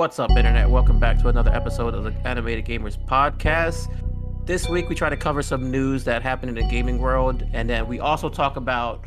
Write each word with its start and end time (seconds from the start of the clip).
What's 0.00 0.18
up, 0.18 0.30
Internet? 0.30 0.70
Welcome 0.70 0.98
back 0.98 1.18
to 1.18 1.28
another 1.28 1.52
episode 1.52 1.94
of 1.94 2.04
the 2.04 2.12
Animated 2.26 2.64
Gamers 2.64 2.96
Podcast. 3.04 3.94
This 4.46 4.66
week, 4.66 4.88
we 4.88 4.94
try 4.94 5.10
to 5.10 5.16
cover 5.16 5.42
some 5.42 5.70
news 5.70 6.04
that 6.04 6.22
happened 6.22 6.48
in 6.48 6.54
the 6.54 6.70
gaming 6.70 6.98
world, 6.98 7.46
and 7.52 7.68
then 7.68 7.86
we 7.86 8.00
also 8.00 8.30
talk 8.30 8.56
about 8.56 9.04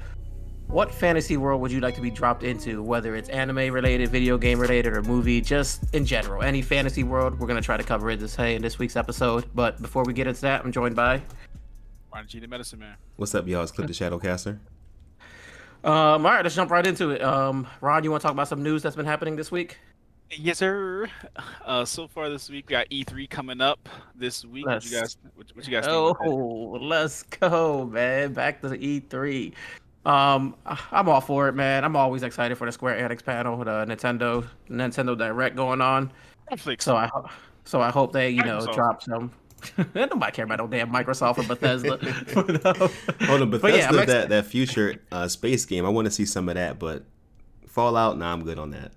what 0.68 0.94
fantasy 0.94 1.36
world 1.36 1.62
would 1.62 1.72
you 1.72 1.80
like 1.80 1.96
to 1.96 2.02
be 2.02 2.12
dropped 2.12 2.44
into, 2.44 2.84
whether 2.84 3.16
it's 3.16 3.28
anime 3.30 3.74
related, 3.74 4.10
video 4.10 4.38
game 4.38 4.60
related, 4.60 4.96
or 4.96 5.02
movie, 5.02 5.42
just 5.42 5.84
in 5.96 6.06
general. 6.06 6.44
Any 6.44 6.62
fantasy 6.62 7.04
world, 7.04 7.40
we're 7.40 7.48
going 7.48 7.60
to 7.60 7.66
try 7.66 7.76
to 7.76 7.84
cover 7.84 8.12
it 8.12 8.20
this, 8.20 8.36
hey, 8.36 8.54
in 8.54 8.62
this 8.62 8.78
week's 8.78 8.96
episode. 8.96 9.46
But 9.56 9.82
before 9.82 10.04
we 10.04 10.14
get 10.14 10.28
into 10.28 10.42
that, 10.42 10.64
I'm 10.64 10.72
joined 10.72 10.96
by. 10.96 11.24
Ron 12.14 12.28
G, 12.28 12.40
the 12.40 12.48
medicine 12.48 12.78
man. 12.78 12.98
What's 13.16 13.34
up, 13.34 13.48
y'all? 13.48 13.64
It's 13.64 13.72
Clip 13.72 13.88
the 13.88 13.94
Shadowcaster. 13.94 14.60
Um, 15.84 16.24
all 16.24 16.34
right, 16.34 16.44
let's 16.44 16.54
jump 16.54 16.70
right 16.70 16.86
into 16.86 17.10
it. 17.10 17.24
Um, 17.24 17.66
Ron, 17.82 18.04
you 18.04 18.12
want 18.12 18.22
to 18.22 18.28
talk 18.28 18.34
about 18.34 18.48
some 18.48 18.62
news 18.62 18.84
that's 18.84 18.96
been 18.96 19.08
happening 19.08 19.36
this 19.36 19.52
week? 19.52 19.80
Yes, 20.38 20.58
sir. 20.58 21.08
Uh, 21.66 21.86
so 21.86 22.08
far 22.08 22.30
this 22.30 22.50
week, 22.50 22.70
we 22.70 22.74
got 22.74 22.90
E3 22.90 23.30
coming 23.30 23.62
up 23.62 23.90
this 24.16 24.46
week. 24.46 24.66
What 24.66 24.84
you 24.86 25.00
guys? 25.00 25.18
What, 25.36 25.48
what 25.54 25.68
you 25.68 25.72
guys? 25.72 25.86
think 25.86 25.96
about 25.96 26.20
that? 26.20 26.30
Oh, 26.30 26.78
let's 26.82 27.24
go, 27.24 27.86
man! 27.86 28.34
Back 28.34 28.62
to 28.62 28.70
the 28.70 28.78
E3. 28.78 29.54
Um, 30.06 30.56
I'm 30.92 31.08
all 31.08 31.22
for 31.22 31.48
it, 31.48 31.54
man. 31.54 31.86
I'm 31.86 31.96
always 31.96 32.24
excited 32.24 32.58
for 32.58 32.66
the 32.66 32.72
Square 32.72 33.08
Enix 33.08 33.24
panel, 33.24 33.58
the 33.58 33.86
Nintendo 33.86 34.46
Nintendo 34.70 35.18
Direct 35.18 35.56
going 35.56 35.82
on. 35.82 36.12
Netflix. 36.52 36.82
So 36.82 36.96
I, 36.98 37.10
so 37.64 37.82
I 37.82 37.90
hope 37.90 38.12
they, 38.12 38.30
you 38.30 38.44
know, 38.44 38.60
Microsoft. 38.60 38.76
drop 38.76 39.04
some. 39.04 39.32
Nobody 39.96 40.32
care 40.34 40.44
about 40.46 40.60
no 40.60 40.68
damn 40.68 40.92
Microsoft 40.92 41.38
or 41.38 41.44
Bethesda. 41.44 41.98
But, 42.34 42.66
uh, 42.66 42.88
Hold 43.28 43.42
on, 43.44 43.50
but 43.50 43.62
Bethesda, 43.62 43.78
yeah, 43.78 43.90
I'm 43.90 44.00
ex- 44.00 44.12
that, 44.12 44.30
that 44.30 44.46
future 44.46 44.96
uh, 45.12 45.28
space 45.30 45.66
game. 45.66 45.86
I 45.86 45.90
want 45.90 46.06
to 46.06 46.12
see 46.12 46.26
some 46.26 46.50
of 46.50 46.56
that, 46.56 46.80
but 46.80 47.06
Fallout, 47.68 48.18
nah, 48.18 48.34
I'm 48.34 48.44
good 48.44 48.60
on 48.60 48.72
that. 48.72 48.92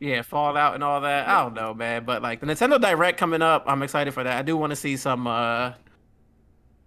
Yeah, 0.00 0.22
Fallout 0.22 0.74
and 0.74 0.84
all 0.84 1.00
that. 1.00 1.28
I 1.28 1.42
don't 1.42 1.54
know, 1.54 1.72
man. 1.74 2.04
But 2.04 2.22
like 2.22 2.40
the 2.40 2.46
Nintendo 2.46 2.80
Direct 2.80 3.18
coming 3.18 3.42
up, 3.42 3.64
I'm 3.66 3.82
excited 3.82 4.12
for 4.12 4.22
that. 4.22 4.38
I 4.38 4.42
do 4.42 4.56
want 4.56 4.70
to 4.70 4.76
see 4.76 4.96
some 4.96 5.26
uh 5.26 5.72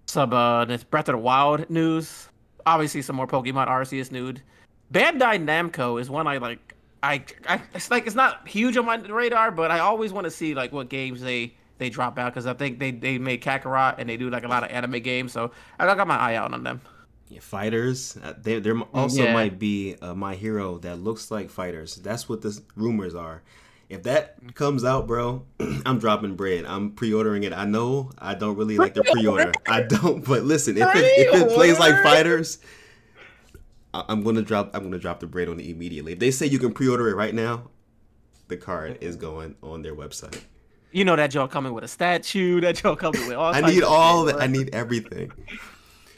some 0.05 0.33
uh 0.33 0.65
Breath 0.65 1.09
of 1.09 1.13
the 1.13 1.17
Wild 1.17 1.69
news. 1.69 2.29
Obviously 2.65 3.01
some 3.01 3.15
more 3.15 3.27
Pokemon 3.27 3.67
Arceus 3.67 4.11
news. 4.11 4.37
Bandai 4.93 5.43
Namco 5.43 5.99
is 5.99 6.09
one 6.09 6.27
I 6.27 6.37
like 6.37 6.75
I, 7.01 7.23
I 7.47 7.61
it's 7.73 7.89
like 7.89 8.05
it's 8.05 8.15
not 8.15 8.47
huge 8.47 8.77
on 8.77 8.85
my 8.85 8.97
radar, 8.97 9.51
but 9.51 9.71
I 9.71 9.79
always 9.79 10.13
want 10.13 10.25
to 10.25 10.31
see 10.31 10.53
like 10.53 10.71
what 10.71 10.89
games 10.89 11.21
they 11.21 11.55
they 11.77 11.89
drop 11.89 12.19
out 12.19 12.33
because 12.33 12.45
I 12.45 12.53
think 12.53 12.79
they 12.79 12.91
they 12.91 13.17
made 13.17 13.41
Kakarot 13.41 13.95
and 13.97 14.09
they 14.09 14.17
do 14.17 14.29
like 14.29 14.43
a 14.43 14.47
lot 14.47 14.63
of 14.63 14.69
anime 14.69 15.01
games, 15.01 15.31
so 15.31 15.51
I 15.79 15.85
got 15.85 16.07
my 16.07 16.17
eye 16.17 16.35
out 16.35 16.53
on 16.53 16.63
them. 16.63 16.81
Fighters. 17.39 18.17
Uh, 18.23 18.33
there, 18.37 18.59
there 18.59 18.79
also 18.93 19.23
Yeah. 19.23 19.33
might 19.33 19.59
be 19.59 19.95
uh, 20.01 20.13
my 20.15 20.35
hero 20.35 20.79
that 20.79 20.99
looks 20.99 21.29
like 21.29 21.49
fighters. 21.49 21.95
That's 21.97 22.27
what 22.27 22.41
the 22.41 22.59
rumors 22.75 23.13
are. 23.13 23.43
If 23.87 24.03
that 24.03 24.55
comes 24.55 24.83
out, 24.83 25.07
bro, 25.07 25.45
I'm 25.85 25.99
dropping 25.99 26.35
bread. 26.35 26.65
I'm 26.65 26.91
pre-ordering 26.91 27.43
it. 27.43 27.53
I 27.53 27.65
know 27.65 28.11
I 28.17 28.33
don't 28.35 28.55
really 28.57 28.77
like 28.77 28.93
the 28.93 29.03
pre-order. 29.03 29.51
I 29.67 29.81
don't, 29.87 30.23
but 30.25 30.43
listen, 30.43 30.77
if 30.77 30.87
it, 30.95 31.03
if 31.03 31.41
it 31.41 31.49
plays 31.55 31.79
like 31.79 32.01
fighters, 32.03 32.59
I'm 33.93 34.23
gonna 34.23 34.43
drop. 34.43 34.71
I'm 34.75 34.83
gonna 34.83 34.99
drop 34.99 35.19
the 35.19 35.27
bread 35.27 35.49
on 35.49 35.59
it 35.59 35.65
immediately. 35.65 36.13
If 36.13 36.19
they 36.19 36.29
say 36.31 36.45
you 36.45 36.59
can 36.59 36.71
pre-order 36.73 37.09
it 37.09 37.15
right 37.15 37.33
now, 37.33 37.69
the 38.47 38.57
card 38.57 38.99
is 39.01 39.15
going 39.15 39.55
on 39.63 39.81
their 39.81 39.95
website. 39.95 40.39
You 40.91 41.05
know 41.05 41.15
that 41.15 41.31
joke 41.31 41.51
coming 41.51 41.73
with 41.73 41.83
a 41.83 41.87
statue, 41.87 42.61
that 42.61 42.75
joke 42.75 42.99
coming 42.99 43.21
with 43.27 43.35
all. 43.37 43.53
I 43.53 43.61
need 43.61 43.83
all 43.83 44.25
that. 44.25 44.39
I 44.41 44.47
need 44.47 44.69
everything. 44.73 45.31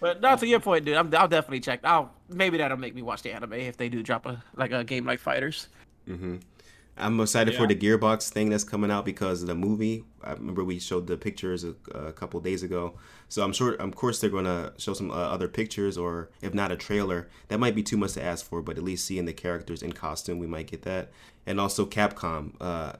But 0.01 0.19
no, 0.19 0.35
to 0.35 0.47
your 0.47 0.59
point, 0.59 0.83
dude, 0.83 0.97
I'm, 0.97 1.13
I'll 1.15 1.29
definitely 1.29 1.61
check. 1.61 1.81
I'll 1.85 2.11
maybe 2.27 2.57
that'll 2.57 2.77
make 2.77 2.95
me 2.95 3.03
watch 3.03 3.21
the 3.21 3.31
anime 3.31 3.53
if 3.53 3.77
they 3.77 3.87
do 3.87 4.03
drop 4.03 4.25
a 4.25 4.43
like 4.55 4.71
a 4.73 4.83
game 4.83 5.05
like 5.05 5.19
Fighters. 5.19 5.69
hmm 6.05 6.37
I'm 6.97 7.19
excited 7.21 7.55
for 7.55 7.65
the 7.67 7.75
Gearbox 7.75 8.29
thing 8.29 8.49
that's 8.49 8.65
coming 8.65 8.91
out 8.91 9.05
because 9.05 9.41
of 9.41 9.47
the 9.47 9.55
movie. 9.55 10.03
I 10.23 10.33
remember 10.33 10.63
we 10.63 10.77
showed 10.77 11.07
the 11.07 11.17
pictures 11.17 11.63
a, 11.63 11.73
a 11.95 12.11
couple 12.11 12.39
days 12.41 12.63
ago. 12.63 12.95
So 13.29 13.43
I'm 13.43 13.53
sure, 13.53 13.73
of 13.75 13.95
course, 13.95 14.19
they're 14.19 14.29
gonna 14.29 14.73
show 14.77 14.93
some 14.93 15.09
uh, 15.09 15.13
other 15.15 15.47
pictures, 15.47 15.97
or 15.97 16.29
if 16.41 16.53
not 16.53 16.71
a 16.71 16.75
trailer. 16.75 17.29
That 17.47 17.59
might 17.59 17.75
be 17.75 17.81
too 17.81 17.97
much 17.97 18.13
to 18.13 18.23
ask 18.23 18.45
for, 18.45 18.61
but 18.61 18.77
at 18.77 18.83
least 18.83 19.05
seeing 19.05 19.25
the 19.25 19.33
characters 19.33 19.81
in 19.81 19.93
costume, 19.93 20.37
we 20.37 20.47
might 20.47 20.67
get 20.67 20.81
that. 20.83 21.11
And 21.45 21.59
also 21.59 21.85
Capcom. 21.85 22.55
Uh, 22.59 22.93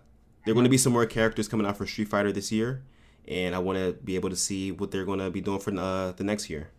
there 0.46 0.54
are 0.54 0.56
going 0.56 0.64
to 0.64 0.70
be 0.70 0.78
some 0.78 0.94
more 0.94 1.06
characters 1.06 1.48
coming 1.48 1.68
out 1.68 1.78
for 1.78 1.86
Street 1.86 2.08
Fighter 2.08 2.32
this 2.32 2.52
year, 2.52 2.84
and 3.28 3.54
I 3.54 3.60
want 3.60 3.78
to 3.78 3.94
be 4.04 4.16
able 4.16 4.30
to 4.32 4.36
see 4.36 4.72
what 4.72 4.90
they're 4.92 5.06
going 5.06 5.20
to 5.20 5.30
be 5.30 5.42
doing 5.42 5.60
for 5.60 5.78
uh, 5.78 6.14
the 6.14 6.24
next 6.24 6.50
year. 6.50 6.70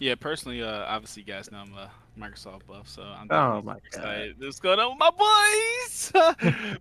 Yeah, 0.00 0.16
personally, 0.16 0.62
uh, 0.62 0.84
obviously, 0.86 1.22
you 1.22 1.32
guys 1.32 1.50
know 1.52 1.58
I'm 1.58 1.72
a 1.74 1.90
Microsoft 2.18 2.66
buff, 2.66 2.88
so 2.88 3.02
I'm 3.02 3.28
Oh 3.30 3.62
my 3.62 3.76
excited. 3.76 4.36
What's 4.38 4.58
going 4.60 4.78
on 4.78 4.90
with 4.90 4.98
my 4.98 5.10
boys? 5.10 6.12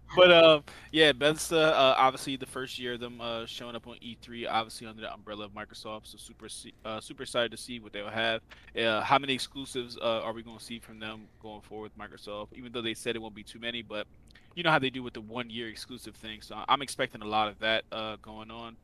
but 0.16 0.32
um, 0.44 0.64
yeah, 0.92 1.12
Bethesda, 1.12 1.76
uh, 1.76 1.96
obviously 1.98 2.38
the 2.38 2.46
first 2.46 2.80
year 2.80 2.94
of 2.94 3.00
them 3.00 3.22
uh, 3.22 3.46
showing 3.46 3.76
up 3.76 3.88
on 3.88 3.98
E3, 3.98 4.48
obviously 4.50 4.88
under 4.88 5.02
the 5.02 5.14
umbrella 5.14 5.46
of 5.46 5.52
Microsoft, 5.54 6.08
so 6.08 6.18
super 6.18 6.48
uh, 6.86 7.00
super 7.00 7.24
excited 7.24 7.52
to 7.52 7.58
see 7.58 7.80
what 7.80 7.94
they'll 7.94 8.10
have. 8.10 8.42
Uh, 8.78 9.02
how 9.02 9.20
many 9.20 9.34
exclusives 9.34 9.96
uh, 9.98 10.22
are 10.22 10.34
we 10.34 10.42
going 10.42 10.58
to 10.58 10.64
see 10.64 10.80
from 10.80 11.00
them 11.00 11.28
going 11.42 11.62
forward 11.62 11.92
with 11.96 11.98
Microsoft? 11.98 12.48
Even 12.54 12.72
though 12.72 12.82
they 12.82 12.94
said 12.96 13.16
it 13.16 13.22
won't 13.22 13.36
be 13.36 13.44
too 13.44 13.60
many, 13.60 13.82
but 13.84 14.08
you 14.56 14.64
know 14.64 14.72
how 14.72 14.80
they 14.80 14.90
do 14.90 15.04
with 15.04 15.14
the 15.14 15.22
one 15.22 15.50
year 15.50 15.68
exclusive 15.70 16.16
thing. 16.16 16.42
So 16.42 16.64
I'm 16.68 16.82
expecting 16.82 17.22
a 17.22 17.28
lot 17.28 17.48
of 17.48 17.60
that 17.60 17.86
uh, 17.92 18.18
going 18.22 18.52
on 18.52 18.76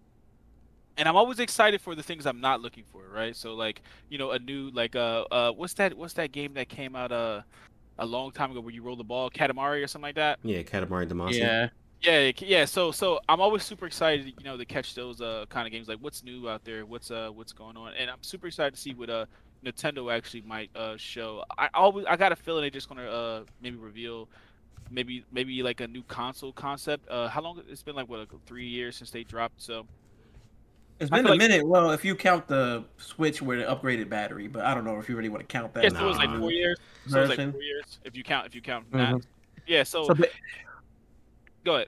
and 1.00 1.08
I'm 1.08 1.16
always 1.16 1.40
excited 1.40 1.82
for 1.82 1.96
the 1.96 2.04
things 2.04 2.28
I'm 2.28 2.42
not 2.42 2.62
looking 2.62 2.84
for, 2.92 3.10
right? 3.10 3.36
So 3.36 3.56
like, 3.56 3.82
you 4.10 4.18
know, 4.20 4.32
a 4.32 4.40
new 4.40 4.70
like 4.72 4.96
uh 4.96 5.26
uh 5.32 5.52
what's 5.54 5.74
that 5.76 5.96
what's 5.98 6.14
that 6.16 6.32
game 6.32 6.54
that 6.56 6.70
came 6.70 6.96
out 6.96 7.12
uh 7.12 7.42
a 7.98 8.06
long 8.06 8.32
time 8.32 8.52
ago 8.52 8.62
where 8.62 8.74
you 8.74 8.84
roll 8.84 8.98
the 8.98 9.04
ball, 9.04 9.30
Katamari 9.32 9.84
or 9.84 9.88
something 9.88 10.08
like 10.10 10.16
that? 10.16 10.40
Yeah, 10.44 10.64
Katamari 10.64 11.08
Damacy. 11.08 11.40
Yeah, 11.40 11.70
Yeah, 12.02 12.32
yeah. 12.40 12.66
So 12.66 12.92
so 12.92 13.20
I'm 13.30 13.42
always 13.42 13.64
super 13.64 13.86
excited, 13.88 14.28
you 14.28 14.44
know, 14.44 14.58
to 14.58 14.66
catch 14.66 14.96
those 14.96 15.22
uh 15.22 15.46
kind 15.50 15.68
of 15.68 15.72
games 15.72 15.88
like 15.88 16.00
what's 16.00 16.24
new 16.24 16.50
out 16.50 16.64
there, 16.66 16.86
what's 16.86 17.12
uh 17.12 17.30
what's 17.34 17.54
going 17.54 17.78
on, 17.78 17.94
and 17.96 18.10
I'm 18.10 18.24
super 18.24 18.48
excited 18.48 18.76
to 18.76 18.80
see 18.80 18.94
what 18.94 19.10
uh 19.10 19.26
Nintendo 19.66 20.14
actually 20.16 20.42
might 20.42 20.70
uh 20.76 20.98
show. 20.98 21.44
I 21.58 21.70
always 21.74 22.06
I 22.08 22.18
got 22.18 22.32
a 22.32 22.36
feeling 22.36 22.62
they're 22.62 22.70
just 22.70 22.90
gonna 22.90 23.10
uh 23.10 23.44
maybe 23.62 23.78
reveal. 23.78 24.30
Maybe, 24.92 25.24
maybe 25.32 25.62
like 25.62 25.82
a 25.82 25.88
new 25.88 26.04
console 26.04 26.52
concept. 26.52 27.08
Uh, 27.10 27.28
how 27.28 27.42
long? 27.42 27.62
It's 27.70 27.84
been 27.84 27.96
like 27.96 28.10
what, 28.10 28.20
like 28.22 28.30
three 28.48 28.68
years 28.68 28.96
since 28.98 29.12
they 29.12 29.24
dropped. 29.24 29.62
So 29.62 29.86
it's 31.00 31.12
I 31.12 31.18
been 31.18 31.26
a 31.26 31.30
like- 31.30 31.38
minute. 31.40 31.66
Well, 31.68 31.92
if 31.92 32.04
you 32.06 32.16
count 32.16 32.48
the 32.48 32.84
Switch 32.98 33.42
with 33.42 33.60
the 33.60 33.66
upgraded 33.66 34.10
battery, 34.10 34.48
but 34.48 34.66
I 34.66 34.74
don't 34.74 34.84
know 34.86 34.98
if 35.00 35.08
you 35.10 35.16
really 35.16 35.30
want 35.30 35.42
to 35.42 35.48
count 35.48 35.74
that. 35.74 35.84
yeah, 35.84 35.90
so 35.90 36.06
it 36.06 36.08
was 36.08 36.18
like 36.18 36.36
four 36.38 36.52
years. 36.52 36.78
So 37.08 37.18
it 37.18 37.22
was 37.22 37.30
like 37.30 37.38
Version. 37.38 37.52
four 37.54 37.62
years 37.64 38.00
if 38.04 38.16
you 38.16 38.24
count 38.24 38.46
if 38.48 38.56
you 38.56 38.62
count 38.62 38.90
Mhm. 38.92 38.98
that. 39.22 39.28
Yeah. 39.68 39.84
So, 39.84 40.06
So, 40.06 40.14
but- 40.16 40.32
go 41.66 41.76
ahead. 41.76 41.88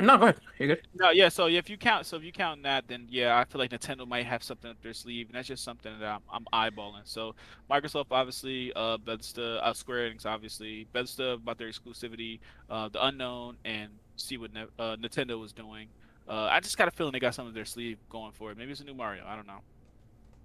no, 0.00 0.16
go 0.16 0.22
ahead. 0.24 0.40
You're 0.58 0.68
good. 0.68 0.88
No, 0.94 1.10
yeah. 1.10 1.28
So 1.28 1.46
if 1.46 1.68
you 1.68 1.76
count, 1.76 2.06
so 2.06 2.16
if 2.16 2.22
you 2.24 2.32
count 2.32 2.62
that, 2.62 2.88
then 2.88 3.06
yeah, 3.10 3.36
I 3.38 3.44
feel 3.44 3.58
like 3.58 3.70
Nintendo 3.70 4.06
might 4.08 4.24
have 4.26 4.42
something 4.42 4.70
up 4.70 4.80
their 4.82 4.94
sleeve, 4.94 5.26
and 5.26 5.34
that's 5.34 5.48
just 5.48 5.62
something 5.62 5.98
that 6.00 6.08
I'm, 6.32 6.44
I'm 6.52 6.72
eyeballing. 6.72 7.02
So 7.04 7.34
Microsoft, 7.70 8.06
obviously, 8.10 8.72
uh, 8.74 8.96
Bethesda, 8.98 9.62
uh, 9.64 9.72
Square 9.74 10.10
Enix, 10.10 10.24
obviously, 10.26 10.86
Bethesda 10.92 11.30
about 11.32 11.58
their 11.58 11.68
exclusivity, 11.68 12.40
uh, 12.70 12.88
the 12.88 13.04
unknown, 13.04 13.56
and 13.66 13.90
see 14.16 14.38
what 14.38 14.54
ne- 14.54 14.66
uh, 14.78 14.96
Nintendo 14.96 15.38
was 15.38 15.52
doing. 15.52 15.88
Uh, 16.28 16.48
I 16.50 16.60
just 16.60 16.78
got 16.78 16.88
a 16.88 16.90
feeling 16.90 17.12
they 17.12 17.18
got 17.20 17.34
something 17.34 17.50
up 17.50 17.54
their 17.54 17.64
sleeve 17.64 17.98
going 18.08 18.32
for 18.32 18.50
it. 18.50 18.58
Maybe 18.58 18.72
it's 18.72 18.80
a 18.80 18.84
new 18.84 18.94
Mario. 18.94 19.24
I 19.26 19.36
don't 19.36 19.46
know. 19.46 19.60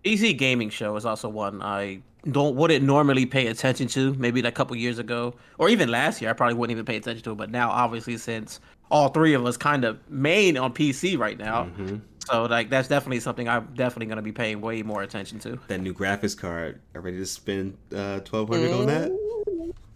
PC 0.03 0.37
Gaming 0.37 0.69
Show 0.69 0.95
is 0.95 1.05
also 1.05 1.27
one 1.27 1.61
I 1.61 2.01
don't 2.31 2.55
wouldn't 2.55 2.85
normally 2.85 3.25
pay 3.25 3.47
attention 3.47 3.87
to. 3.89 4.13
Maybe 4.15 4.41
like 4.41 4.53
a 4.53 4.55
couple 4.55 4.75
years 4.75 4.99
ago, 4.99 5.35
or 5.57 5.69
even 5.69 5.89
last 5.89 6.21
year, 6.21 6.29
I 6.29 6.33
probably 6.33 6.55
wouldn't 6.55 6.71
even 6.71 6.85
pay 6.85 6.95
attention 6.97 7.23
to 7.23 7.31
it. 7.31 7.35
But 7.35 7.49
now, 7.49 7.69
obviously, 7.69 8.17
since 8.17 8.59
all 8.91 9.09
three 9.09 9.33
of 9.33 9.45
us 9.45 9.57
kind 9.57 9.83
of 9.85 9.99
main 10.09 10.57
on 10.57 10.73
PC 10.73 11.17
right 11.17 11.37
now, 11.37 11.65
hmm 11.65 11.97
so 12.29 12.43
like 12.43 12.69
that's 12.69 12.87
definitely 12.87 13.19
something 13.21 13.49
I'm 13.49 13.69
definitely 13.73 14.05
gonna 14.05 14.21
be 14.21 14.31
paying 14.31 14.61
way 14.61 14.83
more 14.83 15.01
attention 15.01 15.39
to. 15.39 15.59
That 15.67 15.79
new 15.79 15.93
graphics 15.93 16.37
card. 16.37 16.79
Are 16.93 17.01
ready 17.01 17.17
to 17.17 17.25
spend 17.25 17.75
uh, 17.95 18.19
twelve 18.19 18.49
hundred 18.49 18.71
on 18.71 18.85
that? 18.85 19.11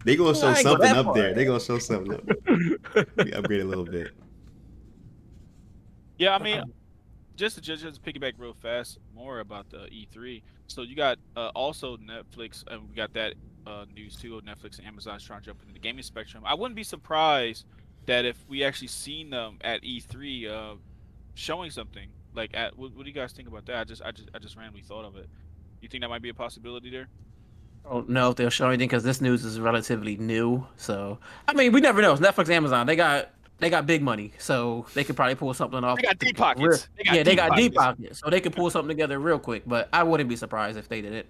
They 0.03 0.15
gonna 0.15 0.33
show 0.35 0.47
I 0.47 0.56
ain't 0.56 0.63
go 0.63 0.71
something 0.71 0.91
up 0.91 1.06
far. 1.06 1.13
there. 1.13 1.33
They 1.35 1.45
gonna 1.45 1.59
show 1.59 1.77
something 1.77 2.13
up. 2.13 3.07
We 3.18 3.33
upgrade 3.33 3.62
a 3.62 3.65
little 3.65 3.85
bit. 3.85 4.12
Yeah, 6.23 6.35
I 6.35 6.39
mean, 6.39 6.63
just 7.35 7.55
to 7.55 7.61
just, 7.61 7.83
just 7.83 8.01
piggyback 8.01 8.33
real 8.37 8.53
fast 8.53 8.97
more 9.13 9.39
about 9.39 9.69
the 9.69 9.89
E3. 9.89 10.41
So 10.67 10.83
you 10.83 10.95
got 10.95 11.17
uh, 11.35 11.51
also 11.53 11.97
Netflix, 11.97 12.63
and 12.71 12.87
we 12.89 12.95
got 12.95 13.13
that 13.13 13.33
uh, 13.67 13.85
news 13.93 14.15
too. 14.15 14.37
of 14.37 14.45
Netflix 14.45 14.77
and 14.77 14.87
Amazon's 14.87 15.23
trying 15.23 15.41
to 15.41 15.45
jump 15.47 15.61
into 15.61 15.73
the 15.73 15.79
gaming 15.79 16.03
spectrum. 16.03 16.43
I 16.45 16.53
wouldn't 16.53 16.75
be 16.75 16.83
surprised 16.83 17.65
that 18.05 18.23
if 18.23 18.37
we 18.47 18.63
actually 18.63 18.87
seen 18.87 19.31
them 19.31 19.57
at 19.61 19.81
E3 19.81 20.49
uh, 20.49 20.75
showing 21.35 21.71
something 21.71 22.07
like 22.33 22.51
at 22.53 22.77
what, 22.77 22.95
what 22.95 23.03
do 23.03 23.09
you 23.09 23.15
guys 23.15 23.33
think 23.33 23.49
about 23.49 23.65
that? 23.65 23.77
I 23.77 23.83
just 23.83 24.01
I 24.01 24.11
just 24.11 24.29
I 24.33 24.39
just 24.39 24.55
randomly 24.55 24.81
thought 24.81 25.03
of 25.03 25.17
it. 25.17 25.27
You 25.81 25.89
think 25.89 26.03
that 26.03 26.09
might 26.09 26.21
be 26.21 26.29
a 26.29 26.33
possibility 26.33 26.89
there? 26.89 27.07
I 27.85 27.89
don't 27.89 28.07
know 28.07 28.29
if 28.29 28.37
they'll 28.37 28.49
show 28.49 28.69
anything 28.69 28.87
because 28.87 29.03
this 29.03 29.19
news 29.19 29.43
is 29.43 29.59
relatively 29.59 30.15
new. 30.15 30.65
So 30.77 31.19
I 31.49 31.53
mean, 31.53 31.73
we 31.73 31.81
never 31.81 32.01
know. 32.01 32.13
It's 32.13 32.21
Netflix, 32.21 32.49
Amazon. 32.49 32.87
They 32.87 32.95
got 32.95 33.29
they 33.59 33.69
got 33.69 33.85
big 33.85 34.01
money, 34.01 34.33
so 34.39 34.85
they 34.94 35.03
could 35.03 35.15
probably 35.15 35.35
pull 35.35 35.53
something 35.53 35.83
off. 35.83 35.97
They 35.97 36.03
got 36.03 36.19
deep 36.19 36.38
real- 36.38 36.45
pockets. 36.45 36.89
They 36.97 37.03
got 37.03 37.15
yeah, 37.15 37.23
they 37.23 37.31
deep 37.31 37.39
got 37.39 37.55
deep 37.55 37.73
pockets. 37.75 38.01
pockets, 38.01 38.19
so 38.19 38.29
they 38.29 38.41
could 38.41 38.55
pull 38.55 38.69
something 38.69 38.89
together 38.89 39.19
real 39.19 39.39
quick. 39.39 39.63
But 39.65 39.89
I 39.94 40.03
wouldn't 40.03 40.29
be 40.29 40.35
surprised 40.35 40.77
if 40.77 40.89
they 40.89 41.01
did 41.01 41.13
it. 41.13 41.29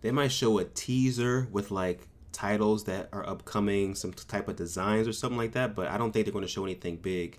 They 0.00 0.10
might 0.10 0.32
show 0.32 0.58
a 0.58 0.64
teaser 0.64 1.46
with 1.52 1.70
like 1.70 2.08
titles 2.32 2.84
that 2.84 3.08
are 3.12 3.28
upcoming, 3.28 3.94
some 3.94 4.12
type 4.12 4.48
of 4.48 4.56
designs 4.56 5.06
or 5.06 5.12
something 5.12 5.38
like 5.38 5.52
that. 5.52 5.74
But 5.74 5.88
I 5.88 5.98
don't 5.98 6.12
think 6.12 6.26
they're 6.26 6.32
going 6.32 6.44
to 6.44 6.48
show 6.48 6.64
anything 6.64 6.96
big. 6.96 7.38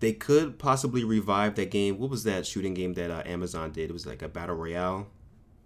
They 0.00 0.12
could 0.12 0.58
possibly 0.58 1.04
revive 1.04 1.54
that 1.56 1.70
game. 1.70 1.98
What 1.98 2.10
was 2.10 2.24
that 2.24 2.46
shooting 2.46 2.74
game 2.74 2.94
that 2.94 3.10
uh, 3.10 3.22
Amazon 3.24 3.70
did? 3.70 3.90
It 3.90 3.92
was 3.92 4.06
like 4.06 4.22
a 4.22 4.28
battle 4.28 4.56
royale. 4.56 5.08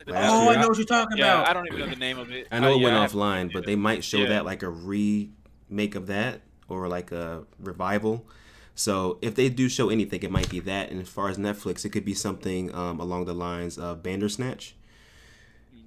Last 0.06 0.30
oh, 0.30 0.42
year. 0.42 0.58
I 0.58 0.62
know 0.62 0.68
what 0.68 0.76
you're 0.76 0.86
talking 0.86 1.16
yeah, 1.16 1.40
about. 1.40 1.48
I 1.48 1.52
don't 1.52 1.66
even 1.66 1.80
know 1.80 1.86
the 1.86 1.96
name 1.96 2.18
of 2.18 2.30
it. 2.30 2.46
I 2.52 2.60
know 2.60 2.72
uh, 2.72 2.78
it 2.78 2.82
went 2.82 2.96
offline, 2.96 3.52
but 3.52 3.66
they 3.66 3.76
might 3.76 4.04
show 4.04 4.18
yeah. 4.18 4.28
that 4.28 4.44
like 4.44 4.62
a 4.62 4.68
remake 4.68 5.94
of 5.94 6.08
that 6.08 6.42
or 6.68 6.88
like 6.88 7.12
a 7.12 7.44
revival. 7.58 8.26
So 8.74 9.18
if 9.22 9.34
they 9.34 9.48
do 9.48 9.68
show 9.68 9.88
anything, 9.88 10.22
it 10.22 10.30
might 10.30 10.50
be 10.50 10.60
that. 10.60 10.90
And 10.90 11.00
as 11.00 11.08
far 11.08 11.28
as 11.28 11.38
Netflix, 11.38 11.84
it 11.84 11.90
could 11.90 12.04
be 12.04 12.14
something 12.14 12.74
um, 12.74 13.00
along 13.00 13.24
the 13.24 13.34
lines 13.34 13.78
of 13.78 14.02
Bandersnatch 14.02 14.74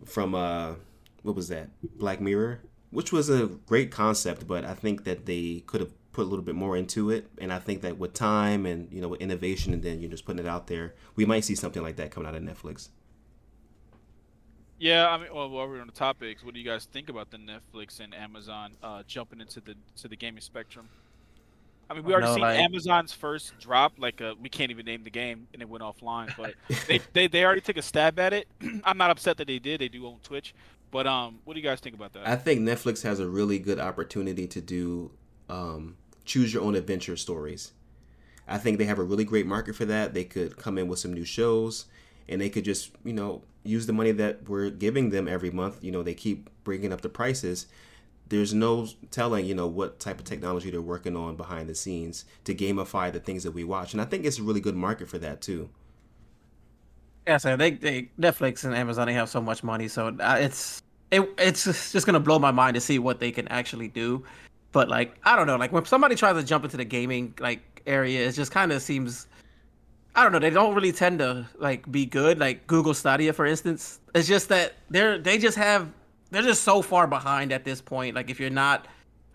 from 0.05 0.33
uh, 0.33 0.73
what 1.23 1.35
was 1.35 1.49
that? 1.49 1.69
Black 1.97 2.19
Mirror, 2.19 2.61
which 2.89 3.11
was 3.11 3.29
a 3.29 3.47
great 3.65 3.91
concept, 3.91 4.47
but 4.47 4.65
I 4.65 4.73
think 4.73 5.03
that 5.03 5.25
they 5.25 5.63
could 5.67 5.81
have 5.81 5.91
put 6.11 6.23
a 6.23 6.29
little 6.29 6.43
bit 6.43 6.55
more 6.55 6.75
into 6.75 7.11
it. 7.11 7.27
And 7.37 7.53
I 7.53 7.59
think 7.59 7.81
that 7.81 7.97
with 7.97 8.13
time 8.13 8.65
and 8.65 8.91
you 8.91 9.01
know 9.01 9.09
with 9.09 9.21
innovation, 9.21 9.73
and 9.73 9.83
then 9.83 9.99
you're 9.99 10.09
just 10.09 10.25
putting 10.25 10.43
it 10.43 10.49
out 10.49 10.67
there, 10.67 10.95
we 11.15 11.25
might 11.25 11.45
see 11.45 11.55
something 11.55 11.83
like 11.83 11.97
that 11.97 12.11
coming 12.11 12.27
out 12.27 12.35
of 12.35 12.41
Netflix. 12.41 12.89
Yeah, 14.79 15.09
I 15.09 15.17
mean, 15.17 15.27
well, 15.33 15.49
while 15.49 15.67
we're 15.67 15.81
on 15.81 15.87
the 15.87 15.93
topics, 15.93 16.43
what 16.43 16.53
do 16.53 16.59
you 16.59 16.65
guys 16.65 16.85
think 16.85 17.09
about 17.09 17.29
the 17.31 17.37
Netflix 17.37 17.99
and 17.99 18.15
Amazon 18.15 18.71
uh, 18.81 19.03
jumping 19.05 19.41
into 19.41 19.59
the 19.59 19.75
to 19.97 20.07
the 20.07 20.15
gaming 20.15 20.41
spectrum? 20.41 20.87
I 21.89 21.95
mean, 21.95 22.03
we 22.03 22.13
already 22.13 22.27
no, 22.27 22.33
seen 22.35 22.41
like... 22.41 22.59
Amazon's 22.59 23.11
first 23.11 23.57
drop. 23.59 23.93
Like, 23.97 24.21
uh, 24.21 24.35
we 24.39 24.47
can't 24.47 24.71
even 24.71 24.85
name 24.85 25.03
the 25.03 25.09
game, 25.09 25.47
and 25.53 25.61
it 25.61 25.67
went 25.67 25.83
offline. 25.83 26.33
But 26.37 26.53
they, 26.87 27.01
they 27.13 27.27
they 27.27 27.43
already 27.43 27.61
took 27.61 27.77
a 27.77 27.81
stab 27.81 28.19
at 28.19 28.31
it. 28.31 28.47
I'm 28.83 28.97
not 28.97 29.11
upset 29.11 29.37
that 29.37 29.47
they 29.47 29.59
did. 29.59 29.81
They 29.81 29.89
do 29.89 30.07
own 30.07 30.19
Twitch. 30.23 30.53
But 30.91 31.05
um, 31.05 31.39
what 31.43 31.53
do 31.53 31.59
you 31.59 31.67
guys 31.67 31.79
think 31.79 31.95
about 31.95 32.13
that? 32.13 32.27
I 32.27 32.35
think 32.35 32.61
Netflix 32.61 33.03
has 33.03 33.19
a 33.19 33.27
really 33.27 33.59
good 33.59 33.79
opportunity 33.79 34.47
to 34.47 34.61
do 34.61 35.11
um, 35.49 35.97
choose 36.25 36.53
your 36.53 36.63
own 36.63 36.75
adventure 36.75 37.17
stories. 37.17 37.73
I 38.47 38.57
think 38.57 38.77
they 38.77 38.85
have 38.85 38.99
a 38.99 39.03
really 39.03 39.25
great 39.25 39.45
market 39.45 39.75
for 39.75 39.85
that. 39.85 40.13
They 40.13 40.23
could 40.23 40.57
come 40.57 40.77
in 40.77 40.87
with 40.87 40.99
some 40.99 41.13
new 41.13 41.25
shows 41.25 41.85
and 42.27 42.41
they 42.41 42.49
could 42.49 42.63
just, 42.63 42.91
you 43.03 43.13
know, 43.13 43.41
use 43.63 43.85
the 43.85 43.93
money 43.93 44.11
that 44.11 44.47
we're 44.47 44.69
giving 44.69 45.09
them 45.09 45.27
every 45.27 45.51
month. 45.51 45.83
You 45.83 45.91
know, 45.91 46.03
they 46.03 46.13
keep 46.13 46.49
bringing 46.63 46.93
up 46.93 47.01
the 47.01 47.09
prices. 47.09 47.67
There's 48.29 48.53
no 48.53 48.87
telling, 49.11 49.45
you 49.45 49.55
know, 49.55 49.67
what 49.67 49.99
type 49.99 50.19
of 50.19 50.25
technology 50.25 50.69
they're 50.69 50.81
working 50.81 51.15
on 51.15 51.35
behind 51.35 51.67
the 51.67 51.75
scenes 51.75 52.25
to 52.43 52.53
gamify 52.53 53.11
the 53.11 53.19
things 53.19 53.43
that 53.43 53.51
we 53.51 53.63
watch. 53.63 53.93
And 53.93 54.01
I 54.01 54.05
think 54.05 54.25
it's 54.25 54.39
a 54.39 54.43
really 54.43 54.61
good 54.61 54.75
market 54.75 55.07
for 55.07 55.17
that 55.17 55.41
too. 55.41 55.69
Yeah, 57.27 57.37
so 57.37 57.55
they, 57.55 57.71
they 57.71 58.09
Netflix 58.19 58.63
and 58.63 58.73
Amazon 58.73 59.07
they 59.07 59.13
have 59.13 59.29
so 59.29 59.41
much 59.41 59.63
money, 59.63 59.87
so 59.87 60.07
uh, 60.19 60.37
it's 60.39 60.81
it, 61.11 61.29
it's 61.37 61.91
just 61.91 62.05
gonna 62.05 62.19
blow 62.19 62.39
my 62.39 62.49
mind 62.49 62.73
to 62.73 62.81
see 62.81 62.97
what 62.97 63.19
they 63.19 63.31
can 63.31 63.47
actually 63.49 63.87
do. 63.87 64.23
But 64.71 64.89
like 64.89 65.15
I 65.23 65.35
don't 65.35 65.45
know, 65.45 65.55
like 65.55 65.71
when 65.71 65.85
somebody 65.85 66.15
tries 66.15 66.35
to 66.35 66.43
jump 66.43 66.63
into 66.63 66.77
the 66.77 66.85
gaming 66.85 67.35
like 67.39 67.83
area, 67.85 68.27
it 68.27 68.31
just 68.31 68.51
kind 68.51 68.71
of 68.71 68.81
seems 68.81 69.27
I 70.19 70.23
don't 70.23 70.33
know, 70.33 70.39
they 70.39 70.49
don't 70.49 70.75
really 70.75 70.91
tend 70.91 71.19
to 71.19 71.47
like 71.59 71.89
be 71.89 72.05
good. 72.05 72.39
Like 72.39 72.67
Google 72.67 72.93
Stadia, 72.93 73.31
for 73.31 73.45
instance, 73.45 73.99
it's 74.13 74.27
just 74.27 74.49
that 74.49 74.73
they're 74.89 75.17
they 75.17 75.37
just 75.37 75.57
have 75.57 75.89
they're 76.29 76.41
just 76.41 76.63
so 76.63 76.81
far 76.81 77.07
behind 77.07 77.53
at 77.53 77.63
this 77.63 77.79
point. 77.79 78.15
Like 78.15 78.29
if 78.29 78.37
you're 78.37 78.49
not 78.49 78.87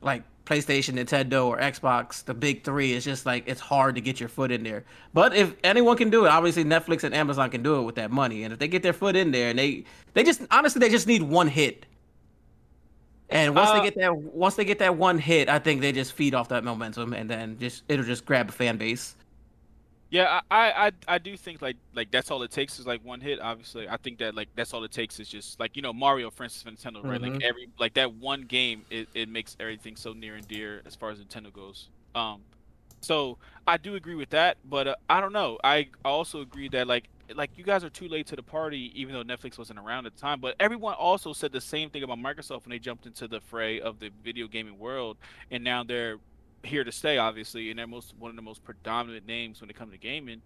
like 0.02 0.25
PlayStation, 0.44 1.02
Nintendo, 1.02 1.46
or 1.46 1.58
Xbox, 1.58 2.22
the 2.22 2.34
big 2.34 2.64
three, 2.64 2.92
it's 2.92 3.02
just 3.02 3.25
like 3.25 3.44
it's 3.46 3.62
hard 3.62 3.94
to 3.94 4.02
get 4.02 4.20
your 4.20 4.28
foot 4.28 4.52
in 4.52 4.62
there. 4.62 4.84
But 5.14 5.34
if 5.34 5.54
anyone 5.64 5.96
can 5.96 6.10
do 6.10 6.26
it, 6.26 6.28
obviously 6.28 6.64
Netflix 6.64 7.02
and 7.02 7.14
Amazon 7.14 7.48
can 7.48 7.62
do 7.62 7.81
it 7.81 7.82
with 7.84 7.94
that 7.94 8.10
money. 8.10 8.42
And 8.42 8.52
if 8.52 8.58
they 8.58 8.69
get 8.69 8.82
their 8.82 8.92
foot 8.92 9.16
in 9.16 9.31
there 9.31 9.48
and 9.48 9.58
they 9.58 9.84
they 10.12 10.22
just 10.22 10.42
honestly 10.50 10.81
they 10.81 10.90
just 10.90 11.06
need 11.06 11.22
one 11.22 11.48
hit 11.48 11.86
and 13.31 13.54
once 13.54 13.70
uh, 13.70 13.75
they 13.78 13.84
get 13.84 13.96
that, 13.96 14.14
once 14.16 14.54
they 14.54 14.64
get 14.64 14.78
that 14.78 14.96
one 14.96 15.19
hit, 15.19 15.48
I 15.48 15.58
think 15.58 15.81
they 15.81 15.92
just 15.92 16.12
feed 16.12 16.34
off 16.34 16.48
that 16.50 16.62
momentum, 16.62 17.14
and 17.14 17.28
then 17.28 17.58
just 17.58 17.82
it'll 17.88 18.04
just 18.04 18.26
grab 18.26 18.48
a 18.48 18.52
fan 18.52 18.76
base. 18.76 19.16
Yeah, 20.10 20.40
I, 20.50 20.70
I 20.70 21.14
I 21.14 21.18
do 21.18 21.36
think 21.36 21.60
like 21.60 21.76
like 21.94 22.10
that's 22.10 22.30
all 22.30 22.42
it 22.42 22.50
takes 22.50 22.78
is 22.78 22.86
like 22.86 23.04
one 23.04 23.20
hit. 23.20 23.40
Obviously, 23.40 23.88
I 23.88 23.96
think 23.96 24.18
that 24.18 24.34
like 24.34 24.48
that's 24.54 24.72
all 24.72 24.84
it 24.84 24.92
takes 24.92 25.18
is 25.18 25.28
just 25.28 25.58
like 25.58 25.74
you 25.76 25.82
know 25.82 25.92
Mario, 25.92 26.30
for 26.30 26.44
instance, 26.44 26.82
for 26.82 26.90
Nintendo, 26.90 27.02
right? 27.04 27.20
Mm-hmm. 27.20 27.34
Like 27.34 27.42
every 27.42 27.68
like 27.80 27.94
that 27.94 28.14
one 28.14 28.42
game, 28.42 28.84
it, 28.90 29.08
it 29.14 29.28
makes 29.28 29.56
everything 29.58 29.96
so 29.96 30.12
near 30.12 30.36
and 30.36 30.46
dear 30.46 30.82
as 30.86 30.94
far 30.94 31.10
as 31.10 31.18
Nintendo 31.18 31.52
goes. 31.52 31.88
Um, 32.14 32.42
so 33.00 33.38
I 33.66 33.76
do 33.76 33.96
agree 33.96 34.14
with 34.14 34.30
that, 34.30 34.56
but 34.64 34.88
uh, 34.88 34.94
I 35.10 35.20
don't 35.20 35.32
know. 35.32 35.58
I 35.62 35.88
also 36.04 36.40
agree 36.40 36.68
that 36.70 36.86
like 36.86 37.08
like 37.34 37.50
you 37.56 37.64
guys 37.64 37.84
are 37.84 37.90
too 37.90 38.08
late 38.08 38.26
to 38.28 38.36
the 38.36 38.42
party, 38.42 38.92
even 38.94 39.14
though 39.14 39.24
Netflix 39.24 39.58
wasn't 39.58 39.78
around 39.78 40.06
at 40.06 40.14
the 40.14 40.20
time. 40.20 40.40
But 40.40 40.56
everyone 40.60 40.94
also 40.94 41.32
said 41.32 41.52
the 41.52 41.60
same 41.60 41.90
thing 41.90 42.02
about 42.02 42.18
Microsoft 42.18 42.64
when 42.64 42.70
they 42.70 42.78
jumped 42.78 43.06
into 43.06 43.26
the 43.28 43.40
fray 43.40 43.80
of 43.80 43.98
the 43.98 44.10
video 44.22 44.46
gaming 44.46 44.78
world, 44.78 45.16
and 45.50 45.64
now 45.64 45.82
they're 45.84 46.18
here 46.64 46.84
to 46.84 46.93
stay, 46.93 47.19
obviously, 47.19 47.70
and 47.70 47.78
they're 47.78 47.87
most 47.87 48.14
one 48.19 48.31
of 48.31 48.37
the 48.37 48.43
most 48.43 48.64
predominant 48.64 49.26
names 49.26 49.61
when 49.61 49.70
it 49.70 49.76
comes 49.76 49.93
to 49.93 49.99
gaming. 49.99 50.43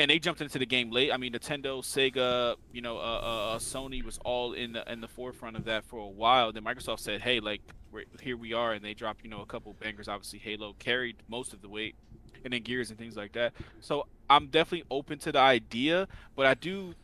And 0.00 0.10
they 0.10 0.20
jumped 0.20 0.40
into 0.40 0.60
the 0.60 0.66
game 0.66 0.92
late. 0.92 1.12
I 1.12 1.16
mean, 1.16 1.32
Nintendo, 1.32 1.80
Sega, 1.82 2.54
you 2.72 2.80
know, 2.80 2.98
uh, 2.98 3.00
uh, 3.00 3.54
uh 3.54 3.58
Sony 3.58 4.04
was 4.04 4.18
all 4.24 4.52
in 4.52 4.72
the 4.72 4.90
in 4.90 5.00
the 5.00 5.08
forefront 5.08 5.56
of 5.56 5.64
that 5.64 5.84
for 5.84 5.98
a 5.98 6.06
while. 6.06 6.52
Then 6.52 6.62
Microsoft 6.62 7.00
said, 7.00 7.20
"Hey, 7.20 7.40
like, 7.40 7.62
here 8.22 8.36
we 8.36 8.52
are," 8.52 8.74
and 8.74 8.84
they 8.84 8.94
dropped, 8.94 9.24
you 9.24 9.30
know, 9.30 9.40
a 9.40 9.46
couple 9.46 9.74
bangers. 9.80 10.06
Obviously, 10.06 10.38
Halo 10.38 10.74
carried 10.78 11.16
most 11.28 11.52
of 11.52 11.62
the 11.62 11.68
weight 11.68 11.96
and 12.44 12.52
then 12.52 12.62
gears 12.62 12.90
and 12.90 12.98
things 12.98 13.16
like 13.16 13.32
that. 13.32 13.52
So 13.80 14.06
I'm 14.30 14.46
definitely 14.46 14.86
open 14.90 15.18
to 15.20 15.32
the 15.32 15.38
idea, 15.38 16.08
but 16.36 16.46
I 16.46 16.54
do 16.54 16.94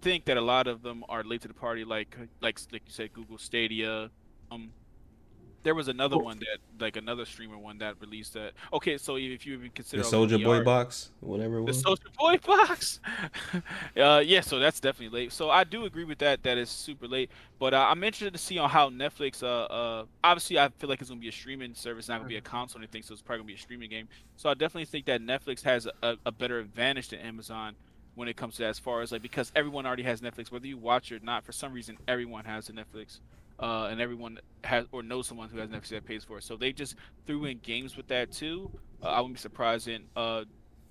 think 0.00 0.26
that 0.26 0.36
a 0.36 0.40
lot 0.40 0.66
of 0.66 0.82
them 0.82 1.04
are 1.08 1.24
late 1.24 1.42
to 1.42 1.48
the 1.48 1.54
party, 1.54 1.84
like 1.84 2.16
like 2.40 2.60
like 2.72 2.82
you 2.86 2.92
said, 2.92 3.12
Google 3.12 3.38
Stadia. 3.38 4.10
Um, 4.50 4.70
there 5.66 5.74
was 5.74 5.88
another 5.88 6.16
one 6.16 6.38
that 6.38 6.58
like 6.78 6.94
another 6.94 7.24
streamer 7.24 7.58
one 7.58 7.78
that 7.78 8.00
released 8.00 8.34
that. 8.34 8.52
Okay, 8.72 8.96
so 8.96 9.16
if 9.16 9.44
you 9.44 9.54
even 9.54 9.70
consider 9.70 10.04
the 10.04 10.08
Soldier 10.08 10.38
Boy 10.38 10.62
box, 10.62 11.10
whatever 11.18 11.56
it 11.56 11.62
was. 11.62 11.78
The 11.78 11.82
Soldier 11.82 12.08
Boy 12.16 12.38
box. 12.46 13.00
uh, 13.96 14.22
yeah, 14.24 14.42
so 14.42 14.60
that's 14.60 14.78
definitely 14.78 15.18
late. 15.18 15.32
So 15.32 15.50
I 15.50 15.64
do 15.64 15.84
agree 15.84 16.04
with 16.04 16.18
that. 16.18 16.44
That 16.44 16.56
is 16.56 16.70
super 16.70 17.08
late. 17.08 17.32
But 17.58 17.74
uh, 17.74 17.84
I'm 17.90 18.04
interested 18.04 18.32
to 18.32 18.38
see 18.38 18.58
on 18.58 18.70
how 18.70 18.90
Netflix. 18.90 19.42
Uh, 19.42 19.64
uh, 19.64 20.04
obviously, 20.22 20.56
I 20.56 20.68
feel 20.78 20.88
like 20.88 21.00
it's 21.00 21.10
gonna 21.10 21.20
be 21.20 21.28
a 21.28 21.32
streaming 21.32 21.74
service, 21.74 22.08
not 22.08 22.18
gonna 22.18 22.28
be 22.28 22.36
a 22.36 22.40
console 22.40 22.78
or 22.80 22.84
anything. 22.84 23.02
So 23.02 23.12
it's 23.12 23.22
probably 23.22 23.40
gonna 23.40 23.48
be 23.48 23.54
a 23.54 23.58
streaming 23.58 23.90
game. 23.90 24.06
So 24.36 24.48
I 24.48 24.54
definitely 24.54 24.84
think 24.84 25.06
that 25.06 25.20
Netflix 25.20 25.64
has 25.64 25.88
a, 26.04 26.14
a 26.24 26.30
better 26.30 26.60
advantage 26.60 27.08
than 27.08 27.18
Amazon 27.18 27.74
when 28.14 28.28
it 28.28 28.36
comes 28.36 28.54
to 28.54 28.62
that, 28.62 28.68
as 28.68 28.78
far 28.78 29.02
as 29.02 29.10
like 29.10 29.20
because 29.20 29.50
everyone 29.56 29.84
already 29.84 30.04
has 30.04 30.20
Netflix, 30.20 30.52
whether 30.52 30.68
you 30.68 30.78
watch 30.78 31.10
it 31.10 31.22
or 31.22 31.24
not. 31.24 31.44
For 31.44 31.50
some 31.50 31.72
reason, 31.72 31.98
everyone 32.06 32.44
has 32.44 32.68
a 32.68 32.72
Netflix 32.72 33.18
uh, 33.58 33.88
and 33.90 34.00
everyone 34.00 34.38
has 34.64 34.86
or 34.92 35.02
knows 35.02 35.26
someone 35.26 35.48
who 35.48 35.58
has 35.58 35.70
Netflix 35.70 35.88
that 35.88 36.04
pays 36.04 36.24
for 36.24 36.38
it. 36.38 36.44
So 36.44 36.56
they 36.56 36.72
just 36.72 36.96
threw 37.26 37.44
in 37.44 37.58
games 37.58 37.96
with 37.96 38.08
that 38.08 38.32
too. 38.32 38.70
Uh, 39.02 39.08
I 39.08 39.20
wouldn't 39.20 39.36
be 39.36 39.40
surprised. 39.40 39.88
And 39.88 40.04
uh, 40.16 40.44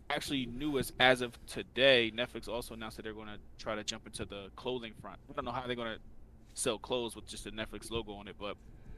actually, 0.09 0.45
newest 0.45 0.93
as 0.99 1.21
of 1.21 1.33
today, 1.45 2.11
Netflix 2.15 2.47
also 2.47 2.73
announced 2.73 2.97
that 2.97 3.03
they're 3.03 3.13
going 3.13 3.27
to 3.27 3.39
try 3.57 3.75
to 3.75 3.83
jump 3.83 4.05
into 4.05 4.25
the 4.25 4.49
clothing 4.55 4.93
front. 5.01 5.19
I 5.29 5.33
don't 5.33 5.45
know 5.45 5.51
how 5.51 5.65
they're 5.67 5.75
going 5.75 5.95
to 5.95 5.99
sell 6.53 6.77
clothes 6.77 7.15
with 7.15 7.27
just 7.27 7.45
a 7.45 7.51
Netflix 7.51 7.91
logo 7.91 8.13
on 8.13 8.27
it, 8.27 8.35
but 8.39 8.55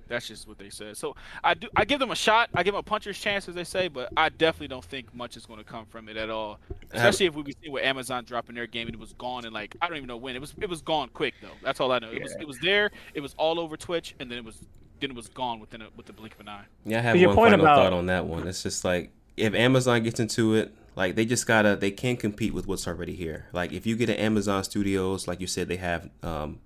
that's 0.07 0.27
just 0.27 0.47
what 0.47 0.57
they 0.57 0.69
said. 0.69 0.97
So 0.97 1.15
I 1.43 1.53
do 1.53 1.67
I 1.75 1.85
give 1.85 1.99
them 1.99 2.11
a 2.11 2.15
shot. 2.15 2.49
I 2.53 2.63
give 2.63 2.73
them 2.73 2.79
a 2.79 2.83
puncher's 2.83 3.17
chance, 3.17 3.47
as 3.47 3.55
they 3.55 3.63
say, 3.63 3.87
but 3.87 4.11
I 4.17 4.29
definitely 4.29 4.69
don't 4.69 4.85
think 4.85 5.13
much 5.13 5.37
is 5.37 5.45
going 5.45 5.59
to 5.59 5.65
come 5.65 5.85
from 5.85 6.09
it 6.09 6.17
at 6.17 6.29
all. 6.29 6.59
Especially 6.91 7.25
if 7.27 7.35
we 7.35 7.53
see 7.63 7.69
with 7.69 7.83
Amazon 7.83 8.23
dropping 8.23 8.55
their 8.55 8.67
game 8.67 8.87
and 8.87 8.95
it 8.95 8.99
was 8.99 9.13
gone 9.13 9.45
and 9.45 9.53
like 9.53 9.75
I 9.81 9.87
don't 9.87 9.97
even 9.97 10.07
know 10.07 10.17
when 10.17 10.35
it 10.35 10.39
was. 10.39 10.53
It 10.59 10.69
was 10.69 10.81
gone 10.81 11.09
quick 11.13 11.35
though. 11.41 11.47
That's 11.63 11.79
all 11.79 11.91
I 11.91 11.99
know. 11.99 12.11
Yeah. 12.11 12.17
It 12.17 12.23
was 12.23 12.35
it 12.41 12.47
was 12.47 12.59
there. 12.59 12.91
It 13.13 13.21
was 13.21 13.33
all 13.37 13.59
over 13.59 13.77
Twitch, 13.77 14.15
and 14.19 14.31
then 14.31 14.37
it 14.37 14.45
was 14.45 14.61
then 14.99 15.11
it 15.11 15.15
was 15.15 15.27
gone 15.27 15.59
within 15.59 15.81
a, 15.81 15.87
with 15.95 16.05
the 16.05 16.13
blink 16.13 16.33
of 16.33 16.41
an 16.41 16.49
eye. 16.49 16.65
Yeah, 16.85 16.99
I 16.99 17.01
have 17.01 17.21
one 17.21 17.35
final 17.35 17.61
about... 17.61 17.77
thought 17.77 17.93
on 17.93 18.07
that 18.07 18.25
one. 18.25 18.47
It's 18.47 18.63
just 18.63 18.83
like 18.83 19.11
if 19.35 19.53
Amazon 19.53 20.03
gets 20.03 20.19
into 20.19 20.55
it, 20.55 20.73
like 20.95 21.15
they 21.15 21.25
just 21.25 21.45
gotta 21.45 21.75
they 21.75 21.91
can't 21.91 22.19
compete 22.19 22.53
with 22.53 22.67
what's 22.67 22.87
already 22.87 23.15
here. 23.15 23.47
Like 23.53 23.71
if 23.71 23.85
you 23.85 23.95
get 23.95 24.09
an 24.09 24.15
Amazon 24.15 24.63
Studios, 24.63 25.27
like 25.27 25.39
you 25.39 25.47
said, 25.47 25.67
they 25.67 25.77
have 25.77 26.09
um, 26.23 26.59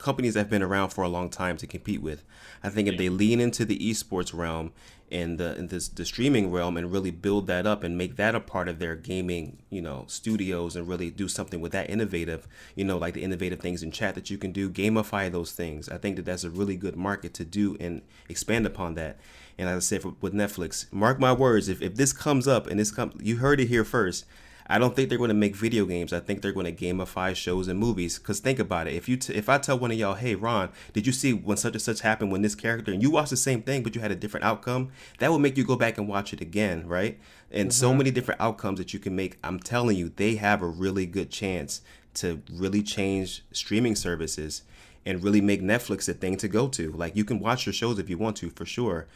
companies 0.00 0.34
that 0.34 0.40
have 0.40 0.50
been 0.50 0.62
around 0.62 0.90
for 0.90 1.04
a 1.04 1.08
long 1.08 1.28
time 1.28 1.56
to 1.58 1.66
compete 1.66 2.02
with. 2.02 2.24
I 2.62 2.68
think 2.68 2.88
if 2.88 2.98
they 2.98 3.08
lean 3.08 3.40
into 3.40 3.64
the 3.64 3.78
esports 3.78 4.36
realm 4.36 4.72
and 5.12 5.38
the 5.38 5.56
in 5.56 5.68
this 5.68 5.88
the 5.88 6.04
streaming 6.04 6.50
realm 6.50 6.76
and 6.76 6.92
really 6.92 7.10
build 7.10 7.46
that 7.48 7.66
up 7.66 7.82
and 7.82 7.98
make 7.98 8.16
that 8.16 8.34
a 8.34 8.40
part 8.40 8.68
of 8.68 8.78
their 8.78 8.96
gaming, 8.96 9.58
you 9.68 9.82
know, 9.82 10.04
studios 10.06 10.76
and 10.76 10.88
really 10.88 11.10
do 11.10 11.28
something 11.28 11.60
with 11.60 11.72
that 11.72 11.90
innovative, 11.90 12.48
you 12.74 12.84
know, 12.84 12.98
like 12.98 13.14
the 13.14 13.22
innovative 13.22 13.60
things 13.60 13.82
in 13.82 13.90
chat 13.90 14.14
that 14.14 14.30
you 14.30 14.38
can 14.38 14.52
do, 14.52 14.70
gamify 14.70 15.30
those 15.30 15.52
things. 15.52 15.88
I 15.88 15.98
think 15.98 16.16
that 16.16 16.24
that's 16.24 16.44
a 16.44 16.50
really 16.50 16.76
good 16.76 16.96
market 16.96 17.34
to 17.34 17.44
do 17.44 17.76
and 17.78 18.02
expand 18.28 18.66
upon 18.66 18.94
that. 18.94 19.18
And 19.58 19.68
as 19.68 19.76
I 19.76 19.80
said 19.80 20.04
with 20.20 20.32
Netflix, 20.32 20.90
mark 20.92 21.18
my 21.20 21.32
words, 21.32 21.68
if, 21.68 21.82
if 21.82 21.96
this 21.96 22.12
comes 22.12 22.48
up 22.48 22.66
and 22.66 22.80
this 22.80 22.90
comes, 22.90 23.14
you 23.20 23.36
heard 23.36 23.60
it 23.60 23.66
here 23.66 23.84
first 23.84 24.24
I 24.70 24.78
don't 24.78 24.94
think 24.94 25.08
they're 25.08 25.18
going 25.18 25.28
to 25.28 25.34
make 25.34 25.56
video 25.56 25.84
games. 25.84 26.12
I 26.12 26.20
think 26.20 26.42
they're 26.42 26.52
going 26.52 26.72
to 26.72 26.84
gamify 26.84 27.34
shows 27.34 27.66
and 27.66 27.76
movies. 27.76 28.20
Cause 28.20 28.38
think 28.38 28.60
about 28.60 28.86
it. 28.86 28.94
If 28.94 29.08
you 29.08 29.16
t- 29.16 29.34
if 29.34 29.48
I 29.48 29.58
tell 29.58 29.76
one 29.76 29.90
of 29.90 29.98
y'all, 29.98 30.14
hey 30.14 30.36
Ron, 30.36 30.70
did 30.92 31.08
you 31.08 31.12
see 31.12 31.32
when 31.32 31.56
such 31.56 31.72
and 31.72 31.82
such 31.82 32.02
happened 32.02 32.30
when 32.30 32.42
this 32.42 32.54
character 32.54 32.92
and 32.92 33.02
you 33.02 33.10
watched 33.10 33.30
the 33.30 33.36
same 33.36 33.62
thing 33.62 33.82
but 33.82 33.96
you 33.96 34.00
had 34.00 34.12
a 34.12 34.16
different 34.16 34.46
outcome, 34.46 34.92
that 35.18 35.28
will 35.28 35.40
make 35.40 35.56
you 35.56 35.64
go 35.64 35.74
back 35.74 35.98
and 35.98 36.06
watch 36.06 36.32
it 36.32 36.40
again, 36.40 36.86
right? 36.86 37.18
And 37.50 37.70
mm-hmm. 37.70 37.80
so 37.80 37.92
many 37.92 38.12
different 38.12 38.40
outcomes 38.40 38.78
that 38.78 38.94
you 38.94 39.00
can 39.00 39.16
make. 39.16 39.38
I'm 39.42 39.58
telling 39.58 39.96
you, 39.96 40.12
they 40.14 40.36
have 40.36 40.62
a 40.62 40.68
really 40.68 41.04
good 41.04 41.30
chance 41.30 41.82
to 42.14 42.40
really 42.48 42.84
change 42.84 43.42
streaming 43.50 43.96
services 43.96 44.62
and 45.04 45.24
really 45.24 45.40
make 45.40 45.62
Netflix 45.62 46.08
a 46.08 46.14
thing 46.14 46.36
to 46.36 46.46
go 46.46 46.68
to. 46.68 46.92
Like 46.92 47.16
you 47.16 47.24
can 47.24 47.40
watch 47.40 47.66
your 47.66 47.72
shows 47.72 47.98
if 47.98 48.08
you 48.08 48.18
want 48.18 48.36
to, 48.36 48.50
for 48.50 48.64
sure, 48.64 49.08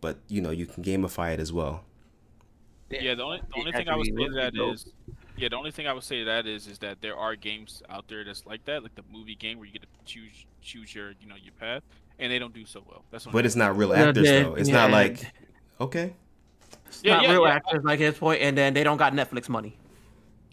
but 0.00 0.18
you 0.26 0.40
know 0.40 0.50
you 0.50 0.66
can 0.66 0.82
gamify 0.82 1.32
it 1.32 1.38
as 1.38 1.52
well. 1.52 1.84
Yeah, 2.90 3.14
the 3.14 3.22
only 3.22 3.40
the 3.48 3.58
only 3.58 3.72
thing 3.72 3.88
I 3.88 3.96
would 3.96 4.06
say 4.06 4.12
to 4.12 4.32
that 4.34 4.54
is, 4.54 4.86
yeah, 5.36 5.48
the 5.48 5.56
only 5.56 5.70
thing 5.70 5.86
I 5.86 5.92
would 5.92 6.04
say 6.04 6.20
to 6.20 6.24
that 6.26 6.46
is, 6.46 6.66
is 6.66 6.78
that 6.78 7.00
there 7.00 7.16
are 7.16 7.34
games 7.34 7.82
out 7.88 8.06
there 8.08 8.24
that's 8.24 8.46
like 8.46 8.64
that, 8.66 8.82
like 8.82 8.94
the 8.94 9.02
movie 9.12 9.34
game 9.34 9.58
where 9.58 9.66
you 9.66 9.72
get 9.72 9.82
to 9.82 9.88
choose 10.04 10.46
choose 10.62 10.94
your 10.94 11.12
you 11.20 11.26
know 11.26 11.34
your 11.34 11.52
path, 11.54 11.82
and 12.18 12.30
they 12.30 12.38
don't 12.38 12.54
do 12.54 12.64
so 12.64 12.82
well. 12.88 13.04
That's 13.10 13.26
but 13.26 13.44
it's 13.44 13.56
not 13.56 13.76
real 13.76 13.92
actors 13.92 14.26
though. 14.28 14.54
It's 14.54 14.68
yeah, 14.68 14.74
not 14.74 14.90
like 14.92 15.32
okay. 15.80 16.14
It's 16.86 17.02
yeah, 17.02 17.14
not 17.14 17.24
yeah, 17.24 17.32
real 17.32 17.42
yeah. 17.42 17.54
actors 17.54 17.84
like 17.84 17.98
his 17.98 18.16
point, 18.16 18.40
and 18.40 18.56
then 18.56 18.72
they 18.72 18.84
don't 18.84 18.98
got 18.98 19.12
Netflix 19.12 19.48
money. 19.48 19.76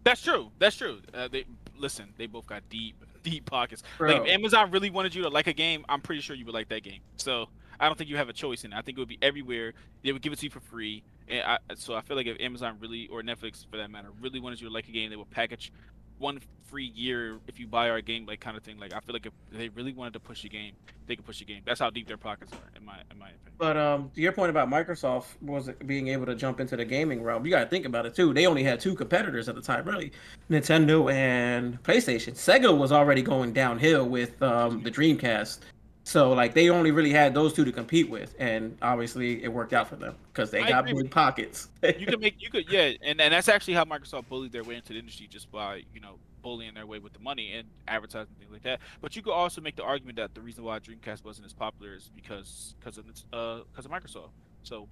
That's 0.03 0.21
true. 0.21 0.49
That's 0.59 0.75
true. 0.75 0.99
Uh, 1.13 1.27
they 1.27 1.45
listen. 1.77 2.13
They 2.17 2.25
both 2.25 2.47
got 2.47 2.67
deep, 2.69 2.95
deep 3.23 3.45
pockets. 3.45 3.83
Bro. 3.97 4.11
Like 4.11 4.21
if 4.23 4.27
Amazon 4.29 4.71
really 4.71 4.89
wanted 4.89 5.13
you 5.13 5.23
to 5.23 5.29
like 5.29 5.47
a 5.47 5.53
game, 5.53 5.85
I'm 5.87 6.01
pretty 6.01 6.21
sure 6.21 6.35
you 6.35 6.45
would 6.45 6.53
like 6.53 6.69
that 6.69 6.83
game. 6.83 7.01
So 7.17 7.47
I 7.79 7.87
don't 7.87 7.97
think 7.97 8.09
you 8.09 8.17
have 8.17 8.29
a 8.29 8.33
choice 8.33 8.63
in 8.63 8.73
it. 8.73 8.75
I 8.75 8.81
think 8.81 8.97
it 8.97 9.01
would 9.01 9.09
be 9.09 9.19
everywhere. 9.21 9.73
They 10.03 10.11
would 10.11 10.21
give 10.21 10.33
it 10.33 10.39
to 10.39 10.45
you 10.45 10.49
for 10.49 10.59
free. 10.59 11.03
And 11.27 11.41
I, 11.45 11.57
so 11.75 11.95
I 11.95 12.01
feel 12.01 12.17
like 12.17 12.27
if 12.27 12.39
Amazon 12.39 12.77
really, 12.79 13.07
or 13.07 13.21
Netflix 13.21 13.65
for 13.69 13.77
that 13.77 13.89
matter, 13.89 14.09
really 14.21 14.39
wanted 14.39 14.61
you 14.61 14.67
to 14.67 14.73
like 14.73 14.87
a 14.87 14.91
game, 14.91 15.09
they 15.09 15.15
would 15.15 15.29
package 15.31 15.71
one 16.17 16.39
free 16.63 16.91
year 16.95 17.39
if 17.47 17.59
you 17.59 17.67
buy 17.67 17.89
our 17.89 18.01
game, 18.01 18.25
like 18.25 18.39
kind 18.39 18.57
of 18.57 18.63
thing. 18.63 18.79
Like 18.79 18.93
I 18.93 18.99
feel 18.99 19.13
like 19.13 19.25
if 19.25 19.33
they 19.51 19.69
really 19.69 19.93
wanted 19.93 20.13
to 20.13 20.19
push 20.19 20.43
a 20.43 20.49
game, 20.49 20.73
they 21.05 21.15
could 21.15 21.25
push 21.25 21.41
a 21.41 21.45
game. 21.45 21.61
That's 21.65 21.79
how 21.79 21.89
deep 21.89 22.07
their 22.07 22.17
pockets 22.17 22.51
are, 22.53 22.77
in 22.77 22.85
my 22.85 22.97
in 23.11 23.19
my 23.19 23.27
opinion. 23.27 23.53
But 23.57 23.77
um, 23.77 24.11
to 24.15 24.21
your 24.21 24.31
point 24.31 24.49
about 24.49 24.69
Microsoft 24.69 25.25
was 25.41 25.69
being 25.85 26.07
able 26.07 26.25
to 26.25 26.35
jump 26.35 26.59
into 26.59 26.75
the 26.75 26.85
gaming 26.85 27.21
realm, 27.21 27.45
you 27.45 27.51
got 27.51 27.63
to 27.63 27.69
think 27.69 27.85
about 27.85 28.05
it 28.05 28.15
too. 28.15 28.33
They 28.33 28.47
only 28.47 28.63
had 28.63 28.79
two 28.79 28.95
competitors 28.95 29.47
at 29.49 29.55
the 29.55 29.61
time, 29.61 29.85
really, 29.85 30.11
Nintendo 30.49 31.11
and 31.13 31.81
PlayStation. 31.83 32.33
Sega 32.33 32.75
was 32.75 32.91
already 32.91 33.21
going 33.21 33.53
downhill 33.53 34.07
with 34.07 34.41
um, 34.41 34.81
the 34.81 34.91
Dreamcast. 34.91 35.59
So 36.03 36.33
like 36.33 36.53
they 36.53 36.69
only 36.69 36.91
really 36.91 37.11
had 37.11 37.33
those 37.33 37.53
two 37.53 37.63
to 37.63 37.71
compete 37.71 38.09
with, 38.09 38.35
and 38.37 38.77
obviously 38.81 39.41
it 39.43 39.47
worked 39.47 39.73
out 39.73 39.87
for 39.87 39.95
them 39.95 40.15
because 40.31 40.51
they 40.51 40.61
I 40.61 40.69
got 40.69 40.85
big 40.85 41.09
pockets. 41.09 41.69
you 41.97 42.05
could 42.05 42.19
make 42.19 42.41
you 42.41 42.49
could 42.49 42.69
yeah, 42.69 42.91
and, 43.01 43.21
and 43.21 43.33
that's 43.33 43.47
actually 43.47 43.73
how 43.75 43.85
Microsoft 43.85 44.27
bullied 44.27 44.51
their 44.51 44.63
way 44.63 44.75
into 44.75 44.93
the 44.93 44.99
industry 44.99 45.27
just 45.27 45.49
by 45.49 45.83
you 45.93 46.01
know 46.01 46.19
bullying 46.41 46.73
their 46.73 46.85
way 46.85 46.99
with 46.99 47.13
the 47.13 47.19
money 47.19 47.53
and 47.53 47.69
advertising 47.87 48.35
things 48.37 48.51
like 48.51 48.63
that. 48.63 48.81
But 49.01 49.15
you 49.15 49.21
could 49.21 49.31
also 49.31 49.61
make 49.61 49.77
the 49.77 49.83
argument 49.83 50.17
that 50.17 50.35
the 50.35 50.41
reason 50.41 50.65
why 50.65 50.77
Dreamcast 50.79 51.23
wasn't 51.23 51.45
as 51.45 51.53
popular 51.53 51.95
is 51.95 52.11
because 52.13 52.75
because 52.79 52.97
of 52.97 53.05
uh 53.31 53.61
because 53.71 53.85
of 53.85 53.91
Microsoft. 53.91 54.31
So 54.63 54.89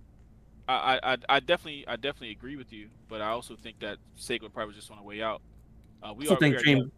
I, 0.70 1.00
I 1.04 1.18
I 1.28 1.40
definitely 1.42 1.86
I 1.90 1.98
definitely 1.98 2.32
agree 2.32 2.56
with 2.56 2.72
you, 2.72 2.88
but 3.10 3.22
I 3.22 3.28
also 3.28 3.58
think 3.58 3.80
that 3.80 3.98
Sega 4.18 4.52
probably 4.52 4.76
just 4.76 4.90
on 4.90 4.98
a 4.98 5.04
way 5.04 5.22
out. 5.22 5.42
Uh, 6.02 6.14
we 6.14 6.28
I 6.30 6.34
are, 6.34 6.38
think 6.38 6.58
Dream, 6.58 6.92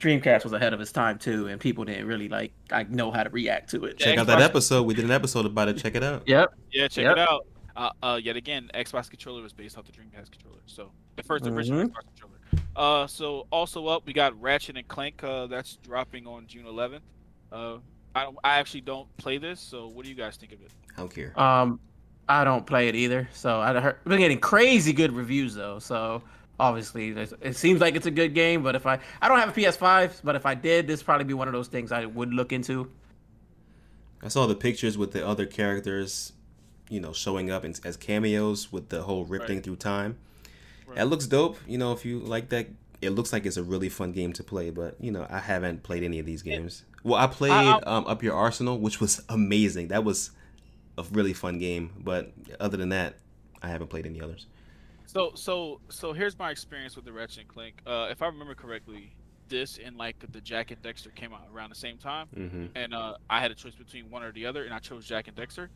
Dreamcast 0.00 0.44
was 0.44 0.52
ahead 0.52 0.74
of 0.74 0.80
its 0.80 0.92
time 0.92 1.18
too, 1.18 1.46
and 1.48 1.60
people 1.60 1.84
didn't 1.84 2.06
really 2.06 2.28
like 2.28 2.52
like 2.70 2.90
know 2.90 3.10
how 3.10 3.22
to 3.22 3.30
react 3.30 3.70
to 3.70 3.84
it. 3.84 3.98
Check 3.98 4.18
out 4.18 4.26
that 4.26 4.42
episode. 4.42 4.82
We 4.82 4.94
did 4.94 5.04
an 5.04 5.10
episode 5.10 5.46
about 5.46 5.68
it. 5.68 5.78
Check 5.78 5.94
it 5.94 6.02
out. 6.02 6.22
Yep. 6.26 6.54
Yeah, 6.72 6.88
check 6.88 7.04
yep. 7.04 7.12
it 7.12 7.18
out. 7.18 7.46
Uh, 7.76 7.90
uh, 8.02 8.20
yet 8.22 8.36
again, 8.36 8.70
Xbox 8.74 9.10
controller 9.10 9.42
was 9.42 9.52
based 9.52 9.76
off 9.76 9.84
the 9.84 9.92
Dreamcast 9.92 10.30
controller. 10.30 10.60
So 10.66 10.90
the 11.16 11.22
1st 11.22 11.40
mm-hmm. 11.40 11.54
original 11.54 11.88
Xbox 11.88 12.06
controller. 12.06 12.34
Uh, 12.76 13.06
so 13.06 13.46
also 13.50 13.86
up, 13.86 14.06
we 14.06 14.12
got 14.12 14.40
Ratchet 14.40 14.76
and 14.76 14.86
Clank. 14.86 15.22
Uh, 15.24 15.46
that's 15.46 15.76
dropping 15.76 16.26
on 16.26 16.46
June 16.46 16.66
11th. 16.66 17.00
Uh, 17.50 17.78
I 18.14 18.30
I 18.44 18.58
actually 18.58 18.82
don't 18.82 19.14
play 19.16 19.38
this. 19.38 19.60
So 19.60 19.88
what 19.88 20.04
do 20.04 20.08
you 20.08 20.14
guys 20.14 20.36
think 20.36 20.52
of 20.52 20.60
it? 20.60 20.70
I 20.96 21.00
don't 21.00 21.12
care. 21.12 21.38
Um, 21.40 21.80
I 22.28 22.44
don't 22.44 22.66
play 22.66 22.88
it 22.88 22.94
either. 22.94 23.28
So 23.32 23.60
I 23.60 23.78
heard, 23.80 23.96
I've 23.98 24.04
been 24.04 24.18
getting 24.18 24.40
crazy 24.40 24.92
good 24.92 25.12
reviews 25.12 25.54
though. 25.54 25.78
So 25.78 26.22
obviously 26.58 27.10
it 27.40 27.56
seems 27.56 27.80
like 27.80 27.96
it's 27.96 28.06
a 28.06 28.10
good 28.10 28.32
game 28.34 28.62
but 28.62 28.76
if 28.76 28.86
i 28.86 28.98
i 29.20 29.28
don't 29.28 29.38
have 29.38 29.48
a 29.48 29.60
ps5 29.60 30.20
but 30.22 30.36
if 30.36 30.46
i 30.46 30.54
did 30.54 30.86
this 30.86 31.02
probably 31.02 31.24
be 31.24 31.34
one 31.34 31.48
of 31.48 31.52
those 31.52 31.68
things 31.68 31.90
i 31.92 32.04
would 32.06 32.32
look 32.32 32.52
into. 32.52 32.90
I 34.22 34.28
saw 34.28 34.46
the 34.46 34.54
pictures 34.54 34.96
with 34.96 35.12
the 35.12 35.26
other 35.26 35.46
characters 35.46 36.32
you 36.88 37.00
know 37.00 37.12
showing 37.12 37.50
up 37.50 37.64
in, 37.64 37.74
as 37.84 37.96
cameos 37.96 38.72
with 38.72 38.88
the 38.88 39.02
whole 39.02 39.24
rifting 39.24 39.56
right. 39.56 39.64
through 39.64 39.76
time. 39.76 40.18
Right. 40.86 40.96
that 40.96 41.08
looks 41.08 41.26
dope 41.26 41.58
you 41.66 41.76
know 41.76 41.92
if 41.92 42.04
you 42.04 42.20
like 42.20 42.50
that 42.50 42.68
it 43.02 43.10
looks 43.10 43.32
like 43.32 43.44
it's 43.44 43.56
a 43.56 43.62
really 43.62 43.88
fun 43.88 44.12
game 44.12 44.32
to 44.34 44.44
play 44.44 44.70
but 44.70 44.96
you 45.00 45.10
know 45.10 45.26
i 45.28 45.40
haven't 45.40 45.82
played 45.82 46.02
any 46.02 46.18
of 46.18 46.26
these 46.26 46.42
games. 46.42 46.84
Well 47.02 47.16
i 47.20 47.26
played 47.26 47.52
I, 47.52 47.80
um, 47.80 48.06
up 48.06 48.22
your 48.22 48.34
arsenal 48.34 48.78
which 48.78 49.00
was 49.00 49.22
amazing. 49.28 49.88
That 49.88 50.04
was 50.04 50.30
a 50.96 51.04
really 51.10 51.32
fun 51.32 51.58
game 51.58 51.92
but 51.98 52.32
other 52.60 52.76
than 52.76 52.90
that 52.90 53.16
i 53.60 53.68
haven't 53.68 53.88
played 53.88 54.06
any 54.06 54.20
others 54.20 54.46
so 55.14 55.32
so 55.34 55.80
so 55.88 56.12
here's 56.12 56.38
my 56.38 56.50
experience 56.50 56.96
with 56.96 57.04
the 57.04 57.12
Ratchet 57.12 57.40
and 57.40 57.48
Clank. 57.48 57.80
Uh, 57.86 58.08
if 58.10 58.20
I 58.22 58.26
remember 58.26 58.54
correctly, 58.54 59.14
this 59.48 59.78
and 59.82 59.96
like 59.96 60.16
the 60.32 60.40
Jak 60.40 60.70
and 60.70 60.82
Daxter 60.82 61.14
came 61.14 61.32
out 61.32 61.42
around 61.52 61.70
the 61.70 61.76
same 61.76 61.98
time, 61.98 62.26
mm-hmm. 62.36 62.66
and 62.74 62.94
uh, 62.94 63.14
I 63.30 63.40
had 63.40 63.50
a 63.50 63.54
choice 63.54 63.74
between 63.74 64.10
one 64.10 64.22
or 64.22 64.32
the 64.32 64.46
other, 64.46 64.64
and 64.64 64.74
I 64.74 64.78
chose 64.78 65.06
Jak 65.06 65.28
and 65.28 65.36
Daxter. 65.36 65.68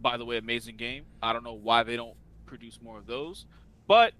By 0.00 0.16
the 0.16 0.24
way, 0.24 0.38
amazing 0.38 0.76
game. 0.76 1.04
I 1.22 1.32
don't 1.32 1.44
know 1.44 1.54
why 1.54 1.82
they 1.82 1.96
don't 1.96 2.16
produce 2.46 2.80
more 2.80 2.96
of 2.96 3.06
those, 3.06 3.46
but 3.86 4.14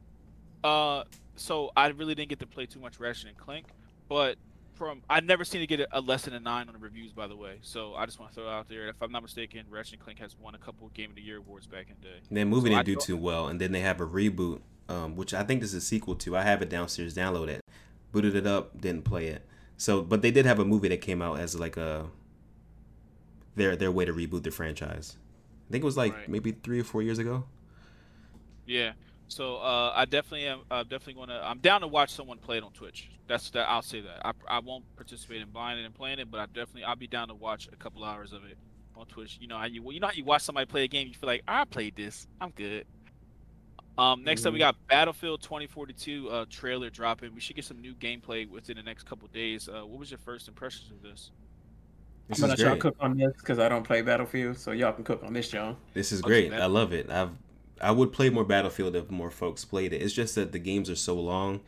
uh, 0.63 1.05
so 1.37 1.71
I 1.77 1.89
really 1.89 2.15
didn't 2.15 2.29
get 2.29 2.41
to 2.41 2.47
play 2.47 2.67
too 2.67 2.81
much 2.81 3.01
Ratchet 3.01 3.29
and 3.29 3.37
Clank. 3.37 3.67
But 4.09 4.37
from 4.81 5.03
I've 5.11 5.25
never 5.25 5.45
seen 5.45 5.61
it 5.61 5.67
get 5.67 5.87
a, 5.93 6.01
less 6.01 6.23
than 6.23 6.33
a 6.33 6.41
nine 6.41 6.67
on 6.69 6.73
the 6.73 6.81
reviews, 6.81 7.13
by 7.13 7.27
the 7.27 7.37
way. 7.37 7.59
So 7.61 7.95
I 7.95 8.07
just 8.07 8.19
want 8.19 8.33
to 8.33 8.41
throw 8.41 8.49
it 8.49 8.51
out 8.51 8.67
there. 8.67 8.89
If 8.89 8.97
I'm 9.03 9.13
not 9.13 9.21
mistaken, 9.21 9.67
Ratchet 9.69 9.95
and 9.95 10.03
Clank 10.03 10.19
has 10.21 10.35
won 10.39 10.55
a 10.55 10.59
couple 10.59 10.89
Game 10.95 11.11
of 11.11 11.17
the 11.17 11.23
Year 11.23 11.37
awards 11.37 11.67
back 11.67 11.89
in 11.91 11.97
the 12.01 12.09
day. 12.09 12.41
And 12.41 12.49
movie 12.49 12.71
so 12.71 12.77
didn't 12.77 12.87
do 12.87 12.97
too 12.97 13.17
well, 13.19 13.49
and 13.49 13.61
then 13.61 13.73
they 13.73 13.81
have 13.81 14.01
a 14.01 14.07
reboot, 14.07 14.61
um, 14.89 15.17
which 15.17 15.35
I 15.35 15.43
think 15.43 15.61
this 15.61 15.75
is 15.75 15.85
a 15.85 15.87
sequel 15.87 16.15
to. 16.17 16.35
I 16.35 16.43
have 16.43 16.63
it 16.63 16.71
downstairs, 16.71 17.15
download 17.15 17.49
it, 17.49 17.61
booted 18.11 18.35
it 18.35 18.47
up, 18.47 18.81
didn't 18.81 19.05
play 19.05 19.27
it. 19.27 19.47
So, 19.77 20.01
but 20.01 20.23
they 20.23 20.31
did 20.31 20.47
have 20.47 20.59
a 20.59 20.65
movie 20.65 20.89
that 20.89 21.03
came 21.03 21.21
out 21.21 21.39
as 21.39 21.55
like 21.55 21.77
a 21.77 22.07
their 23.55 23.77
their 23.77 23.93
way 23.93 24.07
to 24.07 24.15
reboot 24.15 24.45
the 24.45 24.51
franchise. 24.51 25.19
I 25.69 25.73
think 25.73 25.83
it 25.83 25.85
was 25.85 25.99
like 25.99 26.15
right. 26.15 26.29
maybe 26.29 26.53
three 26.53 26.81
or 26.81 26.85
four 26.85 27.03
years 27.03 27.19
ago. 27.19 27.45
Yeah. 28.67 28.93
So 29.31 29.59
uh, 29.59 29.93
I 29.95 30.07
definitely 30.07 30.47
am. 30.47 30.63
I'm 30.71 30.85
definitely 30.85 31.15
going 31.15 31.29
to. 31.29 31.41
I'm 31.43 31.59
down 31.59 31.83
to 31.83 31.87
watch 31.87 32.11
someone 32.11 32.39
play 32.39 32.57
it 32.57 32.65
on 32.65 32.73
Twitch. 32.73 33.11
That's 33.29 33.49
that. 33.51 33.69
I'll 33.69 33.81
say 33.81 34.01
that. 34.01 34.27
I, 34.27 34.33
I 34.49 34.59
won't 34.59 34.85
participate 34.97 35.41
in 35.41 35.49
buying 35.51 35.79
it 35.79 35.85
and 35.85 35.95
playing 35.95 36.19
it, 36.19 36.31
but 36.31 36.41
I 36.41 36.47
definitely 36.47 36.85
I'll 36.85 36.97
be 36.97 37.07
down 37.07 37.29
to 37.29 37.35
watch 37.35 37.69
a 37.73 37.77
couple 37.77 38.03
hours 38.03 38.33
of 38.33 38.45
it 38.45 38.59
on 38.97 39.07
Twitch. 39.07 39.39
You 39.41 39.47
know 39.47 39.57
how 39.57 39.67
you 39.67 39.89
you 39.93 40.01
know 40.01 40.09
how 40.09 40.13
you 40.13 40.25
watch 40.25 40.43
somebody 40.43 40.67
play 40.67 40.85
a 40.85 40.89
game, 40.89 41.07
you 41.07 41.15
feel 41.15 41.29
like 41.29 41.43
I 41.47 41.65
played 41.65 41.95
this. 41.95 42.27
I'm 42.41 42.51
good. 42.51 42.87
Um, 43.97 44.25
next 44.25 44.41
mm-hmm. 44.41 44.49
up, 44.49 44.53
we 44.55 44.59
mm-hmm. 44.61 44.67
got 44.67 44.89
Battlefield 44.89 45.43
2042 45.43 46.29
uh, 46.29 46.45
trailer 46.51 46.91
dropping. 46.91 47.33
We 47.33 47.41
should 47.41 47.55
get 47.55 47.65
some 47.65 47.81
new 47.81 47.95
gameplay 47.95 48.49
within 48.49 48.77
the 48.77 48.83
next 48.83 49.05
couple 49.05 49.29
days. 49.29 49.69
Uh, 49.69 49.83
what 49.83 50.01
was 50.01 50.11
your 50.11 50.19
first 50.19 50.49
impressions 50.49 50.91
of 50.91 51.03
this? 51.03 51.31
this 52.29 52.39
I'm 52.39 52.49
gonna 52.49 52.57
try 52.57 52.75
to 52.75 52.81
cook 52.81 52.97
on 52.99 53.17
this 53.17 53.33
because 53.37 53.61
I 53.61 53.69
don't 53.69 53.85
play 53.85 54.03
Battlefield, 54.03 54.59
so 54.59 54.73
y'all 54.73 54.93
can 54.93 55.05
cook 55.05 55.23
on 55.23 55.33
this, 55.33 55.51
John. 55.51 55.77
This 55.95 56.11
is 56.11 56.21
great. 56.21 56.53
I 56.53 56.67
love 56.67 56.93
it. 56.93 57.09
I've 57.11 57.31
I 57.81 57.91
would 57.91 58.13
play 58.13 58.31
more 58.31 58.45
Battlefield 58.45 58.95
if 58.95 59.11
more 59.11 59.31
folks 59.31 59.65
played 59.65 59.93
it. 59.93 60.03
It's 60.03 60.13
just 60.13 60.35
that 60.35 60.53
the 60.53 60.59
games 60.59 60.91
are 60.91 60.97
so 60.97 61.15
long, 61.15 61.61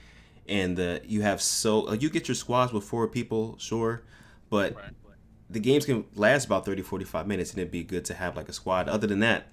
and 0.48 0.78
you 1.04 1.22
have 1.22 1.40
so 1.40 1.92
you 1.92 2.10
get 2.10 2.28
your 2.28 2.34
squads 2.34 2.72
with 2.72 2.84
four 2.84 3.08
people, 3.08 3.56
sure, 3.58 4.02
but 4.50 4.74
right. 4.76 4.90
the 5.48 5.60
games 5.60 5.86
can 5.86 6.04
last 6.14 6.46
about 6.46 6.66
30, 6.66 6.82
45 6.82 7.26
minutes, 7.26 7.50
and 7.50 7.60
it'd 7.60 7.72
be 7.72 7.82
good 7.82 8.04
to 8.06 8.14
have 8.14 8.36
like 8.36 8.48
a 8.48 8.52
squad. 8.52 8.88
Other 8.88 9.06
than 9.06 9.20
that, 9.20 9.46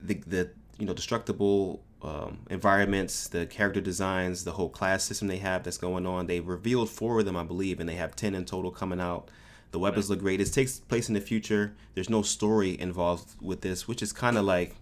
the 0.00 0.14
the 0.26 0.50
you 0.78 0.86
know 0.86 0.94
destructible 0.94 1.82
um, 2.02 2.40
environments, 2.50 3.28
the 3.28 3.46
character 3.46 3.80
designs, 3.80 4.44
the 4.44 4.52
whole 4.52 4.68
class 4.68 5.04
system 5.04 5.28
they 5.28 5.38
have 5.38 5.62
that's 5.62 5.78
going 5.78 6.06
on. 6.06 6.26
They 6.26 6.40
revealed 6.40 6.90
four 6.90 7.20
of 7.20 7.24
them, 7.24 7.36
I 7.36 7.44
believe, 7.44 7.80
and 7.80 7.88
they 7.88 7.94
have 7.94 8.16
ten 8.16 8.34
in 8.34 8.44
total 8.44 8.70
coming 8.70 9.00
out. 9.00 9.30
The 9.70 9.78
weapons 9.78 10.06
right. 10.06 10.16
look 10.16 10.20
great. 10.20 10.40
It 10.40 10.52
takes 10.52 10.80
place 10.80 11.08
in 11.08 11.14
the 11.14 11.20
future. 11.20 11.74
There's 11.94 12.10
no 12.10 12.22
story 12.22 12.78
involved 12.78 13.36
with 13.40 13.62
this, 13.62 13.88
which 13.88 14.02
is 14.02 14.12
kind 14.12 14.36
of 14.36 14.44
like 14.44 14.76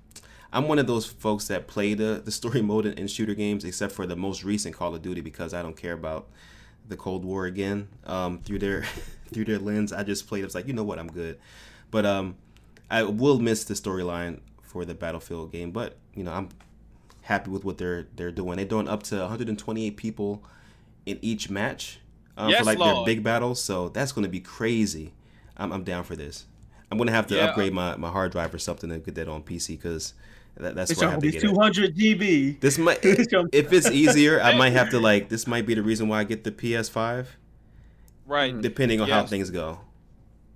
I'm 0.52 0.66
one 0.68 0.78
of 0.78 0.86
those 0.86 1.06
folks 1.06 1.48
that 1.48 1.66
play 1.66 1.94
the, 1.94 2.20
the 2.24 2.30
story 2.30 2.62
mode 2.70 2.86
in, 2.86 2.94
in, 2.94 3.06
shooter 3.06 3.34
games, 3.34 3.64
except 3.64 3.92
for 3.92 4.06
the 4.06 4.16
most 4.16 4.44
recent 4.44 4.74
Call 4.74 4.94
of 4.94 5.02
Duty, 5.02 5.20
because 5.20 5.54
I 5.54 5.62
don't 5.62 5.76
care 5.76 5.92
about 5.92 6.28
the 6.88 6.96
Cold 6.96 7.24
War 7.24 7.46
again. 7.46 7.88
Um, 8.04 8.38
through 8.38 8.58
their 8.58 8.84
through 9.32 9.44
their 9.44 9.58
lens, 9.58 9.92
I 9.92 10.02
just 10.02 10.26
played. 10.26 10.44
It's 10.44 10.54
like 10.54 10.66
you 10.66 10.72
know 10.72 10.84
what, 10.84 10.98
I'm 10.98 11.08
good. 11.08 11.38
But 11.90 12.06
um, 12.06 12.36
I 12.90 13.02
will 13.02 13.38
miss 13.38 13.64
the 13.64 13.74
storyline 13.74 14.40
for 14.62 14.84
the 14.84 14.94
Battlefield 14.94 15.52
game. 15.52 15.70
But 15.70 15.96
you 16.14 16.24
know, 16.24 16.32
I'm 16.32 16.48
happy 17.22 17.50
with 17.50 17.64
what 17.64 17.78
they're 17.78 18.08
they're 18.16 18.32
doing. 18.32 18.56
They're 18.56 18.66
doing 18.66 18.88
up 18.88 19.02
to 19.04 19.18
128 19.18 19.96
people 19.96 20.42
in 21.06 21.18
each 21.22 21.48
match 21.48 22.00
um, 22.36 22.50
yes, 22.50 22.60
for 22.60 22.64
like 22.64 22.78
Lord. 22.78 22.96
their 22.96 23.04
big 23.04 23.22
battles. 23.22 23.62
So 23.62 23.88
that's 23.88 24.12
going 24.12 24.24
to 24.24 24.28
be 24.28 24.40
crazy. 24.40 25.12
I'm, 25.56 25.72
I'm 25.72 25.84
down 25.84 26.04
for 26.04 26.16
this. 26.16 26.46
I'm 26.90 26.98
gonna 26.98 27.12
have 27.12 27.28
to 27.28 27.36
yeah. 27.36 27.44
upgrade 27.44 27.72
my, 27.72 27.96
my 27.96 28.10
hard 28.10 28.32
drive 28.32 28.52
or 28.52 28.58
something 28.58 28.90
to 28.90 28.98
get 28.98 29.14
that 29.14 29.28
on 29.28 29.42
PC 29.42 29.68
because 29.68 30.14
that, 30.60 30.74
that's 30.74 30.90
it's 30.90 31.00
why 31.00 31.08
I 31.08 31.10
have 31.12 31.20
to 31.20 31.30
get 31.30 31.40
200 31.40 31.96
GB. 31.96 32.60
This 32.60 32.78
might, 32.78 32.98
if 33.04 33.72
it's 33.72 33.90
easier, 33.90 34.40
I 34.40 34.54
might 34.56 34.70
have 34.70 34.90
to 34.90 35.00
like. 35.00 35.28
This 35.28 35.46
might 35.46 35.66
be 35.66 35.74
the 35.74 35.82
reason 35.82 36.08
why 36.08 36.20
I 36.20 36.24
get 36.24 36.44
the 36.44 36.52
PS5. 36.52 37.26
Right. 38.26 38.60
Depending 38.60 39.00
on 39.00 39.08
yes. 39.08 39.14
how 39.14 39.26
things 39.26 39.50
go. 39.50 39.80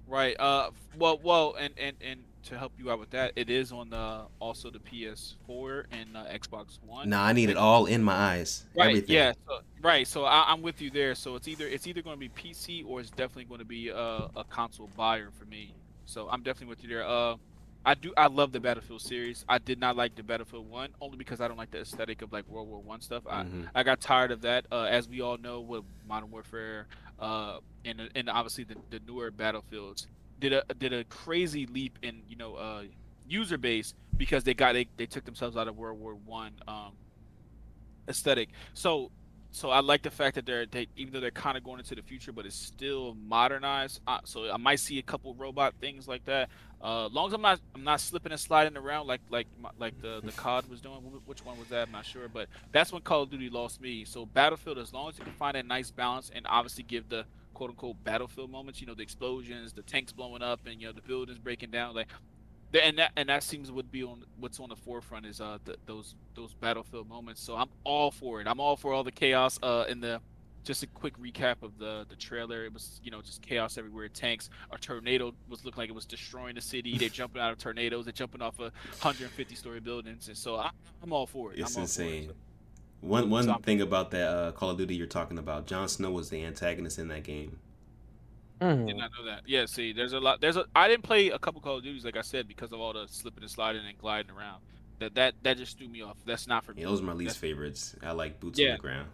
Right. 0.07 0.39
Uh. 0.39 0.71
Well. 0.97 1.19
Well. 1.23 1.57
And 1.59 1.75
and 1.77 1.97
and 2.01 2.21
to 2.45 2.59
help 2.59 2.73
you 2.79 2.91
out 2.91 3.01
with 3.01 3.11
that, 3.11 3.33
it 3.37 3.51
is 3.51 3.73
on 3.73 3.91
the 3.91 4.23
also 4.39 4.71
the 4.71 4.79
PS4 4.79 5.85
and 5.91 6.17
uh, 6.17 6.25
Xbox 6.27 6.79
One. 6.87 7.09
Nah, 7.09 7.25
I 7.25 7.33
need 7.33 7.51
it 7.51 7.57
all 7.57 7.87
in 7.87 8.03
my 8.03 8.15
eyes. 8.15 8.65
Right. 8.77 8.89
Everything. 8.89 9.17
Yeah. 9.17 9.33
So, 9.49 9.61
Right, 9.85 10.09
so 10.09 10.25
I, 10.25 10.51
am 10.51 10.63
with 10.63 10.81
you 10.81 10.89
there. 10.89 11.15
So 11.15 11.37
it's 11.37 11.47
either 11.47 11.69
it's 11.69 11.87
either 11.87 12.01
going 12.01 12.19
to 12.19 12.19
be 12.19 12.31
PC 12.31 12.87
or 12.87 13.01
it's 13.01 13.11
definitely 13.11 13.45
going 13.45 13.59
to 13.59 13.67
be 13.67 13.91
a, 13.91 14.31
a 14.35 14.45
console 14.49 14.89
buyer 14.97 15.29
for 15.39 15.45
me. 15.45 15.75
So 16.07 16.27
I'm 16.31 16.43
definitely 16.43 16.69
with 16.69 16.83
you 16.83 16.89
there. 16.89 17.07
Uh, 17.07 17.37
I 17.85 17.95
do 17.95 18.13
I 18.17 18.29
love 18.29 18.53
the 18.53 18.61
Battlefield 18.61 19.03
series. 19.03 19.45
I 19.49 19.59
did 19.59 19.79
not 19.79 19.97
like 19.97 20.15
the 20.15 20.23
Battlefield 20.23 20.69
One 20.69 20.91
only 21.01 21.17
because 21.17 21.41
I 21.41 21.49
don't 21.49 21.57
like 21.57 21.71
the 21.71 21.81
aesthetic 21.81 22.23
of 22.23 22.33
like 22.33 22.49
World 22.49 22.69
War 22.69 22.81
One 22.81 23.01
stuff. 23.01 23.25
Mm-hmm. 23.25 23.65
I, 23.75 23.81
I 23.81 23.83
got 23.83 24.01
tired 24.01 24.31
of 24.31 24.43
that. 24.43 24.67
Uh, 24.73 24.85
as 24.85 25.09
we 25.09 25.21
all 25.21 25.37
know, 25.37 25.61
with 25.61 25.85
Modern 26.09 26.31
Warfare, 26.31 26.87
uh, 27.19 27.59
and 27.85 28.09
and 28.15 28.31
obviously 28.31 28.65
the, 28.65 28.77
the 28.91 29.01
newer 29.07 29.31
Battlefields 29.31 30.07
did 30.41 30.53
a 30.53 30.63
did 30.79 30.93
a 30.93 31.05
crazy 31.05 31.67
leap 31.67 31.99
in 32.03 32.23
you 32.29 32.37
know 32.37 32.55
uh 32.55 32.83
user 33.29 33.59
base 33.59 33.95
because 34.17 34.45
they 34.45 34.55
got 34.55 34.73
they, 34.73 34.87
they 34.97 35.07
took 35.07 35.25
themselves 35.25 35.57
out 35.57 35.69
of 35.69 35.77
World 35.77 36.01
War 36.01 36.15
One 36.15 36.53
um 36.67 36.93
aesthetic. 38.09 38.51
So 38.73 39.11
so 39.55 39.71
I 39.71 39.79
like 39.79 40.03
the 40.03 40.11
fact 40.11 40.35
that 40.35 40.47
they're 40.47 40.67
they 40.67 40.89
even 40.97 41.13
though 41.13 41.21
they're 41.21 41.31
kind 41.31 41.57
of 41.57 41.63
going 41.63 41.79
into 41.79 41.95
the 41.95 42.03
future, 42.03 42.33
but 42.33 42.45
it's 42.45 42.57
still 42.57 43.15
modernized. 43.15 44.01
Uh, 44.05 44.19
so 44.25 44.51
I 44.51 44.57
might 44.57 44.81
see 44.81 44.99
a 44.99 45.03
couple 45.03 45.33
robot 45.35 45.75
things 45.81 46.09
like 46.09 46.25
that. 46.25 46.49
Uh, 46.83 47.07
long 47.07 47.29
as 47.29 47.35
I'm 47.35 47.41
not 47.41 47.61
I'm 47.73 47.85
not 47.85 48.01
slipping 48.01 48.33
and 48.33 48.41
sliding 48.41 48.77
around 48.77 49.07
like 49.07 49.21
like 49.31 49.47
like 49.79 50.01
the 50.03 50.21
the 50.25 50.33
COD 50.37 50.69
was 50.69 50.81
doing. 50.81 50.97
Which 51.25 51.45
one 51.45 51.57
was 51.57 51.69
that? 51.69 51.87
I'm 51.87 51.93
not 51.93 52.05
sure, 52.05 52.27
but 52.27 52.49
that's 52.73 52.93
when 52.93 53.03
Call 53.03 53.23
of 53.23 53.31
Duty 53.31 53.49
lost 53.49 53.81
me. 53.81 54.05
So 54.05 54.27
Battlefield, 54.27 54.77
as 54.79 54.93
long 54.93 55.09
as 55.09 55.19
you 55.19 55.25
can 55.25 55.35
find 55.35 55.57
a 55.57 55.63
nice 55.63 55.93
balance 55.93 56.33
and 56.35 56.45
obviously 56.49 56.83
give 56.83 57.09
the 57.09 57.25
quote 57.55 57.71
unquote 57.71 58.03
battlefield 58.03 58.51
moments, 58.51 58.81
you 58.81 58.89
know, 58.89 58.95
the 58.95 59.05
explosions, 59.05 59.73
the 59.73 59.83
tanks 59.83 60.11
blowing 60.11 60.43
up, 60.43 60.67
and 60.67 60.81
you 60.81 60.89
know 60.89 60.93
the 60.93 61.01
buildings 61.01 61.39
breaking 61.39 61.71
down. 61.71 61.95
Like 61.95 62.09
and 62.83 62.99
that 62.99 63.13
and 63.17 63.29
that 63.29 63.43
seems 63.43 63.71
would 63.71 63.91
be 63.91 64.03
on 64.03 64.25
what's 64.39 64.59
on 64.59 64.69
the 64.69 64.77
forefront 64.77 65.27
is 65.27 65.41
uh 65.41 65.59
the, 65.65 65.77
those 65.87 66.15
those 66.35 66.55
battlefield 66.55 67.09
moments. 67.09 67.43
So 67.43 67.57
I'm 67.57 67.69
all 67.85 68.11
for 68.11 68.41
it. 68.41 68.47
I'm 68.47 68.61
all 68.61 68.77
for 68.77 68.93
all 68.93 69.05
the 69.05 69.13
chaos. 69.13 69.59
Uh, 69.63 69.85
in 69.89 70.01
the 70.01 70.21
just 70.65 70.83
a 70.83 70.87
quick 70.89 71.17
recap 71.19 71.63
of 71.63 71.79
the 71.79 72.07
the 72.09 72.17
trailer. 72.17 72.65
It 72.65 72.73
was 72.73 73.01
you 73.05 73.11
know 73.11 73.21
just 73.23 73.43
chaos 73.43 73.79
everywhere. 73.79 74.09
Tanks. 74.09 74.51
A 74.73 74.79
tornado 74.79 75.35
was 75.49 75.65
looking 75.65 75.81
like 75.81 75.91
it 75.91 75.95
was 75.95 76.07
destroying 76.07 76.55
the 76.55 76.61
city. 76.61 76.99
They're 76.99 77.09
jumping 77.21 77.41
out 77.41 77.53
of 77.53 77.59
tornadoes. 77.59 78.07
They're 78.07 78.13
jumping 78.13 78.43
off 78.43 78.59
of 78.59 78.73
150 79.03 79.55
story 79.55 79.81
buildings. 79.81 80.29
And 80.29 80.37
so 80.37 80.57
I, 80.57 80.71
am 81.03 81.13
all 81.13 81.27
for 81.27 81.53
it. 81.53 81.59
It's 81.59 81.77
insane. 81.77 82.25
It, 82.25 82.29
so. 82.29 82.35
One 83.03 83.29
one 83.29 83.45
so 83.45 83.55
thing 83.63 83.83
about 83.83 84.11
that 84.13 84.29
uh, 84.29 84.53
Call 84.53 84.71
of 84.71 84.79
Duty 84.79 84.95
you're 84.95 85.07
talking 85.07 85.39
about, 85.39 85.67
Jon 85.67 85.89
Snow 85.89 86.11
was 86.11 86.31
the 86.31 86.43
antagonist 86.43 86.99
in 86.99 87.09
that 87.09 87.23
game. 87.23 87.59
Mm. 88.61 88.87
Did 88.87 88.97
not 88.97 89.11
know 89.19 89.27
that. 89.27 89.43
Yeah, 89.47 89.67
see, 89.67 89.93
there's 89.93 90.13
a 90.13 90.21
lot. 90.21 90.41
There's 90.41 90.57
a. 90.57 90.65
I 90.75 90.89
didn't 90.89 91.03
play 91.03 91.29
a 91.31 91.39
couple 91.39 91.61
Call 91.61 91.79
of 91.79 91.83
Duties, 91.83 92.05
like 92.05 92.17
I 92.17 92.23
said, 92.23 92.47
because 92.47 92.73
of 92.73 92.81
all 92.81 92.93
the 92.93 93.07
slipping 93.09 93.43
and 93.43 93.51
sliding 93.51 93.85
and 93.87 93.99
gliding 93.99 94.31
around. 94.31 94.63
That 95.01 95.15
that 95.17 95.35
that 95.43 95.57
just 95.59 95.77
threw 95.77 95.89
me 95.89 96.03
off. 96.03 96.17
That's 96.25 96.47
not 96.47 96.65
for 96.65 96.73
me. 96.73 96.83
Yeah, 96.83 96.89
those 96.89 97.01
are 97.01 97.05
my 97.05 97.13
least 97.13 97.31
That's, 97.31 97.39
favorites. 97.39 97.97
I 98.03 98.13
like 98.13 98.39
boots 98.41 98.59
yeah. 98.59 98.71
on 98.71 98.77
the 98.77 98.83
ground. 98.83 99.09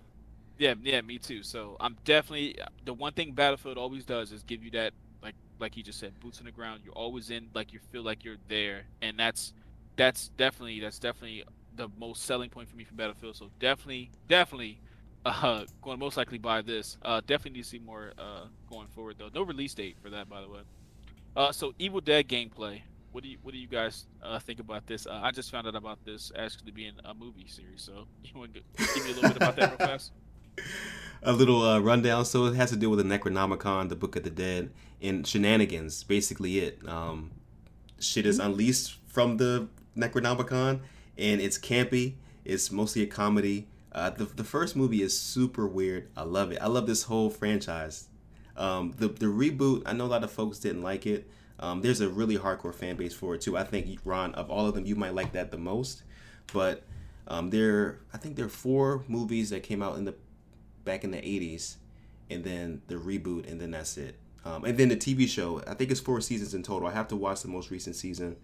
Yeah, 0.58 0.74
yeah, 0.82 1.00
me 1.00 1.18
too. 1.18 1.42
So 1.42 1.76
I'm 1.80 1.96
definitely 2.04 2.58
the 2.84 2.92
one 2.92 3.14
thing 3.14 3.32
Battlefield 3.32 3.78
always 3.78 4.04
does 4.04 4.30
is 4.30 4.42
give 4.42 4.62
you 4.62 4.70
that 4.72 4.92
like 5.22 5.34
like 5.58 5.76
you 5.76 5.82
just 5.82 5.98
said, 5.98 6.18
boots 6.20 6.38
on 6.38 6.44
the 6.44 6.52
ground. 6.52 6.82
You're 6.84 6.94
always 6.94 7.30
in, 7.30 7.48
like 7.54 7.72
you 7.72 7.80
feel 7.90 8.02
like 8.02 8.24
you're 8.24 8.36
there, 8.48 8.82
and 9.00 9.18
that's 9.18 9.54
that's 9.96 10.28
definitely 10.36 10.80
that's 10.80 10.98
definitely 10.98 11.44
the 11.76 11.88
most 11.98 12.24
selling 12.24 12.50
point 12.50 12.68
for 12.68 12.76
me 12.76 12.84
from 12.84 12.98
Battlefield. 12.98 13.36
So 13.36 13.50
definitely, 13.58 14.10
definitely 14.28 14.80
uh, 15.24 15.64
going 15.82 15.98
to 15.98 16.00
most 16.00 16.16
likely 16.16 16.38
buy 16.38 16.62
this. 16.62 16.96
Uh, 17.02 17.20
definitely 17.26 17.58
need 17.58 17.64
to 17.64 17.68
see 17.68 17.78
more 17.78 18.12
uh, 18.18 18.44
going 18.68 18.88
forward 18.88 19.16
though. 19.18 19.28
No 19.34 19.42
release 19.42 19.74
date 19.74 19.96
for 20.02 20.10
that, 20.10 20.28
by 20.28 20.40
the 20.40 20.48
way. 20.48 20.60
Uh, 21.36 21.52
so 21.52 21.74
Evil 21.78 22.00
Dead 22.00 22.28
gameplay. 22.28 22.82
What 23.12 23.24
do 23.24 23.30
you 23.30 23.38
What 23.42 23.52
do 23.52 23.58
you 23.58 23.66
guys 23.66 24.06
uh, 24.22 24.38
think 24.38 24.60
about 24.60 24.86
this? 24.86 25.06
Uh, 25.06 25.20
I 25.22 25.30
just 25.30 25.50
found 25.50 25.66
out 25.66 25.74
about 25.74 26.04
this 26.04 26.32
actually 26.36 26.70
being 26.70 26.92
a 27.04 27.12
movie 27.12 27.46
series. 27.48 27.82
So 27.82 28.06
you 28.24 28.38
want 28.38 28.54
to 28.54 28.60
give 28.76 29.04
me 29.04 29.12
a 29.12 29.14
little 29.14 29.30
bit 29.30 29.36
about 29.36 29.56
that 29.56 29.70
real 29.70 29.88
fast? 29.88 30.12
A 31.22 31.32
little 31.32 31.62
uh, 31.62 31.78
rundown. 31.78 32.24
So 32.24 32.46
it 32.46 32.54
has 32.54 32.70
to 32.70 32.76
do 32.76 32.88
with 32.88 32.98
the 32.98 33.04
Necronomicon, 33.04 33.90
the 33.90 33.96
Book 33.96 34.16
of 34.16 34.22
the 34.22 34.30
Dead, 34.30 34.70
and 35.02 35.26
shenanigans. 35.26 36.02
Basically, 36.02 36.60
it 36.60 36.78
um, 36.88 37.30
shit 37.98 38.24
is 38.24 38.38
mm-hmm. 38.38 38.52
unleashed 38.52 38.98
from 39.06 39.36
the 39.36 39.68
Necronomicon, 39.94 40.80
and 41.18 41.40
it's 41.42 41.58
campy. 41.58 42.14
It's 42.46 42.72
mostly 42.72 43.02
a 43.02 43.06
comedy 43.06 43.66
uh, 43.92 44.10
the, 44.10 44.24
the 44.24 44.44
first 44.44 44.76
movie 44.76 45.02
is 45.02 45.18
super 45.18 45.66
weird. 45.66 46.08
I 46.16 46.22
love 46.22 46.52
it. 46.52 46.58
I 46.60 46.66
love 46.68 46.86
this 46.86 47.04
whole 47.04 47.30
franchise. 47.30 48.08
Um, 48.56 48.94
the 48.98 49.08
the 49.08 49.26
reboot, 49.26 49.82
I 49.86 49.92
know 49.92 50.04
a 50.04 50.06
lot 50.06 50.24
of 50.24 50.30
folks 50.30 50.58
didn't 50.58 50.82
like 50.82 51.06
it. 51.06 51.28
Um, 51.58 51.82
there's 51.82 52.00
a 52.00 52.08
really 52.08 52.36
hardcore 52.36 52.74
fan 52.74 52.96
base 52.96 53.14
for 53.14 53.34
it 53.34 53.40
too. 53.40 53.56
I 53.56 53.64
think 53.64 53.98
Ron, 54.04 54.34
of 54.34 54.50
all 54.50 54.66
of 54.66 54.74
them, 54.74 54.86
you 54.86 54.96
might 54.96 55.14
like 55.14 55.32
that 55.32 55.50
the 55.50 55.58
most. 55.58 56.02
But 56.52 56.82
um, 57.28 57.50
there, 57.50 58.00
I 58.12 58.18
think 58.18 58.36
there 58.36 58.46
are 58.46 58.50
four 58.50 59.04
movies 59.08 59.50
that 59.50 59.62
came 59.62 59.82
out 59.82 59.96
in 59.96 60.04
the 60.04 60.14
back 60.84 61.04
in 61.04 61.10
the 61.10 61.18
'80s, 61.18 61.76
and 62.28 62.44
then 62.44 62.82
the 62.88 62.96
reboot, 62.96 63.50
and 63.50 63.60
then 63.60 63.72
that's 63.72 63.96
it. 63.96 64.16
Um, 64.44 64.64
and 64.64 64.78
then 64.78 64.88
the 64.88 64.96
TV 64.96 65.28
show. 65.28 65.62
I 65.66 65.74
think 65.74 65.90
it's 65.90 66.00
four 66.00 66.20
seasons 66.20 66.54
in 66.54 66.62
total. 66.62 66.88
I 66.88 66.92
have 66.92 67.08
to 67.08 67.16
watch 67.16 67.42
the 67.42 67.48
most 67.48 67.70
recent 67.70 67.96
season. 67.96 68.36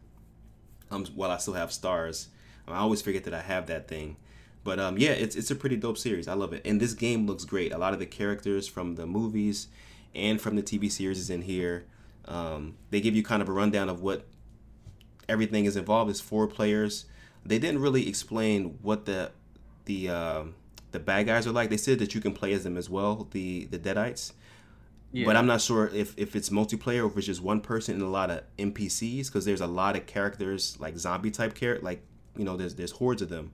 Um, 0.90 1.04
while 1.14 1.30
I 1.30 1.38
still 1.38 1.54
have 1.54 1.70
Starz. 1.70 2.28
I 2.68 2.78
always 2.78 3.02
forget 3.02 3.24
that 3.24 3.34
I 3.34 3.40
have 3.40 3.66
that 3.66 3.88
thing. 3.88 4.16
But 4.66 4.80
um, 4.80 4.98
yeah, 4.98 5.10
it's 5.10 5.36
it's 5.36 5.52
a 5.52 5.54
pretty 5.54 5.76
dope 5.76 5.96
series. 5.96 6.26
I 6.26 6.34
love 6.34 6.52
it, 6.52 6.60
and 6.64 6.80
this 6.80 6.92
game 6.92 7.24
looks 7.24 7.44
great. 7.44 7.72
A 7.72 7.78
lot 7.78 7.92
of 7.92 8.00
the 8.00 8.04
characters 8.04 8.66
from 8.66 8.96
the 8.96 9.06
movies 9.06 9.68
and 10.12 10.40
from 10.40 10.56
the 10.56 10.62
TV 10.62 10.90
series 10.90 11.20
is 11.20 11.30
in 11.30 11.42
here. 11.42 11.86
Um, 12.24 12.74
they 12.90 13.00
give 13.00 13.14
you 13.14 13.22
kind 13.22 13.40
of 13.40 13.48
a 13.48 13.52
rundown 13.52 13.88
of 13.88 14.02
what 14.02 14.26
everything 15.28 15.66
is 15.66 15.76
involved. 15.76 16.10
It's 16.10 16.20
four 16.20 16.48
players. 16.48 17.04
They 17.44 17.60
didn't 17.60 17.80
really 17.80 18.08
explain 18.08 18.80
what 18.82 19.04
the 19.04 19.30
the 19.84 20.08
uh, 20.08 20.44
the 20.90 20.98
bad 20.98 21.26
guys 21.26 21.46
are 21.46 21.52
like. 21.52 21.70
They 21.70 21.76
said 21.76 22.00
that 22.00 22.12
you 22.12 22.20
can 22.20 22.32
play 22.32 22.52
as 22.52 22.64
them 22.64 22.76
as 22.76 22.90
well, 22.90 23.28
the 23.30 23.66
the 23.66 23.78
Deadites. 23.78 24.32
Yeah. 25.12 25.26
But 25.26 25.36
I'm 25.36 25.46
not 25.46 25.60
sure 25.60 25.86
if, 25.94 26.18
if 26.18 26.34
it's 26.34 26.50
multiplayer 26.50 27.04
or 27.04 27.06
if 27.06 27.16
it's 27.16 27.26
just 27.26 27.40
one 27.40 27.60
person 27.60 27.94
and 27.94 28.02
a 28.02 28.08
lot 28.08 28.32
of 28.32 28.42
NPCs 28.58 29.26
because 29.28 29.44
there's 29.44 29.60
a 29.60 29.66
lot 29.66 29.94
of 29.94 30.06
characters 30.06 30.76
like 30.80 30.98
zombie 30.98 31.30
type 31.30 31.54
character 31.54 31.84
like 31.84 32.02
you 32.36 32.44
know 32.44 32.56
there's 32.56 32.74
there's 32.74 32.90
hordes 32.90 33.22
of 33.22 33.28
them. 33.28 33.52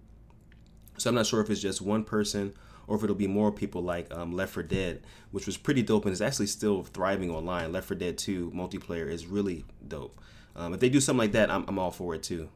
So 0.98 1.10
I'm 1.10 1.16
not 1.16 1.26
sure 1.26 1.40
if 1.40 1.50
it's 1.50 1.60
just 1.60 1.80
one 1.80 2.04
person 2.04 2.54
or 2.86 2.96
if 2.96 3.04
it'll 3.04 3.16
be 3.16 3.26
more 3.26 3.52
people 3.52 3.82
like 3.82 4.12
um, 4.12 4.32
Left 4.32 4.52
4 4.52 4.62
Dead, 4.64 5.02
which 5.30 5.46
was 5.46 5.56
pretty 5.56 5.82
dope 5.82 6.04
and 6.04 6.12
is 6.12 6.22
actually 6.22 6.46
still 6.46 6.82
thriving 6.82 7.30
online. 7.30 7.72
Left 7.72 7.88
4 7.88 7.96
Dead 7.96 8.18
2 8.18 8.50
multiplayer 8.54 9.08
is 9.08 9.26
really 9.26 9.64
dope. 9.86 10.20
Um, 10.54 10.74
if 10.74 10.80
they 10.80 10.88
do 10.88 11.00
something 11.00 11.18
like 11.18 11.32
that, 11.32 11.50
I'm, 11.50 11.64
I'm 11.68 11.78
all 11.78 11.90
for 11.90 12.14
it 12.14 12.22
too. 12.22 12.48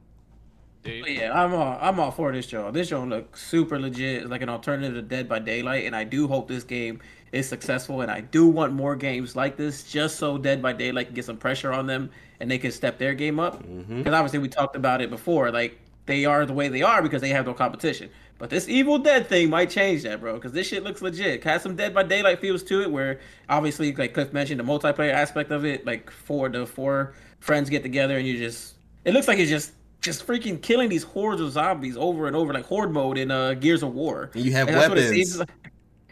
Yeah, 0.84 1.32
I'm 1.32 1.52
all 1.52 1.78
I'm 1.80 1.98
all 1.98 2.12
for 2.12 2.32
this 2.32 2.46
show. 2.46 2.70
This 2.70 2.88
show 2.88 3.02
looks 3.02 3.42
super 3.42 3.78
legit. 3.78 4.22
It's 4.22 4.30
like 4.30 4.42
an 4.42 4.48
alternative 4.48 4.94
to 4.94 5.02
Dead 5.02 5.28
by 5.28 5.40
Daylight, 5.40 5.84
and 5.84 5.96
I 5.96 6.04
do 6.04 6.28
hope 6.28 6.46
this 6.46 6.62
game 6.62 7.00
is 7.32 7.48
successful. 7.48 8.02
And 8.02 8.10
I 8.10 8.20
do 8.20 8.46
want 8.46 8.72
more 8.72 8.94
games 8.94 9.34
like 9.34 9.56
this, 9.56 9.82
just 9.82 10.16
so 10.16 10.38
Dead 10.38 10.62
by 10.62 10.72
Daylight 10.72 11.06
can 11.06 11.14
get 11.14 11.24
some 11.24 11.38
pressure 11.38 11.72
on 11.72 11.86
them 11.86 12.10
and 12.40 12.50
they 12.50 12.58
can 12.58 12.70
step 12.70 12.98
their 12.98 13.14
game 13.14 13.40
up. 13.40 13.58
Because 13.58 13.74
mm-hmm. 13.76 14.14
obviously 14.14 14.38
we 14.38 14.48
talked 14.48 14.76
about 14.76 15.00
it 15.00 15.10
before, 15.10 15.50
like 15.50 15.80
they 16.06 16.24
are 16.24 16.46
the 16.46 16.52
way 16.52 16.68
they 16.68 16.82
are 16.82 17.02
because 17.02 17.20
they 17.20 17.28
have 17.30 17.46
no 17.46 17.54
competition. 17.54 18.10
But 18.38 18.50
this 18.50 18.68
Evil 18.68 18.98
Dead 18.98 19.26
thing 19.26 19.48
might 19.48 19.70
change 19.70 20.02
that, 20.02 20.20
bro, 20.20 20.34
because 20.34 20.52
this 20.52 20.66
shit 20.66 20.82
looks 20.82 21.00
legit. 21.00 21.42
Has 21.44 21.62
some 21.62 21.74
Dead 21.74 21.94
by 21.94 22.02
Daylight 22.02 22.40
feels 22.40 22.62
to 22.64 22.82
it, 22.82 22.90
where 22.90 23.20
obviously, 23.48 23.94
like 23.94 24.14
Cliff 24.14 24.32
mentioned, 24.32 24.60
the 24.60 24.64
multiplayer 24.64 25.12
aspect 25.12 25.50
of 25.50 25.64
it, 25.64 25.86
like 25.86 26.10
four 26.10 26.48
the 26.48 26.66
four 26.66 27.14
friends 27.40 27.70
get 27.70 27.82
together 27.82 28.16
and 28.18 28.26
you 28.26 28.36
just, 28.38 28.74
it 29.04 29.14
looks 29.14 29.28
like 29.28 29.38
you're 29.38 29.46
just 29.46 29.72
just 30.02 30.26
freaking 30.26 30.60
killing 30.60 30.88
these 30.88 31.02
hordes 31.02 31.40
of 31.40 31.50
zombies 31.50 31.96
over 31.96 32.26
and 32.26 32.36
over, 32.36 32.52
like 32.52 32.66
horde 32.66 32.92
mode 32.92 33.18
in 33.18 33.30
uh, 33.30 33.54
Gears 33.54 33.82
of 33.82 33.94
War. 33.94 34.30
And 34.34 34.44
you 34.44 34.52
have 34.52 34.68
and 34.68 34.76
weapons. 34.76 35.42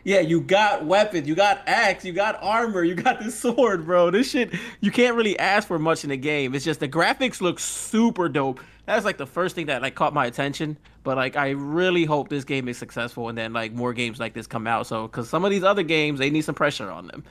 Yeah, 0.05 0.21
you 0.21 0.43
got 0.43 0.85
weapons, 0.85 1.27
you 1.27 1.35
got 1.35 1.63
axe, 1.67 2.05
you 2.05 2.13
got 2.13 2.39
armor, 2.43 2.85
you 2.85 2.95
got 2.95 3.21
this 3.21 3.39
sword, 3.39 3.87
bro. 3.87 4.11
This 4.11 4.31
shit, 4.31 4.55
you 4.81 4.91
can't 4.91 5.17
really 5.17 5.39
ask 5.39 5.67
for 5.67 5.79
much 5.79 6.05
in 6.05 6.11
the 6.11 6.17
game. 6.17 6.55
It's 6.55 6.65
just 6.65 6.81
the 6.81 6.89
graphics 6.89 7.41
look 7.41 7.59
super 7.59 8.29
dope 8.29 8.61
that's 8.87 9.05
like 9.05 9.17
the 9.17 9.27
first 9.27 9.55
thing 9.55 9.67
that 9.67 9.83
like 9.83 9.95
caught 9.95 10.13
my 10.13 10.27
attention. 10.27 10.77
But 11.03 11.17
like, 11.17 11.37
I 11.37 11.51
really 11.51 12.05
hope 12.05 12.29
this 12.29 12.45
game 12.45 12.69
is 12.69 12.79
successful, 12.79 13.29
and 13.29 13.37
then 13.37 13.53
like 13.53 13.73
more 13.73 13.93
games 13.93 14.21
like 14.21 14.35
this 14.35 14.47
come 14.47 14.67
out. 14.67 14.87
So, 14.87 15.07
because 15.07 15.29
some 15.29 15.45
of 15.45 15.51
these 15.51 15.65
other 15.65 15.83
games, 15.83 16.19
they 16.19 16.31
need 16.31 16.43
some 16.43 16.55
pressure 16.55 16.91
on 16.91 17.07
them. 17.07 17.25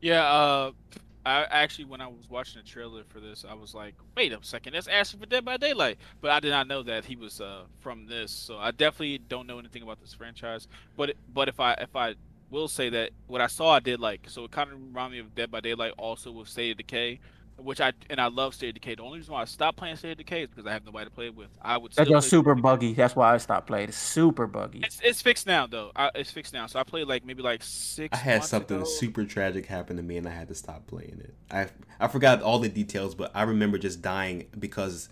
Yeah, 0.00 0.24
uh, 0.24 0.70
I 1.28 1.46
actually 1.50 1.84
when 1.86 2.00
I 2.00 2.06
was 2.06 2.28
watching 2.28 2.62
the 2.62 2.68
trailer 2.68 3.04
for 3.08 3.20
this, 3.20 3.44
I 3.48 3.54
was 3.54 3.74
like, 3.74 3.94
wait 4.16 4.32
a 4.32 4.38
second, 4.42 4.72
that's 4.72 4.88
Ashley 4.88 5.20
for 5.20 5.26
Dead 5.26 5.44
by 5.44 5.56
Daylight. 5.56 5.98
But 6.20 6.30
I 6.30 6.40
did 6.40 6.50
not 6.50 6.66
know 6.66 6.82
that 6.82 7.04
he 7.04 7.16
was 7.16 7.40
uh 7.40 7.64
from 7.80 8.06
this, 8.06 8.30
so 8.30 8.58
I 8.58 8.70
definitely 8.70 9.18
don't 9.18 9.46
know 9.46 9.58
anything 9.58 9.82
about 9.82 10.00
this 10.00 10.14
franchise. 10.14 10.68
But 10.96 11.14
but 11.32 11.48
if 11.48 11.60
I 11.60 11.72
if 11.74 11.94
I 11.94 12.14
will 12.50 12.68
say 12.68 12.88
that 12.90 13.10
what 13.26 13.40
I 13.40 13.46
saw 13.46 13.72
I 13.72 13.80
did 13.80 14.00
like, 14.00 14.28
so 14.28 14.44
it 14.44 14.50
kind 14.50 14.72
of 14.72 14.80
reminded 14.80 15.16
me 15.16 15.18
of 15.20 15.34
Dead 15.34 15.50
by 15.50 15.60
Daylight, 15.60 15.92
also 15.98 16.32
with 16.32 16.48
State 16.48 16.72
of 16.72 16.76
Decay 16.78 17.20
which 17.58 17.80
I 17.80 17.92
and 18.08 18.20
I 18.20 18.28
love 18.28 18.54
State 18.54 18.68
of 18.68 18.74
Decay. 18.74 18.96
The 18.96 19.02
only 19.02 19.18
reason 19.18 19.34
why 19.34 19.42
I 19.42 19.44
stopped 19.44 19.78
playing 19.78 19.96
State 19.96 20.12
of 20.12 20.18
Decay 20.18 20.42
is 20.42 20.48
because 20.48 20.66
I 20.66 20.72
have 20.72 20.84
nobody 20.84 21.06
to 21.06 21.10
play 21.10 21.26
it 21.26 21.36
with. 21.36 21.48
I 21.60 21.76
would. 21.76 21.92
That's 21.92 22.08
just 22.08 22.30
super 22.30 22.54
buggy. 22.54 22.94
That's 22.94 23.16
why 23.16 23.34
I 23.34 23.38
stopped 23.38 23.66
playing. 23.66 23.88
It's 23.88 23.98
super 23.98 24.46
buggy. 24.46 24.80
It's, 24.84 25.00
it's 25.02 25.22
fixed 25.22 25.46
now 25.46 25.66
though. 25.66 25.90
I, 25.96 26.10
it's 26.14 26.30
fixed 26.30 26.52
now. 26.52 26.66
So 26.66 26.78
I 26.78 26.84
played 26.84 27.08
like 27.08 27.24
maybe 27.24 27.42
like 27.42 27.62
six. 27.62 28.16
I 28.16 28.20
had 28.20 28.44
something 28.44 28.78
ago. 28.78 28.86
super 28.86 29.24
tragic 29.24 29.66
happen 29.66 29.96
to 29.96 30.02
me, 30.02 30.16
and 30.16 30.28
I 30.28 30.32
had 30.32 30.48
to 30.48 30.54
stop 30.54 30.86
playing 30.86 31.20
it. 31.22 31.34
I 31.50 31.68
I 32.00 32.08
forgot 32.08 32.42
all 32.42 32.58
the 32.58 32.68
details, 32.68 33.14
but 33.14 33.30
I 33.34 33.42
remember 33.42 33.78
just 33.78 34.02
dying 34.02 34.46
because 34.58 35.08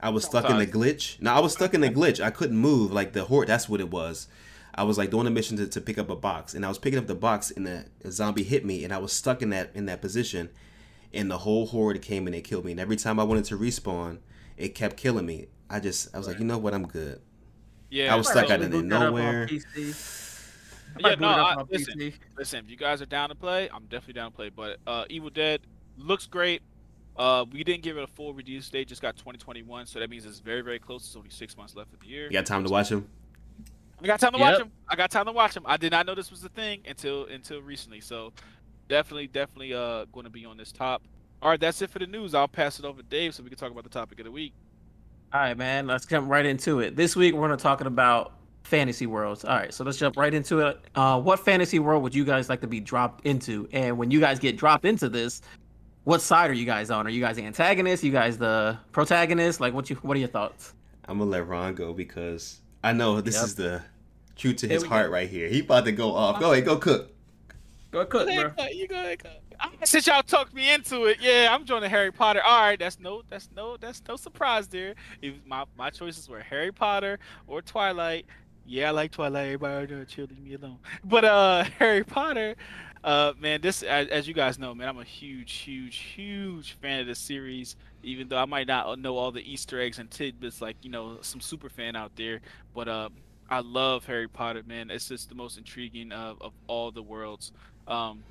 I 0.00 0.10
was 0.10 0.24
stuck 0.24 0.48
in 0.48 0.60
a 0.60 0.66
glitch. 0.66 1.20
No, 1.20 1.32
I 1.32 1.40
was 1.40 1.52
stuck 1.52 1.74
in 1.74 1.84
a 1.84 1.88
glitch. 1.88 2.22
I 2.22 2.30
couldn't 2.30 2.58
move. 2.58 2.92
Like 2.92 3.12
the 3.12 3.24
horde. 3.24 3.48
That's 3.48 3.68
what 3.68 3.80
it 3.80 3.90
was. 3.90 4.28
I 4.74 4.84
was 4.84 4.96
like 4.96 5.10
doing 5.10 5.26
a 5.26 5.30
mission 5.30 5.56
to, 5.58 5.66
to 5.66 5.80
pick 5.80 5.98
up 5.98 6.08
a 6.08 6.16
box, 6.16 6.54
and 6.54 6.64
I 6.64 6.68
was 6.68 6.78
picking 6.78 6.98
up 6.98 7.06
the 7.06 7.14
box, 7.14 7.50
and 7.50 7.66
the 7.66 7.86
a 8.04 8.10
zombie 8.10 8.42
hit 8.42 8.64
me, 8.64 8.84
and 8.84 8.92
I 8.92 8.98
was 8.98 9.12
stuck 9.12 9.42
in 9.42 9.50
that 9.50 9.70
in 9.74 9.86
that 9.86 10.00
position, 10.00 10.48
and 11.14 11.30
the 11.30 11.38
whole 11.38 11.66
horde 11.66 12.00
came 12.02 12.26
and 12.26 12.34
they 12.34 12.40
killed 12.40 12.64
me. 12.64 12.72
And 12.72 12.80
every 12.80 12.96
time 12.96 13.18
I 13.20 13.24
wanted 13.24 13.44
to 13.46 13.58
respawn, 13.58 14.18
it 14.56 14.70
kept 14.74 14.96
killing 14.96 15.26
me. 15.26 15.46
I 15.68 15.80
just 15.80 16.14
I 16.14 16.18
was 16.18 16.26
like, 16.28 16.38
you 16.38 16.44
know 16.44 16.58
what, 16.58 16.74
I'm 16.74 16.86
good. 16.86 17.20
Yeah, 17.90 18.12
I 18.12 18.16
was 18.16 18.26
stuck 18.28 18.44
actually 18.50 18.54
out 18.54 18.62
in 18.62 18.70
boot 18.70 18.88
that 18.88 19.00
nowhere. 19.10 19.48
I 19.50 19.56
Yeah, 20.98 21.08
might 21.08 21.10
boot 21.18 21.20
no, 21.20 21.28
I- 21.28 21.62
listen. 21.70 21.98
PC. 21.98 22.14
listen, 22.36 22.64
if 22.64 22.70
you 22.70 22.76
guys 22.76 23.00
are 23.02 23.06
down 23.06 23.28
to 23.30 23.34
play, 23.34 23.68
I'm 23.72 23.84
definitely 23.84 24.14
down 24.14 24.30
to 24.30 24.36
play. 24.36 24.48
But 24.50 24.78
uh, 24.86 25.04
Evil 25.08 25.30
Dead 25.30 25.60
looks 25.96 26.26
great. 26.26 26.62
Uh, 27.16 27.44
we 27.52 27.62
didn't 27.64 27.82
give 27.82 27.98
it 27.98 28.02
a 28.04 28.06
full 28.06 28.32
release 28.32 28.68
date; 28.70 28.88
just 28.88 29.02
got 29.02 29.16
2021, 29.16 29.86
so 29.86 29.98
that 30.00 30.08
means 30.08 30.24
it's 30.24 30.40
very, 30.40 30.62
very 30.62 30.78
close. 30.78 31.02
It's 31.06 31.14
only 31.16 31.28
six 31.30 31.56
months 31.56 31.74
left 31.76 31.92
of 31.92 32.00
the 32.00 32.06
year. 32.06 32.24
You 32.26 32.32
got 32.32 32.46
time 32.46 32.64
to 32.64 32.70
watch 32.70 32.90
him? 32.90 33.06
I 34.02 34.06
got 34.06 34.18
time 34.18 34.32
to 34.32 34.38
Yep. 34.38 34.48
watch 34.50 34.58
them. 34.58 34.72
I 34.88 34.96
got 34.96 35.10
time 35.10 35.26
to 35.26 35.32
watch 35.32 35.54
them. 35.54 35.62
I 35.66 35.76
did 35.76 35.92
not 35.92 36.06
know 36.06 36.14
this 36.14 36.30
was 36.30 36.42
a 36.44 36.48
thing 36.48 36.80
until 36.88 37.26
until 37.26 37.60
recently. 37.60 38.00
So 38.00 38.32
definitely, 38.88 39.26
definitely 39.28 39.74
uh 39.74 40.04
going 40.12 40.24
to 40.24 40.30
be 40.30 40.44
on 40.44 40.56
this 40.56 40.72
top. 40.72 41.02
All 41.40 41.50
right, 41.50 41.60
that's 41.60 41.82
it 41.82 41.90
for 41.90 41.98
the 41.98 42.06
news. 42.06 42.34
I'll 42.34 42.46
pass 42.48 42.78
it 42.78 42.84
over 42.84 43.02
to 43.02 43.08
Dave 43.08 43.34
so 43.34 43.42
we 43.42 43.48
can 43.48 43.58
talk 43.58 43.72
about 43.72 43.84
the 43.84 43.90
topic 43.90 44.18
of 44.20 44.26
the 44.26 44.30
week. 44.30 44.52
All 45.32 45.40
right, 45.40 45.56
man. 45.56 45.86
Let's 45.86 46.06
jump 46.06 46.28
right 46.30 46.44
into 46.46 46.80
it. 46.80 46.94
This 46.94 47.16
week 47.16 47.34
we're 47.34 47.40
gonna 47.40 47.56
talking 47.56 47.86
about 47.86 48.34
fantasy 48.64 49.06
worlds. 49.06 49.44
All 49.44 49.56
right, 49.56 49.72
so 49.74 49.82
let's 49.82 49.98
jump 49.98 50.16
right 50.16 50.32
into 50.32 50.60
it. 50.60 50.78
Uh, 50.94 51.20
what 51.20 51.40
fantasy 51.40 51.78
world 51.78 52.02
would 52.02 52.14
you 52.14 52.24
guys 52.24 52.48
like 52.48 52.60
to 52.60 52.66
be 52.66 52.80
dropped 52.80 53.26
into? 53.26 53.68
And 53.72 53.98
when 53.98 54.10
you 54.10 54.20
guys 54.20 54.38
get 54.38 54.56
dropped 54.56 54.84
into 54.84 55.08
this, 55.08 55.42
what 56.04 56.20
side 56.20 56.50
are 56.50 56.54
you 56.54 56.64
guys 56.66 56.90
on? 56.90 57.06
Are 57.06 57.10
you 57.10 57.20
guys 57.20 57.36
the 57.36 57.44
antagonist? 57.44 58.04
You 58.04 58.12
guys 58.12 58.36
the 58.38 58.78
protagonist? 58.92 59.60
Like, 59.60 59.72
what 59.74 59.88
you? 59.90 59.96
What 59.96 60.16
are 60.16 60.20
your 60.20 60.28
thoughts? 60.28 60.74
I'm 61.06 61.18
gonna 61.18 61.30
let 61.30 61.46
Ron 61.48 61.74
go 61.74 61.92
because 61.92 62.60
I 62.84 62.92
know 62.92 63.20
this 63.20 63.36
Yep. 63.36 63.44
is 63.44 63.54
the 63.56 63.82
true 64.36 64.52
to 64.54 64.68
his 64.68 64.82
we 64.82 64.88
heart 64.88 65.10
right 65.10 65.28
here. 65.28 65.48
He 65.48 65.60
about 65.60 65.84
to 65.86 65.92
go 65.92 66.14
off. 66.14 66.38
Go 66.40 66.52
ahead, 66.52 66.64
go 66.64 66.76
cook. 66.76 67.11
Go 67.92 68.06
cook, 68.06 68.26
bro. 68.26 68.66
You 68.68 68.88
go 68.88 68.94
ahead, 68.94 69.22
go. 69.22 69.30
Since 69.84 70.06
y'all 70.06 70.22
talked 70.22 70.54
me 70.54 70.72
into 70.72 71.04
it, 71.04 71.18
yeah, 71.20 71.48
I'm 71.50 71.66
joining 71.66 71.90
Harry 71.90 72.10
Potter. 72.10 72.40
All 72.42 72.60
right, 72.60 72.78
that's 72.78 72.98
no, 72.98 73.22
that's 73.28 73.50
no, 73.54 73.76
that's 73.76 74.02
no 74.08 74.16
surprise 74.16 74.66
there. 74.66 74.94
If 75.20 75.34
my 75.46 75.64
my 75.76 75.90
choices 75.90 76.26
were 76.26 76.40
Harry 76.40 76.72
Potter 76.72 77.18
or 77.46 77.60
Twilight. 77.60 78.24
Yeah, 78.64 78.88
I 78.88 78.90
like 78.92 79.10
Twilight. 79.10 79.44
Everybody 79.44 79.94
know, 79.94 80.04
chill, 80.04 80.26
leave 80.26 80.40
me 80.40 80.54
alone. 80.54 80.78
But 81.04 81.24
uh, 81.24 81.64
Harry 81.78 82.02
Potter, 82.02 82.54
uh, 83.04 83.34
man, 83.38 83.60
this 83.60 83.82
as, 83.82 84.08
as 84.08 84.26
you 84.26 84.32
guys 84.32 84.58
know, 84.58 84.74
man, 84.74 84.88
I'm 84.88 84.98
a 84.98 85.04
huge, 85.04 85.52
huge, 85.52 85.96
huge 85.96 86.72
fan 86.80 87.00
of 87.00 87.08
the 87.08 87.14
series. 87.14 87.76
Even 88.02 88.28
though 88.28 88.38
I 88.38 88.46
might 88.46 88.68
not 88.68 88.98
know 88.98 89.18
all 89.18 89.32
the 89.32 89.42
Easter 89.42 89.80
eggs 89.80 89.98
and 89.98 90.10
tidbits 90.10 90.62
like 90.62 90.76
you 90.80 90.90
know 90.90 91.18
some 91.20 91.42
super 91.42 91.68
fan 91.68 91.94
out 91.94 92.12
there, 92.16 92.40
but 92.74 92.88
uh, 92.88 93.10
I 93.52 93.60
love 93.60 94.06
Harry 94.06 94.28
Potter, 94.28 94.62
man. 94.66 94.90
It's 94.90 95.08
just 95.08 95.28
the 95.28 95.34
most 95.34 95.58
intriguing 95.58 96.10
of, 96.10 96.40
of 96.40 96.52
all 96.68 96.90
the 96.90 97.02
worlds. 97.02 97.52
Um, 97.86 98.22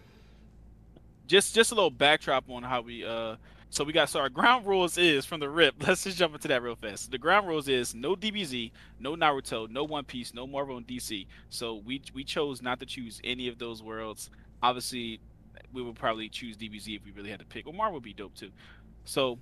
just 1.28 1.56
just 1.56 1.72
a 1.72 1.76
little 1.76 1.90
backdrop 1.90 2.50
on 2.50 2.62
how 2.64 2.82
we 2.82 3.06
uh 3.06 3.36
so 3.70 3.86
we 3.86 3.94
got 3.94 4.10
so 4.10 4.20
our 4.20 4.28
ground 4.28 4.68
rules 4.68 4.98
is 4.98 5.26
from 5.26 5.40
the 5.40 5.50
rip. 5.50 5.76
Let's 5.88 6.04
just 6.04 6.18
jump 6.18 6.36
into 6.36 6.50
that 6.50 6.62
real 6.62 6.76
fast. 6.76 7.10
The 7.10 7.18
ground 7.18 7.48
rules 7.48 7.70
is 7.70 7.96
no 7.96 8.16
DBZ, 8.18 8.72
no 9.00 9.16
Naruto, 9.16 9.70
no 9.70 9.86
One 9.86 10.04
Piece, 10.04 10.34
no 10.34 10.46
Marvel 10.46 10.76
and 10.76 10.86
DC. 10.86 11.26
So 11.50 11.76
we 11.76 12.02
we 12.14 12.26
chose 12.26 12.62
not 12.62 12.82
to 12.82 12.86
choose 12.86 13.22
any 13.24 13.48
of 13.48 13.58
those 13.60 13.82
worlds. 13.82 14.30
Obviously, 14.62 15.22
we 15.72 15.82
would 15.82 15.96
probably 15.96 16.28
choose 16.28 16.58
DBZ 16.58 16.98
if 16.98 17.06
we 17.06 17.12
really 17.12 17.30
had 17.30 17.40
to 17.40 17.46
pick. 17.46 17.66
Or 17.66 17.74
Marvel 17.74 17.94
would 17.94 18.04
be 18.04 18.14
dope 18.14 18.36
too. 18.36 18.52
So 19.06 19.40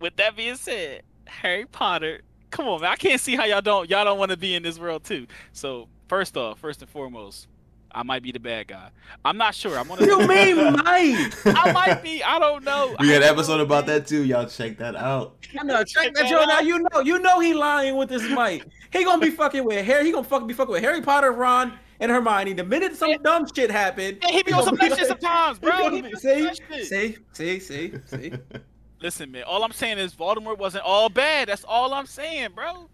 with 0.00 0.16
that 0.16 0.34
being 0.34 0.56
said, 0.56 1.02
Harry 1.26 1.66
Potter, 1.66 2.22
come 2.50 2.66
on, 2.66 2.80
man. 2.80 2.92
I 2.92 2.96
can't 2.96 3.20
see 3.20 3.36
how 3.36 3.44
y'all 3.44 3.60
don't 3.60 3.90
y'all 3.90 4.06
don't 4.06 4.18
want 4.18 4.30
to 4.30 4.38
be 4.38 4.54
in 4.54 4.62
this 4.62 4.78
world 4.78 5.04
too. 5.04 5.26
So 5.52 5.88
first 6.08 6.34
off, 6.38 6.60
first 6.60 6.80
and 6.80 6.90
foremost, 6.90 7.46
I 7.92 8.02
might 8.02 8.22
be 8.22 8.32
the 8.32 8.38
bad 8.40 8.68
guy. 8.68 8.90
I'm 9.24 9.36
not 9.36 9.54
sure. 9.54 9.78
I'm 9.78 9.88
gonna. 9.88 10.04
You 10.06 10.26
mean 10.28 10.56
Mike? 10.84 11.46
I 11.46 11.72
might 11.72 12.00
be. 12.02 12.22
I 12.22 12.38
don't 12.38 12.62
know. 12.64 12.94
We 13.00 13.08
had 13.08 13.22
an 13.22 13.28
episode 13.28 13.60
about 13.60 13.86
that 13.86 14.06
too. 14.06 14.24
Y'all 14.24 14.46
check 14.46 14.76
that 14.78 14.94
out. 14.94 15.36
I 15.58 15.62
know. 15.64 15.82
Check 15.84 16.14
that 16.14 16.28
joint 16.28 16.50
out. 16.50 16.64
You 16.64 16.78
know. 16.80 17.00
You 17.00 17.18
know 17.18 17.40
he 17.40 17.54
lying 17.54 17.96
with 17.96 18.08
this 18.10 18.22
Mike. 18.30 18.64
He 18.92 19.04
gonna 19.04 19.20
be 19.20 19.30
fucking 19.30 19.64
with 19.64 19.84
Harry. 19.84 20.04
He 20.04 20.12
gonna 20.12 20.24
fucking 20.24 20.46
be 20.46 20.54
fucking 20.54 20.72
with 20.72 20.82
Harry 20.82 21.00
Potter, 21.00 21.32
Ron, 21.32 21.78
and 22.00 22.10
Hermione. 22.12 22.52
The 22.52 22.64
minute 22.64 22.94
some 22.96 23.12
dumb 23.22 23.46
shit 23.54 23.70
happened, 23.70 24.18
Yeah, 24.22 24.30
he 24.32 24.42
be 24.42 24.52
on 24.52 24.64
some 24.64 24.76
be 24.76 24.88
nut 24.88 24.98
shit 24.98 25.08
sometimes, 25.08 25.58
bro. 25.58 25.90
He 25.90 26.02
be- 26.02 26.08
be 26.08 26.14
on 26.14 26.20
some 26.20 26.54
See, 26.54 26.84
see, 26.84 27.16
see, 27.32 27.60
see, 27.60 27.92
see. 28.06 28.32
Listen, 29.00 29.30
man. 29.30 29.44
All 29.44 29.62
I'm 29.62 29.72
saying 29.72 29.98
is 29.98 30.14
Voldemort 30.14 30.58
wasn't 30.58 30.84
all 30.84 31.08
bad. 31.08 31.48
That's 31.48 31.64
all 31.64 31.94
I'm 31.94 32.06
saying, 32.06 32.50
bro. 32.54 32.88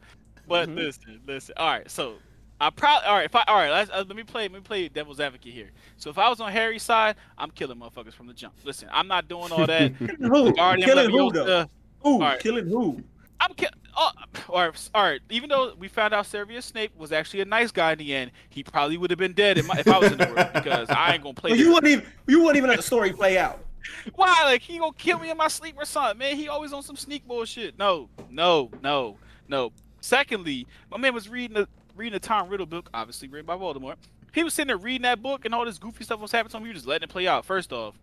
But 0.47 0.69
Mhm. 0.69 0.77
listen, 0.77 1.21
listen. 1.27 1.55
All 1.57 1.69
right, 1.71 1.91
so 1.91 2.17
I 2.61 2.71
probably 2.71 3.07
all 3.09 3.17
right. 3.17 3.25
If 3.25 3.35
I 3.35 3.45
all 3.47 3.57
right, 3.57 3.71
let's, 3.71 3.91
uh, 3.91 4.05
let 4.07 4.17
me 4.17 4.23
play. 4.23 4.43
Let 4.43 4.53
me 4.53 4.61
play 4.61 4.89
devil's 4.89 5.21
advocate 5.21 5.53
here. 5.53 5.71
So 5.97 6.11
if 6.11 6.19
I 6.19 6.29
was 6.29 6.41
on 6.41 6.53
Harry's 6.53 6.83
side, 6.83 7.17
I'm 7.37 7.51
killing 7.51 7.79
motherfuckers 7.79 8.13
from 8.13 8.27
the 8.27 8.33
jump. 8.33 8.55
Listen, 8.65 8.89
I'm 8.93 9.09
not 9.09 9.29
doing 9.29 9.51
all 9.53 9.67
that. 9.67 9.93
Who? 10.21 10.53
Guardian 10.53 10.89
Killing 10.89 11.11
who 11.11 11.33
though? 11.33 11.67
Who? 12.01 12.15
Alright. 12.15 12.41
Killing 12.41 12.67
who? 12.67 13.03
I'm 13.41 13.53
killing. 13.55 13.75
oh, 13.97 14.11
all 14.49 14.61
right, 14.61 14.91
all 14.95 15.03
right. 15.03 15.21
Even 15.31 15.49
though 15.49 15.75
we 15.79 15.89
found 15.89 16.15
out 16.15 16.27
Severus 16.27 16.65
Snape 16.65 16.97
was 16.97 17.13
actually 17.13 17.41
a 17.41 17.45
nice 17.45 17.71
guy 17.71 17.93
in 17.93 17.99
the 17.99 18.15
end, 18.15 18.31
he 18.49 18.63
probably 18.63 18.97
would 18.97 19.11
have 19.11 19.19
been 19.19 19.33
dead 19.33 19.59
if, 19.59 19.67
my, 19.67 19.79
if 19.79 19.89
I 19.89 19.99
was 19.99 20.13
in 20.13 20.19
the 20.19 20.27
world 20.27 20.51
because 20.55 20.89
I 20.91 21.15
ain't 21.15 21.23
gonna 21.23 21.35
play. 21.35 21.51
Well, 21.51 21.61
you 21.61 21.73
wouldn't 21.73 21.93
even. 21.93 22.07
You 22.27 22.41
wouldn't 22.41 22.57
even 22.57 22.71
let 22.71 22.77
the 22.77 22.83
story 22.83 23.13
play 23.13 23.37
out. 23.37 23.65
Why? 24.15 24.45
Like 24.45 24.63
he 24.63 24.79
gonna 24.79 24.93
kill 24.97 25.19
me 25.19 25.31
in 25.31 25.37
my 25.37 25.49
sleep 25.49 25.75
or 25.77 25.85
something? 25.85 26.19
Man, 26.19 26.37
he 26.37 26.49
always 26.49 26.73
on 26.73 26.83
some 26.83 26.97
sneak 26.97 27.27
bullshit. 27.27 27.79
No, 27.79 28.09
no, 28.31 28.71
no, 28.83 29.17
no. 29.49 29.73
Secondly, 30.01 30.67
my 30.91 30.99
man 30.99 31.15
was 31.15 31.29
reading 31.29 31.55
the 31.55 31.69
reading 31.97 32.15
the 32.15 32.21
Tom 32.21 32.49
Riddle 32.49 32.67
book, 32.67 32.89
obviously 32.95 33.29
written 33.29 33.47
by 33.47 33.57
Voldemort. 33.57 33.97
He 34.33 34.43
was 34.43 34.55
sitting 34.55 34.69
there 34.69 34.77
reading 34.77 35.03
that 35.03 35.23
book, 35.23 35.45
and 35.45 35.55
all 35.55 35.65
this 35.65 35.79
goofy 35.79 36.05
stuff 36.05 36.21
was 36.21 36.33
happening 36.33 36.51
to 36.51 36.57
him. 36.57 36.65
He 36.65 36.71
was 36.71 36.79
just 36.79 36.89
letting 36.89 37.05
it 37.05 37.11
play 37.11 37.29
out. 37.29 37.45
First 37.45 37.73
off, 37.73 37.99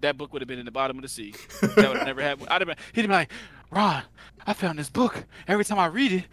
that 0.00 0.16
book 0.16 0.32
would 0.32 0.42
have 0.42 0.48
been 0.48 0.58
in 0.58 0.64
the 0.64 0.70
bottom 0.70 0.96
of 0.96 1.02
the 1.02 1.08
sea. 1.08 1.34
That 1.60 1.76
would 1.76 1.98
have 1.98 2.06
never 2.06 2.22
happened. 2.22 2.48
I'd 2.50 2.60
have 2.60 2.68
been. 2.68 2.76
He'd 2.92 3.02
be 3.02 3.08
like, 3.08 3.32
Ron, 3.70 4.02
I 4.46 4.52
found 4.52 4.78
this 4.78 4.90
book. 4.90 5.24
Every 5.48 5.64
time 5.64 5.78
I 5.78 5.86
read 5.86 6.12
it, 6.12 6.24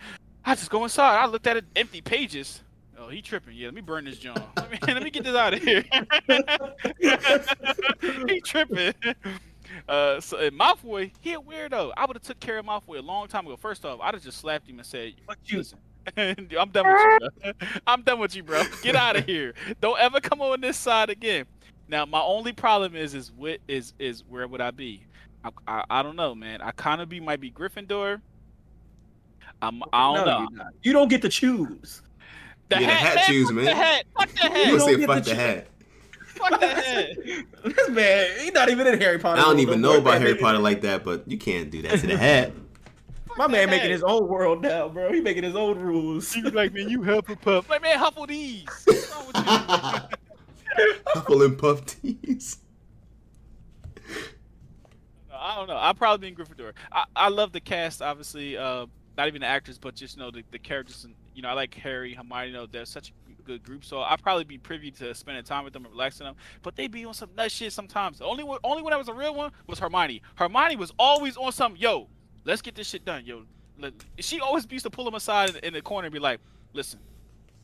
I 0.46 0.56
just 0.56 0.70
go 0.70 0.84
inside. 0.84 1.18
I 1.18 1.26
looked 1.26 1.48
at 1.48 1.58
it, 1.58 1.66
empty 1.76 2.02
pages. 2.02 2.62
Oh, 2.98 3.08
he 3.08 3.22
tripping. 3.22 3.56
Yeah, 3.56 3.68
let 3.68 3.76
me 3.76 3.82
burn 3.82 4.06
this 4.06 4.18
John. 4.18 4.42
Let 4.58 4.72
me, 4.72 4.80
let 4.94 5.04
me 5.04 5.10
get 5.10 5.24
this 5.24 5.36
out 5.36 5.54
of 5.54 5.64
here. 5.64 5.86
he 8.28 8.42
tripping. 8.42 8.94
Uh, 9.88 10.20
so 10.20 10.38
and 10.38 10.60
Malfoy, 10.60 11.12
he 11.22 11.34
a 11.34 11.40
weirdo. 11.40 11.92
I 11.96 12.06
would 12.06 12.18
have 12.18 12.24
took 12.24 12.40
care 12.40 12.58
of 12.58 12.66
Malfoy 12.66 13.00
a 13.00 13.02
long 13.02 13.28
time 13.28 13.46
ago. 13.46 13.56
First 13.56 13.86
off, 13.86 14.00
I'd 14.02 14.14
have 14.14 14.24
just 14.24 14.40
slapped 14.40 14.68
him 14.68 14.80
and 14.80 14.86
said, 14.86 15.14
Fuck 15.26 15.38
you. 15.46 15.60
Listen, 15.60 15.80
I'm 16.18 16.70
done 16.72 16.86
with 16.88 17.02
you, 17.04 17.20
bro. 17.44 17.54
I'm 17.88 18.02
done 18.04 18.20
with 18.20 18.36
you, 18.36 18.44
bro. 18.44 18.64
Get 18.82 18.96
out 18.96 19.16
of 19.16 19.26
here. 19.28 19.54
Don't 19.82 20.00
ever 20.00 20.20
come 20.20 20.42
on 20.42 20.62
this 20.62 20.78
side 20.78 21.10
again. 21.10 21.46
Now, 21.88 22.06
my 22.06 22.22
only 22.22 22.54
problem 22.54 22.96
is, 22.96 23.14
is 23.14 23.32
what 23.32 23.60
is 23.68 23.94
is 24.00 24.24
where 24.28 24.48
would 24.48 24.62
I 24.62 24.72
be? 24.72 25.04
I, 25.44 25.50
I, 25.68 25.84
I 25.90 26.04
don't 26.04 26.16
know, 26.16 26.36
man. 26.36 26.62
I 26.62 26.72
kind 26.72 27.02
of 27.02 27.10
be 27.10 27.20
might 27.20 27.40
be 27.42 27.52
Gryffindor. 27.52 28.22
I'm, 29.62 29.82
I 29.92 30.14
don't 30.16 30.26
No, 30.26 30.26
know. 30.26 30.40
you're 30.50 30.58
not. 30.58 30.74
You 30.84 30.94
don't 30.94 31.08
get 31.10 31.22
to 31.24 31.30
choose. 31.30 32.02
The 32.70 32.76
Yeah, 32.82 32.88
the 32.88 32.94
hat 32.94 33.26
choose, 33.26 33.48
fuck 33.48 33.56
man. 33.56 33.66
The 33.66 33.76
hat. 33.76 34.06
Fuck 34.18 34.30
the 34.30 34.44
You 34.44 34.50
hat. 34.50 34.54
gonna 34.54 34.78
don't 34.78 34.80
say 34.88 34.96
get 34.98 35.08
fuck 35.08 35.18
to 35.18 35.24
the 35.24 35.30
choose. 35.32 35.40
hat? 35.40 35.68
Fuck 36.28 36.60
the 36.60 36.68
hat. 36.68 37.08
this 37.76 37.90
man, 37.90 38.40
he's 38.42 38.54
not 38.54 38.70
even 38.70 38.88
in 38.88 39.00
Harry 39.02 39.18
Potter. 39.20 39.42
I 39.42 39.44
don't 39.46 39.60
even 39.60 39.82
know 39.82 39.98
about 39.98 40.22
Harry 40.22 40.36
Potter 40.36 40.60
like 40.60 40.82
that, 40.82 41.04
but 41.04 41.30
you 41.30 41.38
can't 41.38 41.70
do 41.72 41.82
that 41.84 42.00
to 42.00 42.08
the 42.08 42.18
hat. 42.18 42.52
My 43.38 43.48
man 43.48 43.68
the 43.68 43.76
making 43.76 43.92
his 43.92 44.04
own 44.04 44.28
world 44.28 44.62
now, 44.62 44.90
bro. 44.90 45.12
He 45.12 45.22
making 45.22 45.44
his 45.44 45.56
own 45.56 45.80
rules. 45.80 46.36
You 46.36 46.44
like, 46.50 46.74
man, 46.74 46.90
you 46.90 47.02
Hufflepuff. 47.02 47.70
Like, 47.70 47.82
man, 47.82 47.98
Huffle 47.98 48.28
these. 48.28 48.68
What's 48.86 49.12
wrong 49.12 49.28
with 49.28 49.36
you? 49.36 50.94
Huffle 51.08 51.46
and 51.46 51.58
Puff 51.58 51.86
tees. 51.86 52.58
I 55.34 55.56
don't 55.56 55.68
know. 55.68 55.76
I'll 55.76 55.94
probably 55.94 56.30
be 56.30 56.34
in 56.34 56.36
Gryffindor. 56.36 56.74
I, 56.92 57.06
I 57.16 57.30
love 57.30 57.54
the 57.54 57.62
cast, 57.62 58.02
obviously. 58.02 58.58
Uh, 58.58 58.88
not 59.18 59.28
even 59.28 59.42
the 59.42 59.48
actors, 59.48 59.78
but 59.78 59.96
just 59.96 60.16
you 60.16 60.24
know 60.24 60.32
the, 60.32 60.44
the 60.52 60.60
characters. 60.60 61.06
And 61.06 61.16
you 61.34 61.42
know, 61.42 61.50
I 61.50 61.54
like 61.54 61.74
Harry, 61.76 62.14
Hermione. 62.14 62.48
You 62.48 62.54
know, 62.54 62.66
they're 62.66 62.86
such 62.86 63.10
a 63.10 63.42
good 63.44 63.64
group. 63.64 63.86
So 63.86 64.00
I'll 64.00 64.18
probably 64.18 64.44
be 64.44 64.58
privy 64.58 64.92
to 64.92 65.14
spending 65.16 65.44
time 65.44 65.64
with 65.64 65.74
them 65.74 65.86
and 65.86 65.94
relaxing 65.94 66.26
them. 66.26 66.36
But 66.62 66.76
they 66.76 66.88
be 66.88 67.06
on 67.06 67.14
some 67.14 67.30
nut 67.36 67.52
shit 67.52 67.74
sometimes. 67.74 68.20
The 68.20 68.26
only 68.26 68.44
one, 68.44 68.60
only 68.64 68.82
one 68.82 68.92
that 68.92 69.00
was 69.00 69.08
a 69.08 69.14
real 69.14 69.34
one 69.34 69.52
was 69.68 69.80
Hermione. 69.80 70.22
Hermione 70.36 70.76
was 70.76 70.92
always 71.00 71.38
on 71.38 71.52
some. 71.52 71.76
Yo, 71.76 72.08
let's 72.50 72.62
get 72.62 72.76
this 72.76 72.88
shit 72.88 73.06
done. 73.06 73.26
Yo, 73.26 73.44
let, 73.80 73.94
she 74.18 74.40
always 74.40 74.68
used 74.70 74.84
to 74.86 74.90
pull 74.90 75.06
them 75.06 75.16
aside 75.16 75.50
in, 75.50 75.56
in 75.64 75.74
the 75.74 75.82
corner 75.82 76.08
and 76.08 76.14
be 76.14 76.20
like, 76.20 76.40
"Listen, 76.74 77.00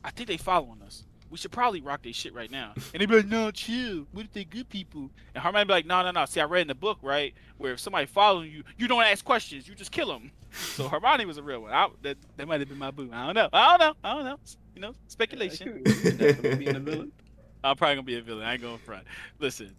I 0.04 0.12
think 0.12 0.30
they 0.30 0.38
following 0.38 0.82
us." 0.82 1.04
We 1.30 1.38
should 1.38 1.52
probably 1.52 1.82
rock 1.82 2.04
their 2.04 2.14
shit 2.14 2.34
right 2.34 2.50
now. 2.52 2.74
And 2.94 3.02
they'd 3.02 3.10
be 3.10 3.16
like, 3.18 3.26
no, 3.26 3.50
chill. 3.50 4.06
What 4.12 4.26
if 4.26 4.32
they 4.32 4.46
good 4.46 4.70
people? 4.70 5.10
And 5.34 5.44
Hermione 5.44 5.66
be 5.66 5.74
like, 5.74 5.86
no, 5.86 6.04
no, 6.04 6.12
no. 6.12 6.24
See, 6.26 6.40
I 6.40 6.46
read 6.46 6.62
in 6.62 6.68
the 6.68 6.76
book, 6.76 7.00
right, 7.02 7.34
where 7.58 7.74
if 7.74 7.80
somebody 7.80 8.06
following 8.06 8.52
you, 8.52 8.64
you 8.78 8.88
don't 8.88 9.04
ask 9.04 9.26
questions. 9.26 9.68
You 9.68 9.74
just 9.74 9.92
kill 9.92 10.08
them. 10.08 10.32
So 10.52 10.88
Hermione 10.88 11.26
was 11.26 11.38
a 11.38 11.44
real 11.44 11.62
one. 11.62 11.74
I, 11.74 11.90
that, 12.04 12.18
that 12.38 12.48
might 12.48 12.62
have 12.62 12.70
been 12.70 12.78
my 12.78 12.92
boo. 12.92 13.10
I 13.12 13.26
don't 13.26 13.36
know. 13.36 13.50
I 13.52 13.76
don't 13.76 13.88
know. 13.88 14.10
I 14.10 14.14
don't 14.14 14.24
know. 14.24 14.38
You 14.76 14.82
know, 14.82 14.94
speculation. 15.08 15.84
Definitely 15.84 16.56
being 16.56 16.76
a 16.76 16.80
villain. 16.80 17.12
I'm 17.64 17.76
probably 17.76 17.96
gonna 17.96 18.06
be 18.06 18.18
a 18.18 18.22
villain. 18.22 18.46
I 18.46 18.54
ain't 18.54 18.62
going 18.62 18.78
front. 18.78 19.06
Listen, 19.40 19.76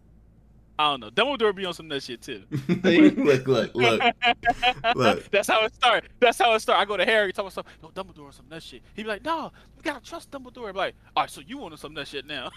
I 0.79 0.91
don't 0.91 1.01
know. 1.01 1.11
Dumbledore 1.11 1.55
be 1.55 1.65
on 1.65 1.73
some 1.73 1.89
that 1.89 2.03
shit 2.03 2.21
too. 2.21 2.43
look, 2.69 3.47
look, 3.47 3.75
look, 3.75 4.03
look. 4.95 5.31
That's 5.31 5.49
how 5.49 5.65
it 5.65 5.75
start. 5.75 6.05
That's 6.21 6.39
how 6.39 6.55
it 6.55 6.61
start. 6.61 6.79
I 6.79 6.85
go 6.85 6.97
to 6.97 7.05
Harry, 7.05 7.33
tell 7.33 7.45
myself, 7.45 7.67
"Yo, 7.83 7.89
Dumbledore 7.91 8.27
on 8.27 8.33
some 8.33 8.47
that 8.51 8.63
shit." 8.63 8.83
He 8.95 9.03
be 9.03 9.09
like, 9.09 9.25
"No, 9.25 9.53
you 9.77 9.83
gotta 9.83 10.05
trust 10.05 10.31
Dumbledore." 10.31 10.69
I'm 10.69 10.77
like, 10.77 10.95
"All 11.17 11.23
right, 11.23 11.31
so 11.31 11.41
you 11.47 11.57
want 11.57 11.79
some 11.79 11.95
that 11.95 12.09
shit 12.09 12.27
now?" 12.27 12.51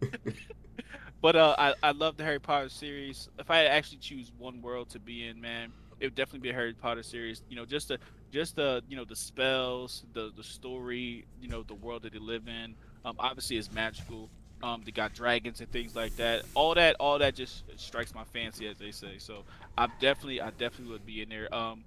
but 1.22 1.36
uh, 1.36 1.54
I 1.58 1.74
I 1.82 1.92
love 1.92 2.18
the 2.18 2.24
Harry 2.24 2.38
Potter 2.38 2.68
series. 2.68 3.30
If 3.38 3.50
I 3.50 3.58
had 3.58 3.62
to 3.64 3.70
actually 3.70 3.98
choose 3.98 4.30
one 4.36 4.60
world 4.60 4.90
to 4.90 4.98
be 4.98 5.26
in, 5.26 5.40
man, 5.40 5.72
it 6.00 6.06
would 6.06 6.14
definitely 6.14 6.40
be 6.40 6.50
a 6.50 6.54
Harry 6.54 6.74
Potter 6.74 7.02
series. 7.02 7.42
You 7.48 7.56
know, 7.56 7.64
just 7.64 7.88
the 7.88 7.98
just 8.30 8.56
the 8.56 8.82
you 8.88 8.96
know 8.96 9.04
the 9.04 9.16
spells, 9.16 10.04
the 10.12 10.32
the 10.36 10.44
story, 10.44 11.24
you 11.40 11.48
know, 11.48 11.62
the 11.62 11.74
world 11.74 12.02
that 12.02 12.12
they 12.12 12.18
live 12.18 12.46
in. 12.46 12.74
Um, 13.04 13.16
obviously, 13.18 13.56
it's 13.56 13.72
magical. 13.72 14.28
Um, 14.62 14.82
they 14.84 14.90
got 14.90 15.14
dragons 15.14 15.60
and 15.60 15.70
things 15.70 15.94
like 15.94 16.16
that. 16.16 16.44
All 16.54 16.74
that, 16.74 16.96
all 16.98 17.18
that 17.20 17.34
just 17.34 17.62
strikes 17.76 18.14
my 18.14 18.24
fancy, 18.24 18.66
as 18.66 18.76
they 18.76 18.90
say. 18.90 19.18
So 19.18 19.44
I 19.76 19.86
definitely, 20.00 20.40
I 20.40 20.50
definitely 20.50 20.92
would 20.92 21.06
be 21.06 21.22
in 21.22 21.28
there. 21.28 21.52
Um, 21.54 21.84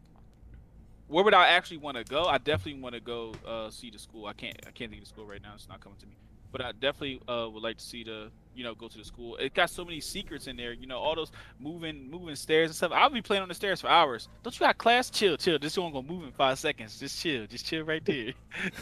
where 1.08 1.26
would 1.26 1.34
I 1.34 1.50
actually 1.50 1.78
want 1.78 1.98
to 1.98 2.06
go? 2.06 2.24
I 2.24 2.38
definitely 2.38 2.82
want 2.82 2.96
to 2.96 3.02
go 3.02 3.34
uh, 3.46 3.70
see 3.70 3.90
the 3.90 4.00
school. 4.00 4.28
I 4.28 4.34
can't, 4.34 4.56
I 4.66 4.72
can't 4.72 4.90
think 4.90 5.02
of 5.02 5.10
the 5.10 5.14
school 5.14 5.26
right 5.26 5.42
now. 5.42 5.52
It's 5.54 5.68
not 5.68 5.82
coming 5.82 5.98
to 6.00 6.06
me. 6.06 6.14
But 6.54 6.62
I 6.62 6.72
definitely 6.72 7.22
uh, 7.28 7.50
would 7.50 7.62
like 7.62 7.78
to 7.78 7.84
see 7.84 8.04
the, 8.06 8.32
you 8.56 8.64
know, 8.64 8.76
go 8.76 8.88
to 8.88 8.98
the 8.98 9.04
school. 9.06 9.38
It 9.38 9.54
got 9.54 9.70
so 9.70 9.86
many 9.86 10.02
secrets 10.02 10.48
in 10.48 10.58
there. 10.58 10.74
You 10.74 10.88
know, 10.88 10.98
all 11.00 11.16
those 11.16 11.32
moving, 11.60 12.10
moving 12.10 12.36
stairs 12.36 12.70
and 12.70 12.76
stuff. 12.76 12.92
I'll 12.94 13.10
be 13.10 13.22
playing 13.22 13.44
on 13.44 13.50
the 13.50 13.56
stairs 13.56 13.82
for 13.82 13.88
hours. 13.88 14.28
Don't 14.44 14.54
you 14.54 14.66
got 14.66 14.78
class? 14.78 15.10
Chill, 15.10 15.38
chill. 15.38 15.58
This 15.60 15.78
one 15.78 15.92
gonna 15.94 16.08
move 16.08 16.24
in 16.24 16.32
five 16.32 16.60
seconds. 16.60 17.00
Just 17.00 17.22
chill, 17.22 17.48
just 17.48 17.66
chill 17.66 17.84
right 17.84 18.04
there. 18.06 18.34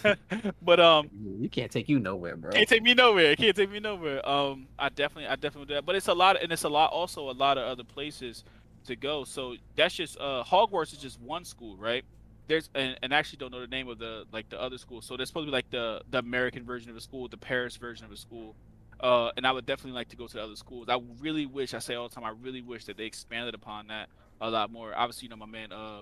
but 0.62 0.80
um, 0.80 1.10
You 1.40 1.50
can't 1.50 1.72
take 1.72 1.90
you 1.90 2.00
nowhere, 2.00 2.36
bro. 2.36 2.52
can't 2.52 2.68
take 2.68 2.84
me 2.84 2.94
nowhere. 2.94 3.36
Can't 3.36 3.56
take 3.56 3.72
me 3.72 3.80
nowhere. 3.80 4.28
Um, 4.28 4.68
I 4.78 4.90
definitely, 4.90 5.28
I 5.28 5.36
definitely 5.36 5.68
do 5.68 5.74
that. 5.76 5.86
But 5.86 5.96
it's 5.96 6.08
a 6.08 6.14
lot, 6.14 6.42
and 6.42 6.52
it's 6.52 6.64
a 6.64 6.70
lot, 6.70 6.92
also 6.92 7.30
a 7.30 7.34
lot 7.34 7.58
of 7.58 7.66
other 7.66 7.84
places 7.84 8.44
to 8.86 8.96
go. 8.96 9.24
So 9.24 9.56
that's 9.76 9.96
just 9.96 10.18
uh, 10.20 10.44
Hogwarts 10.44 10.94
is 10.94 11.00
just 11.00 11.20
one 11.22 11.46
school, 11.46 11.78
right? 11.78 12.04
There's 12.48 12.70
and, 12.74 12.98
and 13.04 13.14
I 13.14 13.18
actually 13.18 13.38
don't 13.38 13.52
know 13.52 13.62
the 13.62 13.68
name 13.68 13.88
of 13.88 14.00
the 14.00 14.26
like 14.32 14.50
the 14.50 14.60
other 14.60 14.80
school. 14.80 15.02
So 15.02 15.16
there's 15.16 15.30
supposed 15.30 15.46
to 15.46 15.52
be 15.52 15.56
like 15.56 15.70
the 15.70 16.02
the 16.10 16.18
American 16.18 16.64
version 16.66 16.90
of 16.90 16.98
a 16.98 17.02
school, 17.02 17.28
the 17.28 17.38
Paris 17.38 17.76
version 17.76 18.06
of 18.06 18.12
a 18.12 18.18
school. 18.18 18.56
Uh, 19.00 19.32
and 19.38 19.48
I 19.48 19.52
would 19.52 19.66
definitely 19.66 19.94
like 19.94 20.10
to 20.10 20.18
go 20.18 20.28
to 20.28 20.34
the 20.34 20.44
other 20.44 20.56
schools. 20.56 20.90
I 20.90 21.00
really 21.20 21.46
wish, 21.46 21.74
I 21.74 21.80
say 21.80 21.96
all 21.96 22.10
the 22.10 22.16
time, 22.16 22.26
I 22.26 22.34
really 22.42 22.62
wish 22.62 22.86
that 22.86 22.98
they 22.98 23.06
expanded 23.06 23.56
upon 23.56 23.88
that 23.88 24.10
a 24.42 24.50
lot 24.50 24.72
more. 24.72 24.94
Obviously, 24.96 25.26
you 25.26 25.30
know, 25.30 25.38
my 25.38 25.46
man 25.46 25.72
uh, 25.72 26.02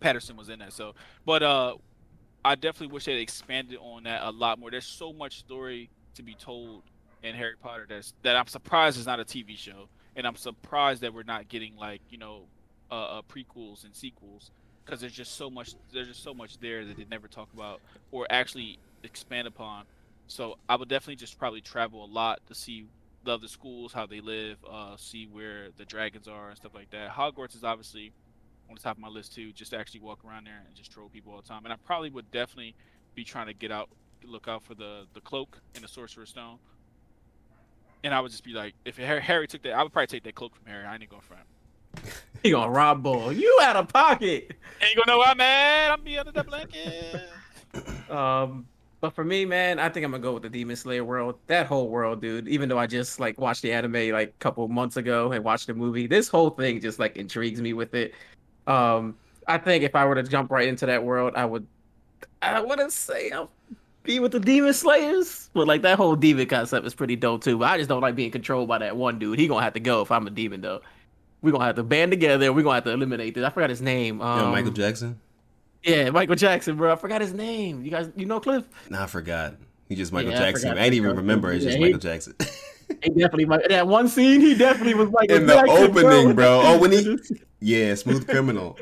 Pattinson 0.00 0.36
was 0.36 0.48
in 0.48 0.58
that. 0.58 0.72
So, 0.72 0.94
but 1.24 1.42
uh, 1.42 1.76
I 2.44 2.54
definitely 2.54 2.92
wish 2.92 3.04
they 3.04 3.14
expanded 3.14 3.78
on 3.80 4.04
that 4.04 4.22
a 4.22 4.30
lot 4.30 4.58
more. 4.58 4.70
There's 4.70 4.86
so 4.86 5.12
much 5.12 5.38
story 5.38 5.90
to 6.14 6.22
be 6.22 6.34
told 6.34 6.82
in 7.22 7.34
Harry 7.34 7.54
Potter 7.62 7.86
that's 7.88 8.14
that 8.22 8.36
I'm 8.36 8.46
surprised 8.46 8.96
it's 8.96 9.06
not 9.06 9.20
a 9.20 9.24
TV 9.24 9.56
show, 9.56 9.88
and 10.16 10.26
I'm 10.26 10.36
surprised 10.36 11.02
that 11.02 11.12
we're 11.12 11.22
not 11.22 11.48
getting 11.48 11.76
like 11.76 12.00
you 12.10 12.18
know 12.18 12.42
uh, 12.90 13.18
uh 13.18 13.22
prequels 13.22 13.84
and 13.84 13.94
sequels 13.94 14.50
because 14.84 15.00
there's 15.00 15.12
just 15.12 15.36
so 15.36 15.50
much 15.50 15.74
there's 15.92 16.08
just 16.08 16.22
so 16.22 16.32
much 16.32 16.58
there 16.58 16.84
that 16.84 16.96
they 16.96 17.04
never 17.10 17.28
talk 17.28 17.48
about 17.54 17.80
or 18.10 18.26
actually 18.30 18.78
expand 19.02 19.46
upon. 19.46 19.84
So 20.30 20.58
I 20.68 20.76
would 20.76 20.88
definitely 20.88 21.16
just 21.16 21.38
probably 21.38 21.60
travel 21.60 22.04
a 22.04 22.06
lot 22.06 22.40
to 22.46 22.54
see 22.54 22.86
the 23.24 23.32
other 23.32 23.48
schools, 23.48 23.92
how 23.92 24.06
they 24.06 24.20
live, 24.20 24.58
uh, 24.68 24.96
see 24.96 25.26
where 25.26 25.68
the 25.76 25.84
dragons 25.84 26.28
are 26.28 26.48
and 26.48 26.56
stuff 26.56 26.72
like 26.74 26.90
that. 26.90 27.10
Hogwarts 27.10 27.54
is 27.56 27.64
obviously 27.64 28.12
on 28.68 28.76
the 28.76 28.80
top 28.80 28.96
of 28.96 29.02
my 29.02 29.08
list 29.08 29.34
too, 29.34 29.52
just 29.52 29.72
to 29.72 29.78
actually 29.78 30.00
walk 30.00 30.20
around 30.24 30.46
there 30.46 30.62
and 30.66 30.74
just 30.74 30.92
troll 30.92 31.08
people 31.08 31.32
all 31.32 31.40
the 31.42 31.48
time. 31.48 31.64
And 31.64 31.72
I 31.72 31.76
probably 31.84 32.10
would 32.10 32.30
definitely 32.30 32.74
be 33.14 33.24
trying 33.24 33.48
to 33.48 33.54
get 33.54 33.72
out, 33.72 33.90
look 34.24 34.46
out 34.46 34.62
for 34.62 34.74
the 34.74 35.06
the 35.14 35.20
cloak 35.20 35.58
and 35.74 35.82
the 35.82 35.88
sorcerer's 35.88 36.30
stone. 36.30 36.58
And 38.04 38.14
I 38.14 38.20
would 38.20 38.30
just 38.30 38.44
be 38.44 38.52
like, 38.52 38.74
if 38.84 38.96
Harry, 38.96 39.20
Harry 39.20 39.46
took 39.46 39.62
that, 39.62 39.72
I 39.72 39.82
would 39.82 39.92
probably 39.92 40.06
take 40.06 40.22
that 40.22 40.34
cloak 40.34 40.54
from 40.54 40.66
Harry. 40.66 40.86
I 40.86 40.94
ain't 40.94 41.08
gonna 41.10 41.22
front. 41.22 41.42
He 42.42 42.52
gonna 42.52 42.70
rob 42.70 43.02
bull. 43.02 43.30
You 43.32 43.58
out 43.62 43.76
of 43.76 43.88
pocket. 43.88 44.52
Ain't 44.80 44.96
gonna 44.96 45.18
know 45.18 45.22
I'm 45.22 45.40
at. 45.40 45.90
I'm 45.90 46.02
be 46.02 46.16
under 46.16 46.32
the 46.32 46.44
blanket. 46.44 47.20
Um, 48.10 48.66
but 49.00 49.14
for 49.14 49.24
me, 49.24 49.44
man, 49.44 49.78
I 49.78 49.88
think 49.88 50.04
I'm 50.04 50.10
gonna 50.10 50.22
go 50.22 50.34
with 50.34 50.42
the 50.42 50.50
Demon 50.50 50.76
Slayer 50.76 51.04
world. 51.04 51.36
That 51.46 51.66
whole 51.66 51.88
world, 51.88 52.20
dude. 52.20 52.48
Even 52.48 52.68
though 52.68 52.78
I 52.78 52.86
just 52.86 53.18
like 53.18 53.40
watched 53.40 53.62
the 53.62 53.72
anime 53.72 54.10
like 54.10 54.28
a 54.28 54.38
couple 54.40 54.66
months 54.68 54.96
ago 54.96 55.32
and 55.32 55.42
watched 55.42 55.68
the 55.68 55.74
movie, 55.74 56.06
this 56.06 56.28
whole 56.28 56.50
thing 56.50 56.80
just 56.80 56.98
like 56.98 57.16
intrigues 57.16 57.62
me 57.62 57.72
with 57.72 57.94
it. 57.94 58.14
Um, 58.66 59.16
I 59.46 59.58
think 59.58 59.84
if 59.84 59.94
I 59.94 60.04
were 60.04 60.14
to 60.14 60.22
jump 60.22 60.50
right 60.50 60.68
into 60.68 60.86
that 60.86 61.02
world, 61.02 61.34
I 61.34 61.44
would. 61.44 61.66
I 62.42 62.60
wouldn't 62.60 62.92
say 62.92 63.30
I'll 63.30 63.50
be 64.02 64.20
with 64.20 64.32
the 64.32 64.40
Demon 64.40 64.74
Slayers, 64.74 65.50
but 65.54 65.66
like 65.66 65.82
that 65.82 65.96
whole 65.96 66.16
demon 66.16 66.46
concept 66.46 66.86
is 66.86 66.94
pretty 66.94 67.16
dope 67.16 67.42
too. 67.42 67.58
But 67.58 67.70
I 67.70 67.78
just 67.78 67.88
don't 67.88 68.02
like 68.02 68.16
being 68.16 68.30
controlled 68.30 68.68
by 68.68 68.78
that 68.78 68.96
one 68.96 69.18
dude. 69.18 69.38
He 69.38 69.48
gonna 69.48 69.62
have 69.62 69.74
to 69.74 69.80
go 69.80 70.02
if 70.02 70.10
I'm 70.10 70.26
a 70.26 70.30
demon 70.30 70.60
though. 70.60 70.82
We're 71.42 71.52
gonna 71.52 71.64
have 71.64 71.76
to 71.76 71.82
band 71.82 72.10
together. 72.12 72.52
We're 72.52 72.62
gonna 72.62 72.74
have 72.74 72.84
to 72.84 72.90
eliminate 72.90 73.34
this. 73.34 73.44
I 73.44 73.50
forgot 73.50 73.70
his 73.70 73.80
name. 73.80 74.20
Um, 74.20 74.38
Yo, 74.40 74.50
Michael 74.50 74.72
Jackson? 74.72 75.18
Yeah, 75.82 76.10
Michael 76.10 76.34
Jackson, 76.36 76.76
bro. 76.76 76.92
I 76.92 76.96
forgot 76.96 77.20
his 77.20 77.32
name. 77.32 77.82
You 77.82 77.90
guys, 77.90 78.10
you 78.16 78.26
know 78.26 78.40
Cliff? 78.40 78.64
Nah, 78.90 79.04
I 79.04 79.06
forgot. 79.06 79.54
He 79.88 79.94
just 79.96 80.12
Michael 80.12 80.32
Yeah, 80.32 80.38
Jackson. 80.38 80.68
I, 80.68 80.72
forgot. 80.72 80.84
ain't 80.84 80.94
even 80.94 81.16
remember. 81.16 81.52
It's 81.52 81.64
Yeah, 81.64 81.70
just 81.70 81.78
he- 81.78 81.84
Michael 81.84 82.00
Jackson. 82.00 82.34
He 83.04 83.10
definitely 83.10 83.44
that 83.68 83.86
one 83.86 84.08
scene. 84.08 84.40
He 84.40 84.56
definitely 84.56 84.94
was 84.94 85.10
Michael 85.12 85.36
In 85.36 85.46
the 85.46 85.54
Jackson, 85.54 85.76
opening, 85.96 86.34
bro. 86.34 86.60
Oh, 86.64 86.76
when 86.80 86.90
he- 86.90 87.16
yeah, 87.60 87.94
Smooth 87.94 88.26
Criminal. 88.28 88.76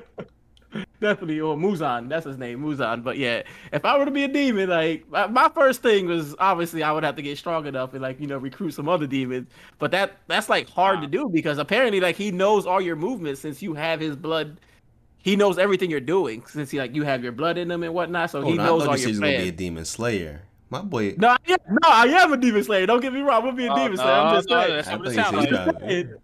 definitely 1.01 1.41
or 1.41 1.57
Muzan. 1.57 2.09
That's 2.09 2.25
his 2.25 2.39
name, 2.39 2.61
Muzan. 2.63 3.05
But 3.05 3.19
yeah, 3.19 3.43
if 3.71 3.85
I 3.85 3.99
were 3.99 4.07
to 4.07 4.11
be 4.11 4.25
a 4.25 4.29
demon, 4.29 4.71
like 4.71 5.09
my, 5.11 5.27
my 5.27 5.49
first 5.51 5.83
thing 5.83 6.07
was 6.07 6.35
obviously 6.39 6.83
I 6.83 6.91
would 6.93 7.05
have 7.05 7.17
to 7.17 7.23
get 7.23 7.37
strong 7.37 7.67
enough 7.67 7.93
and 7.93 8.01
like 8.03 8.19
you 8.19 8.27
know 8.27 8.39
recruit 8.39 8.71
some 8.73 8.89
other 8.89 9.07
demons. 9.07 9.49
But 9.79 9.91
that 9.91 10.17
that's 10.27 10.49
like 10.49 10.69
hard 10.71 11.03
to 11.03 11.07
do 11.07 11.29
because 11.29 11.59
apparently 11.59 12.01
like 12.01 12.17
he 12.17 12.31
knows 12.31 12.67
all 12.67 12.81
your 12.81 12.97
movements 12.97 13.43
since 13.43 13.61
you 13.63 13.75
have 13.75 14.01
his 14.01 14.17
blood. 14.17 14.59
He 15.23 15.37
knows 15.37 15.59
everything 15.59 15.91
you're 15.91 16.01
doing 16.01 16.45
since 16.47 16.71
he 16.71 16.79
like 16.79 16.95
you 16.95 17.03
have 17.03 17.23
your 17.23 17.33
blood 17.33 17.59
in 17.59 17.71
him 17.71 17.83
and 17.83 17.93
whatnot. 17.93 18.31
So 18.31 18.41
Oh, 18.43 18.47
he 18.51 18.55
no, 18.55 18.63
I 18.63 18.67
knows 18.67 18.83
thought 18.83 18.89
all 18.91 18.97
you 18.97 19.03
said 19.03 19.05
your 19.05 19.09
he's 19.11 19.21
gonna 19.21 19.43
be 19.43 19.49
a 19.49 19.53
demon 19.53 19.85
slayer. 19.85 20.43
My 20.71 20.83
boy. 20.83 21.15
No, 21.19 21.29
I 21.29 21.39
am, 21.49 21.59
no, 21.69 21.89
I 21.89 22.05
am 22.07 22.33
a 22.33 22.37
demon 22.37 22.63
slayer. 22.63 22.87
Don't 22.87 23.01
get 23.01 23.13
me 23.13 23.21
wrong. 23.21 23.39
I'm 23.39 23.43
gonna 23.45 23.57
be 23.57 23.67
a 23.67 23.73
Oh, 23.73 23.77
demon 23.77 23.97
slayer. 23.97 24.13
I'm 24.13 24.35
just 24.37 24.49
no, 24.49 24.61
saying. 24.61 24.77
that's 24.77 24.89
I 24.89 24.91
not 24.93 25.01
what 25.01 25.09
it 25.09 25.15
thought 25.15 25.33
you 25.33 25.39
sounds 25.39 25.49
said 25.49 25.67
like. 25.83 25.91
he's 25.91 26.05
I'm 26.05 26.09
trying- 26.09 26.19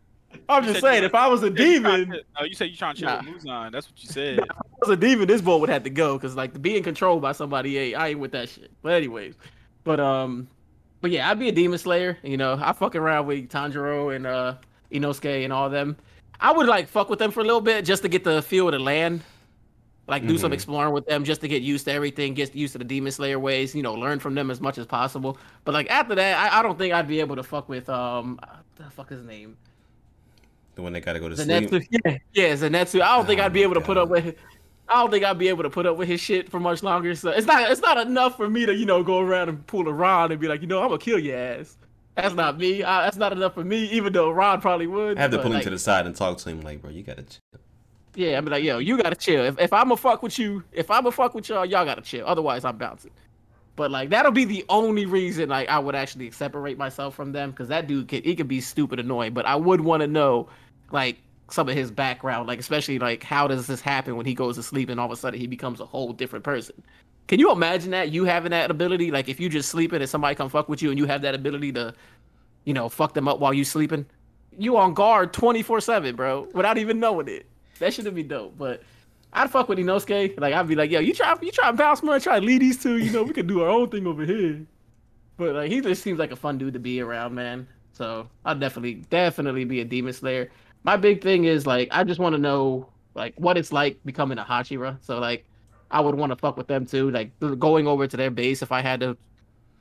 I'm 0.49 0.65
You 0.65 0.69
just 0.71 0.81
saying, 0.83 1.05
if 1.05 1.15
I 1.15 1.27
was 1.29 1.43
a 1.43 1.47
You 1.51 1.57
said 1.57 1.65
you 1.67 1.81
trying 1.81 2.01
demon, 2.05 2.11
to- 2.19 2.25
Oh, 2.41 2.45
you 2.45 2.55
said 2.55 2.65
you're 2.67 2.77
trying 2.77 2.95
to 2.97 3.01
chill 3.01 3.09
Nah. 3.11 3.19
with 3.19 3.45
Muzan. 3.45 3.73
That's 3.73 3.89
what 3.91 4.03
you 4.03 4.09
said. 4.11 4.39
if 4.41 4.45
I 4.51 4.55
was 4.81 4.91
a 4.91 4.97
demon, 4.97 5.29
this 5.29 5.41
boy 5.41 5.57
would 5.59 5.69
have 5.71 5.83
to 5.85 5.91
go 5.91 6.17
because 6.19 6.37
like 6.37 6.61
being 6.61 6.83
controlled 6.83 7.23
by 7.23 7.33
somebody, 7.33 7.75
hey, 7.75 7.95
I 7.95 8.09
ain't 8.09 8.19
with 8.21 8.33
that 8.33 8.49
shit. 8.49 8.71
But 8.83 8.93
anyways, 8.95 9.35
but 9.85 10.01
um, 10.01 10.49
but 11.01 11.11
yeah, 11.11 11.31
I'd 11.31 11.39
be 11.39 11.49
a 11.49 11.53
demon 11.53 11.79
slayer. 11.79 12.19
You 12.23 12.37
know, 12.37 12.59
I 12.61 12.73
fuck 12.73 12.95
around 12.97 13.27
with 13.27 13.49
Tanjiro 13.49 14.15
and 14.15 14.27
uh 14.27 14.55
Inosuke 14.93 15.45
and 15.45 15.53
all 15.53 15.71
them. 15.71 15.97
I 16.41 16.53
would 16.53 16.67
like 16.67 16.89
fuck 16.89 17.09
with 17.09 17.19
them 17.19 17.31
for 17.31 17.41
a 17.41 17.45
little 17.45 17.61
bit 17.61 17.85
just 17.85 18.03
to 18.03 18.09
get 18.09 18.25
the 18.25 18.43
feel 18.43 18.69
of 18.69 18.73
the 18.73 18.79
land. 18.79 19.23
Like 20.07 20.27
do 20.27 20.37
some 20.37 20.51
Mhm. 20.51 20.55
exploring 20.55 20.93
with 20.93 21.07
them 21.07 21.25
just 21.25 21.41
to 21.41 21.49
get 21.49 21.63
used 21.63 21.87
to 21.87 21.93
everything, 21.93 22.35
get 22.35 22.55
used 22.55 22.73
to 22.73 22.79
the 22.79 22.85
demon 22.85 23.11
slayer 23.11 23.39
ways, 23.39 23.75
you 23.75 23.83
know, 23.83 23.95
learn 23.95 24.19
from 24.19 24.35
them 24.35 24.51
as 24.51 24.61
much 24.61 24.77
as 24.77 24.85
possible. 24.87 25.39
But 25.65 25.73
like 25.73 25.89
after 25.91 26.15
that, 26.15 26.53
I, 26.53 26.59
I 26.59 26.63
don't 26.63 26.77
think 26.77 26.93
I'd 26.93 27.09
be 27.09 27.21
able 27.21 27.37
to 27.37 27.43
fuck 27.43 27.69
with 27.71 27.89
um 27.89 28.39
the 28.77 28.85
fuck 28.91 29.09
his 29.09 29.23
name? 29.25 29.57
The 30.75 30.83
one 30.83 30.93
that 30.93 31.01
gotta 31.03 31.21
go 31.21 31.29
to 31.31 31.37
sleep. 31.37 31.71
Zenitsu. 31.71 31.87
Yeah, 31.91 32.19
yeah, 32.35 32.53
Zenitsu. 32.55 33.01
I 33.01 33.17
don't 33.17 33.25
think 33.27 33.41
Oh 33.41 33.45
I'd 33.45 33.53
be 33.53 33.63
able 33.63 33.75
to 33.75 33.81
put 33.81 33.97
up 33.97 34.11
with. 34.11 34.35
I 34.89 34.97
don't 34.97 35.11
think 35.11 35.25
I'd 35.25 35.39
be 35.39 35.49
able 35.49 35.63
to 35.63 35.71
put 35.71 35.87
up 35.87 35.97
with 35.97 36.09
his 36.09 36.21
shit 36.21 36.51
for 36.51 36.61
much 36.61 36.83
longer. 36.83 37.15
So 37.15 37.31
it's 37.31 37.47
not. 37.47 37.71
It's 37.71 37.81
not 37.81 37.97
enough 37.97 38.37
for 38.37 38.51
me 38.51 38.67
to 38.67 38.75
you 38.75 38.85
know 38.85 39.03
go 39.03 39.21
around 39.21 39.49
and 39.49 39.67
pull 39.67 39.89
a 39.89 39.93
Ron 39.93 40.33
and 40.33 40.39
be 40.41 40.49
like, 40.49 40.61
you 40.61 40.67
know, 40.67 40.83
I'm 40.83 40.89
gonna 40.89 40.99
kill 40.99 41.19
your 41.19 41.39
ass. 41.39 41.79
That's 42.17 42.35
not 42.35 42.59
me. 42.59 42.83
I, 42.83 43.05
that's 43.05 43.17
not 43.17 43.33
enough 43.33 43.55
for 43.55 43.65
me. 43.65 43.87
Even 43.87 44.13
though 44.13 44.31
Ron 44.31 44.61
probably 44.61 44.87
would. 44.87 45.19
I 45.19 45.23
have 45.23 45.31
to 45.33 45.39
pull 45.39 45.53
him 45.53 45.61
to 45.63 45.71
the 45.71 45.79
side 45.79 46.07
and 46.07 46.15
talk 46.15 46.39
to 46.39 46.49
him 46.49 46.61
like, 46.61 46.81
bro, 46.81 46.91
you 46.91 47.03
gotta 47.03 47.23
chill. 47.23 47.61
Yeah, 48.15 48.39
I'm 48.39 48.45
like, 48.45 48.63
yo, 48.63 48.79
you 48.79 48.97
gotta 48.97 49.17
chill. 49.17 49.45
If 49.45 49.59
if 49.59 49.73
I'm 49.73 49.91
a 49.91 49.97
fuck 49.97 50.23
with 50.23 50.39
you, 50.39 50.63
if 50.73 50.91
I'm 50.91 51.07
a 51.07 51.13
fuck 51.13 51.35
with 51.35 51.49
y'all, 51.49 51.67
y'all 51.67 51.85
gotta 51.85 52.03
chill. 52.03 52.25
Otherwise, 52.27 52.65
I'm 52.65 52.77
bouncing. 52.77 53.11
But 53.77 53.91
like 53.91 54.11
that'll 54.11 54.33
be 54.33 54.45
the 54.45 54.65
only 54.69 55.07
reason 55.07 55.49
like 55.49 55.69
I 55.69 55.79
would 55.81 55.97
actually 55.97 56.31
separate 56.31 56.79
myself 56.79 57.15
from 57.15 57.33
them 57.33 57.51
because 57.51 57.69
that 57.69 57.89
dude 57.89 58.07
could 58.09 58.25
he 58.25 58.37
could 58.37 58.49
be 58.49 58.61
stupid 58.61 59.01
annoying. 59.01 59.35
But 59.35 59.47
I 59.47 59.57
would 59.57 59.81
want 59.81 60.03
to 60.03 60.07
know 60.07 60.49
like 60.93 61.19
some 61.51 61.69
of 61.69 61.75
his 61.75 61.91
background, 61.91 62.47
like 62.47 62.61
especially 62.61 63.01
like 63.01 63.25
how 63.25 63.49
does 63.49 63.67
this 63.67 63.81
happen 63.81 64.17
when 64.17 64.27
he 64.27 64.35
goes 64.35 64.55
to 64.57 64.63
sleep 64.63 64.89
and 64.89 65.01
all 65.01 65.07
of 65.07 65.13
a 65.13 65.17
sudden 65.17 65.41
he 65.41 65.49
becomes 65.49 65.81
a 65.81 65.87
whole 65.87 66.13
different 66.13 66.45
person. 66.45 66.81
Can 67.27 67.41
you 67.41 67.51
imagine 67.51 67.91
that 67.93 68.13
you 68.13 68.25
having 68.25 68.51
that 68.51 68.71
ability? 68.71 69.11
Like 69.11 69.29
if 69.29 69.41
you 69.41 69.49
just 69.49 69.71
sleeping 69.71 70.01
and 70.01 70.11
somebody 70.11 70.35
come 70.35 70.49
fuck 70.49 70.69
with 70.69 70.83
you 70.83 70.91
and 70.91 70.99
you 70.99 71.07
have 71.07 71.23
that 71.23 71.35
ability 71.35 71.73
to, 71.73 71.95
you 72.65 72.75
know, 72.75 72.89
fuck 72.89 73.15
them 73.15 73.29
up 73.29 73.41
while 73.41 73.55
you 73.55 73.65
sleeping, 73.65 74.07
you 74.59 74.77
on 74.77 74.95
guard 74.95 75.33
twenty 75.33 75.63
four 75.63 75.81
seven, 75.81 76.17
bro, 76.17 76.49
without 76.53 76.79
even 76.79 77.01
knowing 77.01 77.29
it. 77.29 77.47
That 77.79 77.95
should 77.95 78.13
be 78.15 78.23
dope. 78.23 78.57
But 78.59 78.83
I'd 79.33 79.51
fuck 79.51 79.69
with 79.69 79.79
Inosuke. 79.79 80.39
Like 80.39 80.55
I'd 80.55 80.69
be 80.69 80.75
like, 80.75 80.91
yo, 80.91 81.01
you 81.01 81.15
try 81.15 81.35
you 81.41 81.51
try 81.51 81.71
to 81.71 81.77
bounce 81.77 82.03
man, 82.03 82.21
try 82.21 82.39
to 82.39 82.45
lead 82.45 82.61
these 82.61 82.83
two, 82.83 82.99
you 82.99 83.11
know, 83.11 83.23
we 83.23 83.33
could 83.33 83.47
do 83.47 83.63
our 83.63 83.69
own 83.69 83.89
thing 83.89 84.07
over 84.07 84.25
here. 84.25 84.65
But 85.37 85.55
like 85.55 85.71
he 85.71 85.81
just 85.81 86.03
seems 86.03 86.19
like 86.19 86.31
a 86.31 86.37
fun 86.37 86.59
dude 86.59 86.75
to 86.75 86.79
be 86.79 87.01
around, 87.01 87.35
man. 87.35 87.67
So 87.93 88.29
I'd 88.45 88.61
definitely 88.61 88.97
definitely 89.11 89.65
be 89.65 89.81
a 89.81 89.85
demon 89.85 90.13
slayer. 90.13 90.51
My 90.83 90.97
big 90.97 91.23
thing 91.23 91.45
is 91.45 91.67
like 91.67 91.89
I 91.91 92.05
just 92.05 92.21
want 92.21 92.35
to 92.35 92.41
know 92.41 92.89
like 93.15 93.35
what 93.37 93.57
it's 93.57 93.73
like 93.73 93.99
becoming 94.05 94.39
a 94.39 94.45
Hashira. 94.45 94.99
So 95.01 95.19
like 95.19 95.47
I 95.91 96.01
would 96.01 96.15
want 96.15 96.31
to 96.31 96.37
fuck 96.37 96.57
with 96.57 96.67
them 96.67 96.87
too. 96.87 97.11
Like 97.11 97.31
going 97.59 97.87
over 97.87 98.07
to 98.07 98.17
their 98.17 98.31
base 98.31 98.63
if 98.63 98.73
I 98.73 98.81
had 98.81 99.01
to 99.01 99.17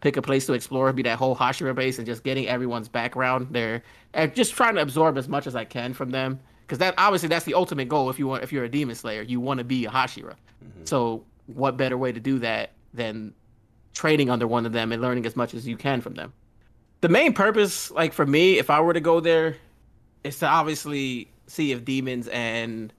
pick 0.02 0.18
a 0.18 0.22
place 0.22 0.46
to 0.46 0.54
explore, 0.54 0.92
be 0.92 1.02
that 1.04 1.18
whole 1.18 1.36
Hashira 1.36 1.74
base, 1.74 1.98
and 1.98 2.06
just 2.06 2.24
getting 2.24 2.48
everyone's 2.48 2.90
background 2.90 3.48
there, 3.52 3.84
and 4.14 4.36
just 4.36 4.54
trying 4.54 4.76
to 4.76 4.82
absorb 4.82 5.18
as 5.18 5.30
much 5.30 5.48
as 5.48 5.56
I 5.56 5.64
can 5.64 5.94
from 5.94 6.12
them. 6.12 6.40
Because 6.62 6.78
that 6.80 6.94
obviously 6.98 7.30
that's 7.30 7.46
the 7.46 7.54
ultimate 7.54 7.90
goal. 7.90 8.10
If 8.10 8.20
you 8.20 8.28
want, 8.28 8.44
if 8.44 8.52
you're 8.52 8.66
a 8.66 8.70
demon 8.70 8.96
slayer, 8.96 9.22
you 9.22 9.40
want 9.40 9.60
to 9.60 9.64
be 9.64 9.86
a 9.86 9.90
Hashira. 9.90 10.36
Mm-hmm. 10.64 10.86
So 10.86 11.24
what 11.48 11.78
better 11.78 11.98
way 11.98 12.12
to 12.12 12.20
do 12.20 12.40
that 12.40 12.72
than 12.94 13.34
training 13.94 14.30
under 14.30 14.48
one 14.48 14.66
of 14.66 14.74
them 14.74 14.92
and 14.92 15.02
learning 15.02 15.26
as 15.26 15.36
much 15.36 15.54
as 15.54 15.68
you 15.68 15.78
can 15.78 16.02
from 16.02 16.16
them? 16.16 16.34
The 17.02 17.10
main 17.10 17.34
purpose, 17.34 17.92
like 17.92 18.14
for 18.14 18.26
me, 18.26 18.60
if 18.60 18.70
I 18.70 18.80
were 18.80 18.94
to 18.94 19.02
go 19.02 19.20
there, 19.20 19.58
is 20.24 20.40
to 20.40 20.48
obviously 20.48 21.30
see 21.48 21.72
if 21.74 21.84
demons 21.84 22.28
and 22.30 22.94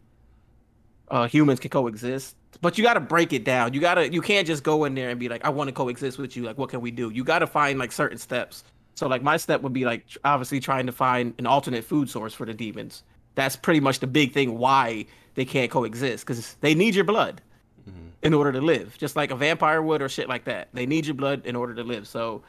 uh, 1.10 1.26
humans 1.26 1.60
can 1.60 1.70
coexist. 1.70 2.36
But 2.60 2.78
you 2.78 2.84
got 2.84 2.94
to 2.94 3.00
break 3.00 3.32
it 3.32 3.44
down. 3.44 3.74
You 3.74 3.80
gotta, 3.80 4.12
you 4.12 4.20
can't 4.20 4.46
just 4.46 4.62
go 4.62 4.84
in 4.84 4.94
there 4.94 5.10
and 5.10 5.18
be 5.18 5.28
like, 5.28 5.44
I 5.44 5.48
want 5.48 5.68
to 5.68 5.72
coexist 5.72 6.18
with 6.18 6.36
you. 6.36 6.44
Like, 6.44 6.58
what 6.58 6.70
can 6.70 6.80
we 6.80 6.90
do? 6.90 7.10
You 7.10 7.24
got 7.24 7.40
to 7.40 7.46
find 7.46 7.78
like 7.78 7.92
certain 7.92 8.18
steps. 8.18 8.64
So 8.94 9.08
like 9.08 9.22
my 9.22 9.36
step 9.36 9.62
would 9.62 9.72
be 9.72 9.84
like 9.84 10.06
obviously 10.24 10.60
trying 10.60 10.86
to 10.86 10.92
find 10.92 11.34
an 11.38 11.46
alternate 11.46 11.84
food 11.84 12.08
source 12.08 12.32
for 12.32 12.46
the 12.46 12.54
demons. 12.54 13.02
That's 13.34 13.56
pretty 13.56 13.80
much 13.80 13.98
the 13.98 14.06
big 14.06 14.32
thing 14.32 14.58
why 14.58 15.06
they 15.34 15.44
can't 15.44 15.70
coexist 15.70 16.24
because 16.24 16.54
they 16.60 16.74
need 16.74 16.94
your 16.94 17.04
blood 17.04 17.40
mm-hmm. 17.88 18.08
in 18.22 18.32
order 18.34 18.52
to 18.52 18.60
live, 18.60 18.96
just 18.96 19.16
like 19.16 19.32
a 19.32 19.36
vampire 19.36 19.82
would 19.82 20.00
or 20.00 20.08
shit 20.08 20.28
like 20.28 20.44
that. 20.44 20.68
They 20.72 20.86
need 20.86 21.06
your 21.06 21.14
blood 21.14 21.44
in 21.44 21.56
order 21.56 21.74
to 21.74 21.82
live. 21.82 22.06
So 22.06 22.42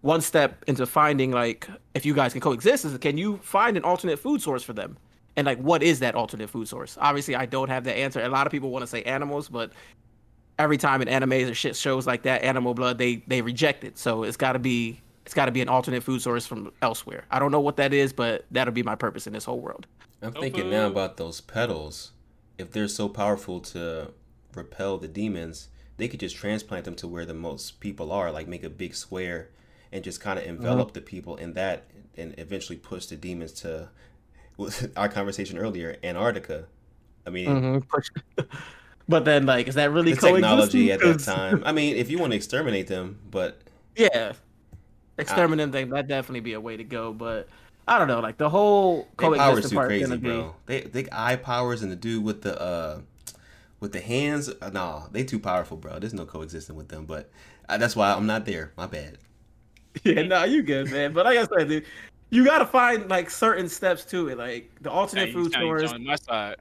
one 0.00 0.20
step 0.20 0.64
into 0.66 0.86
finding 0.86 1.30
like 1.30 1.68
if 1.94 2.04
you 2.04 2.14
guys 2.14 2.32
can 2.32 2.40
coexist 2.40 2.84
is 2.84 2.98
can 2.98 3.16
you 3.16 3.38
find 3.38 3.76
an 3.76 3.84
alternate 3.84 4.18
food 4.18 4.42
source 4.42 4.64
for 4.64 4.72
them? 4.72 4.96
And 5.36 5.46
like 5.46 5.58
what 5.58 5.82
is 5.82 6.00
that 6.00 6.14
alternate 6.14 6.50
food 6.50 6.68
source? 6.68 6.96
Obviously 7.00 7.36
i 7.36 7.46
don't 7.46 7.68
have 7.68 7.84
the 7.84 7.94
answer. 7.94 8.20
A 8.20 8.28
lot 8.28 8.46
of 8.46 8.50
people 8.50 8.70
want 8.70 8.82
to 8.82 8.86
say 8.86 9.02
animals 9.02 9.48
but 9.48 9.72
every 10.58 10.78
time 10.78 11.02
in 11.02 11.08
animes 11.08 11.50
or 11.50 11.54
shit 11.54 11.76
shows 11.76 12.06
like 12.06 12.22
that 12.22 12.42
animal 12.42 12.74
blood 12.74 12.98
they 12.98 13.16
they 13.26 13.42
reject 13.42 13.84
it. 13.84 13.98
So 13.98 14.22
it's 14.22 14.36
got 14.36 14.52
to 14.52 14.58
be 14.58 15.00
it's 15.24 15.34
got 15.34 15.46
to 15.46 15.52
be 15.52 15.60
an 15.60 15.68
alternate 15.68 16.02
food 16.02 16.22
source 16.22 16.46
from 16.46 16.72
elsewhere. 16.82 17.24
I 17.30 17.38
don't 17.38 17.52
know 17.52 17.60
what 17.60 17.76
that 17.76 17.92
is 17.92 18.12
but 18.12 18.46
that'll 18.50 18.74
be 18.74 18.82
my 18.82 18.94
purpose 18.94 19.26
in 19.26 19.32
this 19.32 19.44
whole 19.44 19.60
world. 19.60 19.86
I'm 20.22 20.32
thinking 20.32 20.70
now 20.70 20.86
about 20.86 21.18
those 21.18 21.40
petals. 21.40 22.12
If 22.58 22.72
they're 22.72 22.88
so 22.88 23.08
powerful 23.08 23.60
to 23.60 24.12
repel 24.54 24.96
the 24.96 25.08
demons 25.08 25.68
they 25.96 26.08
could 26.08 26.20
just 26.20 26.36
transplant 26.36 26.84
them 26.84 26.94
to 26.96 27.08
where 27.08 27.24
the 27.24 27.34
most 27.34 27.80
people 27.80 28.12
are 28.12 28.30
like 28.30 28.48
make 28.48 28.64
a 28.64 28.70
big 28.70 28.94
square 28.94 29.50
and 29.92 30.04
just 30.04 30.20
kind 30.20 30.38
of 30.38 30.44
envelop 30.44 30.88
mm-hmm. 30.88 30.94
the 30.94 31.00
people 31.00 31.36
in 31.36 31.54
that 31.54 31.84
and 32.16 32.34
eventually 32.38 32.76
push 32.76 33.06
the 33.06 33.16
demons 33.16 33.52
to 33.52 33.88
our 34.96 35.08
conversation 35.08 35.58
earlier, 35.58 35.96
Antarctica. 36.02 36.66
I 37.26 37.30
mean, 37.30 37.48
mm-hmm. 37.48 38.44
but 39.08 39.24
then 39.24 39.46
like, 39.46 39.68
is 39.68 39.74
that 39.74 39.90
really 39.90 40.12
the 40.12 40.20
technology 40.20 40.92
at 40.92 41.00
that 41.00 41.20
time? 41.20 41.62
I 41.64 41.72
mean, 41.72 41.96
if 41.96 42.10
you 42.10 42.18
want 42.18 42.32
to 42.32 42.36
exterminate 42.36 42.86
them, 42.86 43.18
but 43.30 43.60
yeah, 43.96 44.32
exterminate 45.18 45.72
them, 45.72 45.90
that'd 45.90 46.08
definitely 46.08 46.40
be 46.40 46.52
a 46.52 46.60
way 46.60 46.76
to 46.76 46.84
go. 46.84 47.12
But 47.12 47.48
I 47.88 47.98
don't 47.98 48.08
know, 48.08 48.20
like 48.20 48.36
the 48.36 48.48
whole 48.48 49.08
coexistence 49.16 49.72
part 49.72 49.88
crazy, 49.88 50.04
gonna 50.04 50.18
bro. 50.18 50.54
They 50.66 50.82
they 50.82 51.06
eye 51.12 51.36
powers 51.36 51.82
and 51.82 51.90
the 51.90 51.96
dude 51.96 52.24
with 52.24 52.42
the 52.42 52.60
uh 52.60 53.00
with 53.80 53.92
the 53.92 54.00
hands, 54.00 54.50
uh, 54.60 54.70
nah, 54.70 55.06
they 55.12 55.24
too 55.24 55.38
powerful, 55.38 55.76
bro. 55.76 55.98
There's 55.98 56.14
no 56.14 56.24
coexisting 56.24 56.76
with 56.76 56.88
them. 56.88 57.04
But 57.04 57.30
uh, 57.68 57.78
that's 57.78 57.94
why 57.94 58.12
I'm 58.12 58.26
not 58.26 58.46
there. 58.46 58.72
My 58.76 58.86
bad. 58.86 59.18
Yeah, 60.04 60.22
no, 60.22 60.40
nah, 60.40 60.44
you 60.44 60.62
good, 60.62 60.90
man. 60.90 61.12
But 61.12 61.24
like 61.24 61.38
I 61.38 61.46
said, 61.46 61.68
dude, 61.68 61.84
you 62.30 62.44
got 62.44 62.58
to 62.58 62.66
find 62.66 63.08
like 63.08 63.30
certain 63.30 63.68
steps 63.68 64.04
to 64.06 64.28
it, 64.28 64.38
like 64.38 64.70
the 64.82 64.90
alternate 64.90 65.32
food 65.32 65.52
source. 65.52 65.92
On 65.92 66.04
my 66.04 66.16
side. 66.16 66.56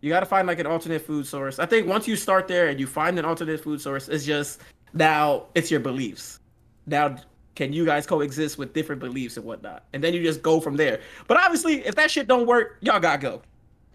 You 0.00 0.10
got 0.10 0.20
to 0.20 0.26
find 0.26 0.46
like 0.46 0.60
an 0.60 0.66
alternate 0.66 1.02
food 1.02 1.26
source. 1.26 1.58
I 1.58 1.66
think 1.66 1.88
once 1.88 2.06
you 2.06 2.14
start 2.14 2.46
there 2.46 2.68
and 2.68 2.78
you 2.78 2.86
find 2.86 3.18
an 3.18 3.24
alternate 3.24 3.60
food 3.60 3.80
source, 3.80 4.08
it's 4.08 4.24
just 4.24 4.60
now 4.92 5.46
it's 5.54 5.70
your 5.70 5.80
beliefs. 5.80 6.38
Now, 6.86 7.16
can 7.56 7.72
you 7.72 7.84
guys 7.84 8.06
coexist 8.06 8.58
with 8.58 8.72
different 8.72 9.00
beliefs 9.00 9.36
and 9.36 9.44
whatnot? 9.44 9.84
And 9.92 10.04
then 10.04 10.14
you 10.14 10.22
just 10.22 10.42
go 10.42 10.60
from 10.60 10.76
there. 10.76 11.00
But 11.26 11.38
obviously, 11.38 11.84
if 11.84 11.96
that 11.96 12.10
shit 12.10 12.28
don't 12.28 12.46
work, 12.46 12.76
y'all 12.80 13.00
gotta 13.00 13.20
go. 13.20 13.42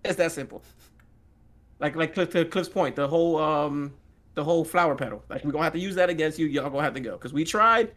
It's 0.03 0.17
that 0.17 0.33
simple. 0.33 0.61
Like 1.79 1.95
like 1.95 2.13
to 2.15 2.45
Cliff's 2.45 2.67
point, 2.67 2.95
the 2.97 3.07
whole 3.07 3.37
um 3.37 3.93
the 4.33 4.43
whole 4.43 4.65
flower 4.65 4.95
petal. 4.95 5.23
Like 5.29 5.45
we're 5.45 5.51
gonna 5.51 5.63
have 5.63 5.73
to 5.73 5.79
use 5.79 5.95
that 5.95 6.09
against 6.09 6.37
you. 6.37 6.47
Y'all 6.47 6.69
gonna 6.69 6.83
have 6.83 6.93
to 6.95 6.99
go 6.99 7.13
because 7.13 7.31
we 7.31 7.45
tried 7.45 7.93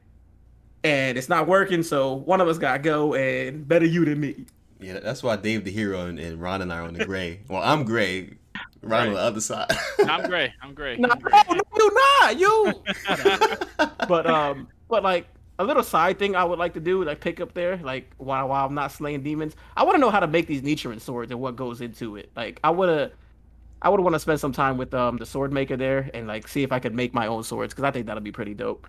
and 0.86 1.18
it's 1.18 1.28
not 1.28 1.48
working. 1.48 1.82
So 1.82 2.14
one 2.14 2.40
of 2.40 2.48
us 2.48 2.58
got 2.58 2.74
to 2.74 2.78
go, 2.78 3.14
and 3.14 3.66
better 3.66 3.86
you 3.86 4.04
than 4.04 4.20
me. 4.20 4.44
Yeah, 4.78 5.00
that's 5.00 5.22
why 5.22 5.36
Dave 5.36 5.64
the 5.64 5.70
hero 5.70 6.06
and, 6.06 6.18
and 6.18 6.40
Ron 6.40 6.62
and 6.62 6.72
I 6.72 6.78
are 6.78 6.82
on 6.82 6.94
the 6.94 7.04
gray. 7.04 7.40
well, 7.48 7.62
I'm 7.62 7.84
gray. 7.84 8.30
Ron 8.82 8.90
right. 8.90 9.08
on 9.08 9.14
the 9.14 9.20
other 9.20 9.40
side. 9.40 9.70
I'm 10.08 10.28
gray. 10.28 10.52
I'm 10.62 10.74
gray. 10.74 10.96
No, 10.96 11.08
I'm 11.10 11.18
gray. 11.18 11.42
no, 11.50 11.60
you're 11.76 11.94
not. 11.94 12.38
You. 12.38 12.72
but 14.08 14.26
um, 14.26 14.68
but 14.88 15.02
like 15.02 15.26
a 15.58 15.64
little 15.64 15.82
side 15.82 16.18
thing 16.18 16.36
I 16.36 16.44
would 16.44 16.58
like 16.58 16.74
to 16.74 16.80
do, 16.80 17.02
like 17.02 17.20
pick 17.20 17.40
up 17.40 17.54
there, 17.54 17.78
like 17.78 18.12
while 18.18 18.48
while 18.48 18.66
I'm 18.66 18.74
not 18.74 18.92
slaying 18.92 19.22
demons. 19.22 19.56
I 19.76 19.82
want 19.82 19.96
to 19.96 20.00
know 20.00 20.10
how 20.10 20.20
to 20.20 20.26
make 20.28 20.46
these 20.46 20.62
Nichirin 20.62 21.00
swords 21.00 21.32
and 21.32 21.40
what 21.40 21.56
goes 21.56 21.80
into 21.80 22.16
it. 22.16 22.30
Like 22.36 22.60
I 22.62 22.70
would 22.70 22.88
have. 22.88 23.12
I 23.82 23.90
would 23.90 24.00
want 24.00 24.14
to 24.14 24.20
spend 24.20 24.40
some 24.40 24.52
time 24.52 24.78
with 24.78 24.94
um 24.94 25.16
the 25.16 25.26
sword 25.26 25.52
maker 25.52 25.76
there 25.76 26.10
and 26.14 26.26
like 26.26 26.48
see 26.48 26.62
if 26.62 26.72
I 26.72 26.78
could 26.78 26.94
make 26.94 27.12
my 27.12 27.26
own 27.26 27.42
swords 27.42 27.74
because 27.74 27.84
I 27.84 27.90
think 27.90 28.06
that'll 28.06 28.22
be 28.22 28.32
pretty 28.32 28.54
dope. 28.54 28.86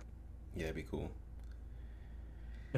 Yeah, 0.54 0.64
it'd 0.64 0.76
be 0.76 0.82
cool. 0.82 1.10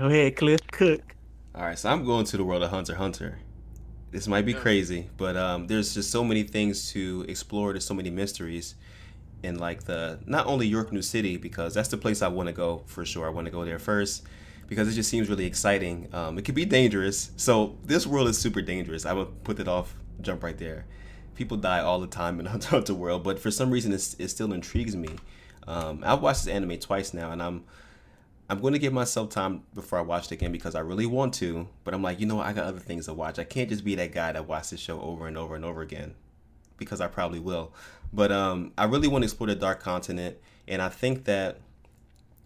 Go 0.00 0.06
ahead, 0.06 0.34
Cliff 0.34 0.66
Cook. 0.72 1.14
All 1.54 1.62
right, 1.62 1.78
so 1.78 1.90
I'm 1.90 2.06
going 2.06 2.24
to 2.24 2.38
the 2.38 2.44
world 2.44 2.62
of 2.62 2.70
Hunter 2.70 2.94
Hunter. 2.94 3.38
This 4.10 4.26
might 4.26 4.46
be 4.46 4.54
crazy, 4.54 5.10
but 5.18 5.36
um, 5.36 5.66
there's 5.66 5.92
just 5.92 6.10
so 6.10 6.24
many 6.24 6.42
things 6.42 6.90
to 6.92 7.26
explore. 7.28 7.74
There's 7.74 7.84
so 7.84 7.92
many 7.92 8.08
mysteries 8.08 8.76
in 9.42 9.58
like 9.58 9.84
the 9.84 10.18
not 10.24 10.46
only 10.46 10.66
York 10.66 10.90
New 10.90 11.02
City 11.02 11.36
because 11.36 11.74
that's 11.74 11.90
the 11.90 11.98
place 11.98 12.22
I 12.22 12.28
want 12.28 12.46
to 12.46 12.54
go 12.54 12.82
for 12.86 13.04
sure. 13.04 13.26
I 13.26 13.28
want 13.28 13.44
to 13.44 13.50
go 13.50 13.62
there 13.66 13.78
first 13.78 14.22
because 14.68 14.88
it 14.88 14.92
just 14.92 15.10
seems 15.10 15.28
really 15.28 15.44
exciting. 15.44 16.08
Um, 16.14 16.38
it 16.38 16.46
could 16.46 16.54
be 16.54 16.64
dangerous, 16.64 17.32
so 17.36 17.76
this 17.84 18.06
world 18.06 18.28
is 18.28 18.38
super 18.38 18.62
dangerous. 18.62 19.04
I 19.04 19.12
would 19.12 19.44
put 19.44 19.60
it 19.60 19.68
off, 19.68 19.94
jump 20.22 20.42
right 20.42 20.56
there. 20.56 20.86
People 21.34 21.58
die 21.58 21.80
all 21.80 22.00
the 22.00 22.06
time 22.06 22.40
in 22.40 22.46
Hunter 22.54 22.68
Hunter 22.70 22.94
world, 22.94 23.22
but 23.22 23.38
for 23.38 23.50
some 23.50 23.70
reason 23.70 23.92
it 23.92 24.00
still 24.00 24.54
intrigues 24.54 24.96
me. 24.96 25.10
Um, 25.68 26.02
I've 26.06 26.22
watched 26.22 26.46
this 26.46 26.54
anime 26.54 26.78
twice 26.78 27.12
now, 27.12 27.32
and 27.32 27.42
I'm 27.42 27.64
I'm 28.50 28.60
going 28.60 28.72
to 28.72 28.80
give 28.80 28.92
myself 28.92 29.28
time 29.28 29.62
before 29.74 30.00
I 30.00 30.02
watch 30.02 30.26
it 30.26 30.32
again 30.32 30.50
because 30.50 30.74
I 30.74 30.80
really 30.80 31.06
want 31.06 31.34
to. 31.34 31.68
But 31.84 31.94
I'm 31.94 32.02
like, 32.02 32.18
you 32.18 32.26
know 32.26 32.34
what? 32.34 32.46
I 32.46 32.52
got 32.52 32.64
other 32.64 32.80
things 32.80 33.06
to 33.06 33.14
watch. 33.14 33.38
I 33.38 33.44
can't 33.44 33.68
just 33.68 33.84
be 33.84 33.94
that 33.94 34.10
guy 34.10 34.32
that 34.32 34.48
watches 34.48 34.70
this 34.70 34.80
show 34.80 35.00
over 35.00 35.28
and 35.28 35.38
over 35.38 35.54
and 35.54 35.64
over 35.64 35.82
again 35.82 36.14
because 36.76 37.00
I 37.00 37.06
probably 37.06 37.38
will. 37.38 37.72
But 38.12 38.32
um, 38.32 38.72
I 38.76 38.86
really 38.86 39.06
want 39.06 39.22
to 39.22 39.26
explore 39.26 39.46
the 39.46 39.54
Dark 39.54 39.80
Continent, 39.80 40.36
and 40.66 40.82
I 40.82 40.88
think 40.88 41.26
that 41.26 41.60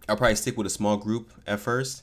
I'll 0.06 0.16
probably 0.16 0.36
stick 0.36 0.58
with 0.58 0.66
a 0.66 0.70
small 0.70 0.98
group 0.98 1.32
at 1.46 1.58
first. 1.58 2.02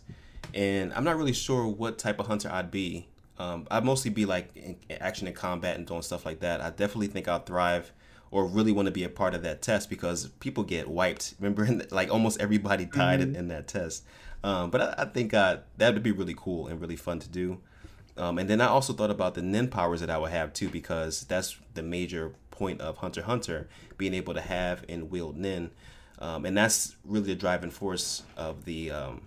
And 0.56 0.92
I'm 0.96 1.04
not 1.04 1.16
really 1.16 1.34
sure 1.34 1.68
what 1.68 2.00
type 2.00 2.20
of 2.20 2.26
hunter 2.26 2.50
I'd 2.52 2.72
be. 2.72 3.08
Um, 3.38 3.68
I'd 3.70 3.86
mostly 3.86 4.10
be 4.10 4.26
like 4.26 4.50
in 4.56 4.78
action 5.00 5.28
and 5.28 5.36
combat 5.36 5.78
and 5.78 5.86
doing 5.86 6.02
stuff 6.02 6.26
like 6.26 6.40
that. 6.40 6.60
I 6.60 6.72
definitely 6.72 7.08
think 7.08 7.28
I'll 7.28 7.38
thrive 7.38 7.92
or 8.32 8.46
really 8.46 8.72
want 8.72 8.86
to 8.88 8.91
be 8.91 9.04
a 9.04 9.10
part 9.10 9.36
of 9.36 9.44
that 9.44 9.62
test 9.62 9.89
because 9.89 10.28
people 10.39 10.63
get 10.63 10.88
wiped. 10.88 11.36
Remember, 11.39 11.67
like 11.91 12.10
almost 12.10 12.39
everybody 12.39 12.86
died 12.86 13.20
mm-hmm. 13.20 13.32
in, 13.32 13.36
in, 13.36 13.48
that 13.50 13.67
test. 13.67 14.04
Um, 14.44 14.72
but 14.72 14.82
I, 14.82 15.04
I 15.04 15.06
think 15.06 15.34
uh, 15.34 15.58
that 15.78 15.94
would 15.94 16.02
be 16.02 16.12
really 16.12 16.36
cool 16.36 16.67
and 16.67 16.80
really 16.80 16.96
fun 16.96 17.20
to 17.20 17.30
do. 17.30 17.60
Um, 18.17 18.38
and 18.38 18.50
then 18.50 18.62
I 18.62 18.67
also 18.67 18.94
thought 18.94 19.12
about 19.12 19.36
the 19.36 19.41
Nen 19.41 19.67
powers 19.67 20.00
that 20.00 20.10
I 20.10 20.17
would 20.17 20.32
have 20.32 20.54
too, 20.54 20.70
because 20.70 21.22
that's 21.26 21.58
the 21.74 21.84
major 21.84 22.34
point 22.50 22.82
of 22.82 22.98
Hunter 22.98 23.24
Hunter, 23.24 23.67
being 23.98 24.13
able 24.13 24.34
to 24.34 24.41
have 24.41 24.86
and 24.89 25.10
wield 25.10 25.38
Nen. 25.38 25.72
Um, 26.20 26.46
and 26.46 26.56
that's 26.56 26.96
really 27.04 27.28
the 27.28 27.36
driving 27.36 27.72
force 27.72 28.24
of 28.38 28.65
the 28.65 28.91
um, 28.91 29.22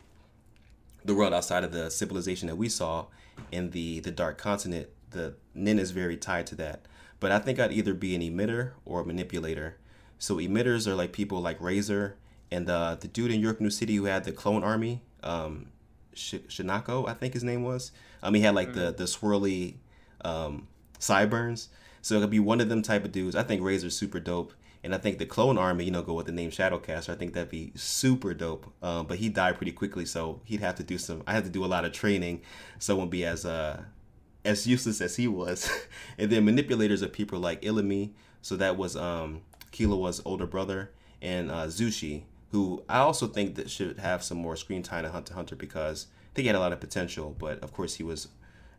the 1.05 1.14
world 1.14 1.35
outside 1.35 1.64
of 1.64 1.73
the 1.73 1.90
civilization 1.90 2.49
that 2.49 2.57
we 2.57 2.69
saw 2.69 3.07
in 3.51 3.71
the 3.71 4.01
the 4.01 4.11
Dark 4.11 4.38
Continent. 4.38 4.88
The 5.11 5.35
Nen 5.55 5.79
is 5.79 5.90
very 5.90 6.17
tied 6.17 6.47
to 6.49 6.55
that. 6.57 6.87
But 7.20 7.33
I 7.33 7.38
think 7.38 7.59
I'd 7.59 7.72
either 7.72 7.94
be 7.94 8.14
an 8.14 8.22
emitter 8.22 8.72
or 8.85 9.00
a 9.00 9.05
manipulator. 9.05 9.77
So 10.18 10.37
emitters 10.37 10.87
are 10.87 10.94
like 10.94 11.12
people 11.12 11.40
like 11.40 11.61
Razor 11.61 12.16
and 12.50 12.68
uh, 12.68 12.96
the 12.98 13.09
dude 13.09 13.31
in 13.31 13.40
York 13.40 13.61
New 13.61 13.70
City 13.70 13.96
who 13.96 14.05
had 14.05 14.24
the 14.24 14.33
clone 14.33 14.62
army, 14.62 15.03
um, 15.22 15.66
Sh- 16.12 16.35
Shinako, 16.48 17.09
I 17.09 17.14
think 17.14 17.35
his 17.35 17.42
name 17.42 17.62
was. 17.62 17.92
Um, 18.22 18.35
he 18.35 18.42
had 18.42 18.55
like 18.55 18.68
mm-hmm. 18.68 18.81
the 18.81 18.92
the 18.92 19.05
swirly 19.05 19.77
um, 20.24 20.68
sideburns. 20.98 21.69
So 22.02 22.17
it 22.17 22.21
could 22.21 22.31
be 22.31 22.40
one 22.40 22.60
of 22.60 22.69
them 22.69 22.83
type 22.83 23.04
of 23.04 23.12
dudes. 23.12 23.35
I 23.35 23.42
think 23.42 23.62
Razor's 23.62 23.96
super 23.96 24.21
dope. 24.21 24.52
And 24.83 24.94
I 24.94 24.98
think 24.98 25.19
the 25.19 25.25
clone 25.25 25.56
army, 25.56 25.87
you 25.87 25.90
know, 25.90 26.02
go 26.02 26.12
with 26.12 26.27
the 26.27 26.33
name 26.33 26.50
Shadowcaster. 26.50 27.08
I 27.08 27.17
think 27.17 27.33
that'd 27.33 27.48
be 27.48 27.73
super 27.75 28.35
dope. 28.35 28.71
Um, 28.83 29.06
but 29.06 29.17
he 29.17 29.31
died 29.31 29.56
pretty 29.56 29.73
quickly, 29.73 30.04
so 30.04 30.42
he'd 30.44 30.60
have 30.60 30.75
to 30.75 30.83
do 30.83 30.98
some. 30.98 31.23
I 31.27 31.33
had 31.33 31.44
to 31.44 31.50
do 31.50 31.65
a 31.65 31.67
lot 31.67 31.87
of 31.87 31.92
training, 31.92 32.42
so 32.79 32.94
it 32.94 32.98
won't 32.98 33.10
be 33.10 33.25
as 33.25 33.46
uh 33.46 33.83
as 34.45 34.67
useless 34.67 35.01
as 35.01 35.17
he 35.17 35.27
was. 35.27 35.71
and 36.19 36.31
then 36.31 36.45
manipulators 36.45 37.03
of 37.03 37.13
people 37.13 37.38
like 37.38 37.63
Illumi, 37.63 38.11
so 38.42 38.57
that 38.57 38.77
was 38.77 38.97
um 38.97 39.42
older 40.25 40.47
brother, 40.47 40.90
and 41.21 41.51
uh, 41.51 41.67
Zushi, 41.67 42.23
who 42.53 42.85
I 42.88 42.99
also 42.99 43.27
think 43.27 43.57
that 43.57 43.69
should 43.71 43.99
have 43.99 44.23
some 44.23 44.38
more 44.38 44.57
screen 44.57 44.83
time 44.83 45.05
in 45.05 45.11
Hunter 45.11 45.35
Hunter 45.35 45.57
because 45.57 46.07
I 46.33 46.35
think 46.35 46.45
he 46.45 46.47
had 46.49 46.57
a 46.57 46.61
lot 46.61 46.73
of 46.73 46.81
potential, 46.81 47.35
but 47.38 47.59
of 47.61 47.73
course 47.73 47.95
he 47.95 48.05
was 48.05 48.29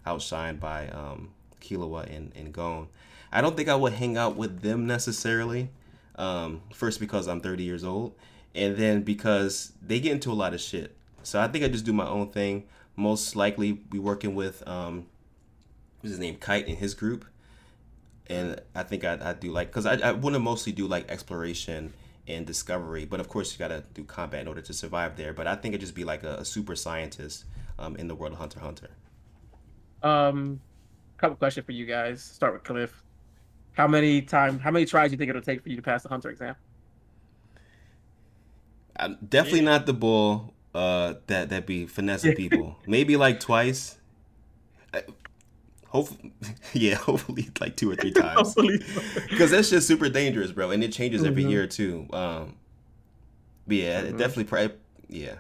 outshined 0.06 0.60
by 0.60 0.88
um, 0.90 1.32
and, 1.70 2.32
and 2.36 2.54
Gon. 2.54 2.88
I 3.32 3.42
don't 3.42 3.58
think 3.58 3.68
I 3.68 3.76
would 3.76 3.94
hang 3.94 4.18
out 4.18 4.36
with 4.38 4.62
them 4.62 4.88
necessarily. 4.88 5.70
Um, 6.18 6.62
first 6.74 7.02
because 7.02 7.28
I'm 7.28 7.42
30 7.42 7.64
years 7.64 7.84
old, 7.84 8.16
and 8.54 8.78
then 8.78 9.02
because 9.02 9.74
they 9.86 10.00
get 10.00 10.14
into 10.14 10.32
a 10.32 10.34
lot 10.34 10.54
of 10.54 10.62
shit. 10.62 10.96
So 11.24 11.42
I 11.42 11.50
think 11.50 11.66
I 11.66 11.68
just 11.68 11.84
do 11.84 11.92
my 11.92 12.08
own 12.08 12.30
thing. 12.30 12.64
Most 12.96 13.36
likely 13.36 13.74
be 13.74 14.00
working 14.00 14.34
with 14.36 14.66
um, 14.66 15.08
what's 16.06 16.12
his 16.12 16.20
name, 16.20 16.36
Kite 16.36 16.68
and 16.68 16.78
his 16.78 16.94
group, 16.94 17.26
and 18.28 18.62
I 18.76 18.84
think 18.84 19.04
I 19.04 19.18
I 19.22 19.34
do 19.34 19.52
like 19.52 19.70
because 19.70 19.86
I 19.86 19.96
I 19.96 20.12
want 20.12 20.36
to 20.36 20.40
mostly 20.40 20.72
do 20.72 20.88
like 20.88 21.10
exploration 21.10 21.94
and 22.28 22.46
discovery, 22.46 23.06
but 23.06 23.20
of 23.20 23.28
course 23.28 23.52
you 23.52 23.60
gotta 23.60 23.84
do 23.94 24.04
combat 24.04 24.42
in 24.42 24.48
order 24.48 24.62
to 24.62 24.74
survive 24.74 25.18
there. 25.18 25.34
But 25.34 25.48
I 25.48 25.56
think 25.56 25.74
it'd 25.74 25.82
just 25.82 25.96
be 25.96 26.04
like 26.04 26.24
a, 26.24 26.36
a 26.36 26.46
super 26.46 26.76
scientist 26.76 27.46
um, 27.80 27.96
in 27.96 28.08
the 28.08 28.16
world 28.16 28.34
of 28.34 28.40
Hunter 28.40 28.60
Hunter. 28.60 28.90
Um, 30.04 30.62
couple 31.18 31.36
questions 31.38 31.66
for 31.66 31.72
you 31.72 31.88
guys. 31.88 32.22
Start 32.22 32.54
with 32.54 32.64
Cliff. 32.64 33.04
How 33.74 33.88
many 33.88 34.22
time? 34.22 34.60
How 34.60 34.70
many 34.70 34.86
tries 34.86 35.10
do 35.10 35.14
you 35.14 35.18
think 35.18 35.30
it'll 35.30 35.42
take 35.42 35.64
for 35.64 35.70
you 35.70 35.76
to 35.76 35.82
pass 35.82 36.04
the 36.04 36.10
hunter 36.10 36.30
exam? 36.30 36.56
I'm 38.96 39.18
definitely 39.28 39.62
not 39.62 39.86
the 39.88 39.94
bull 39.94 40.54
uh, 40.76 41.16
that 41.28 41.50
that 41.50 41.66
be 41.66 41.88
finessing 41.88 42.36
people. 42.44 42.78
Maybe 42.86 43.18
like 43.18 43.40
twice. 43.40 43.98
Hopefully, 45.96 46.34
yeah, 46.74 46.96
hopefully 46.96 47.50
like 47.62 47.78
two 47.78 47.90
or 47.90 47.96
three 47.96 48.12
times. 48.24 48.54
Because 49.30 49.50
that's 49.52 49.70
just 49.70 49.88
super 49.88 50.10
dangerous, 50.10 50.52
bro, 50.52 50.72
and 50.72 50.84
it 50.84 50.92
changes 50.92 51.24
every 51.24 51.46
Mhm. 51.46 51.50
year 51.50 51.68
too. 51.68 52.06
Um, 52.12 52.56
but 53.66 53.78
yeah, 53.78 54.02
it 54.02 54.14
Mhm. 54.14 54.18
definitely, 54.18 54.44
probably, 54.44 54.76
yeah. 55.08 55.36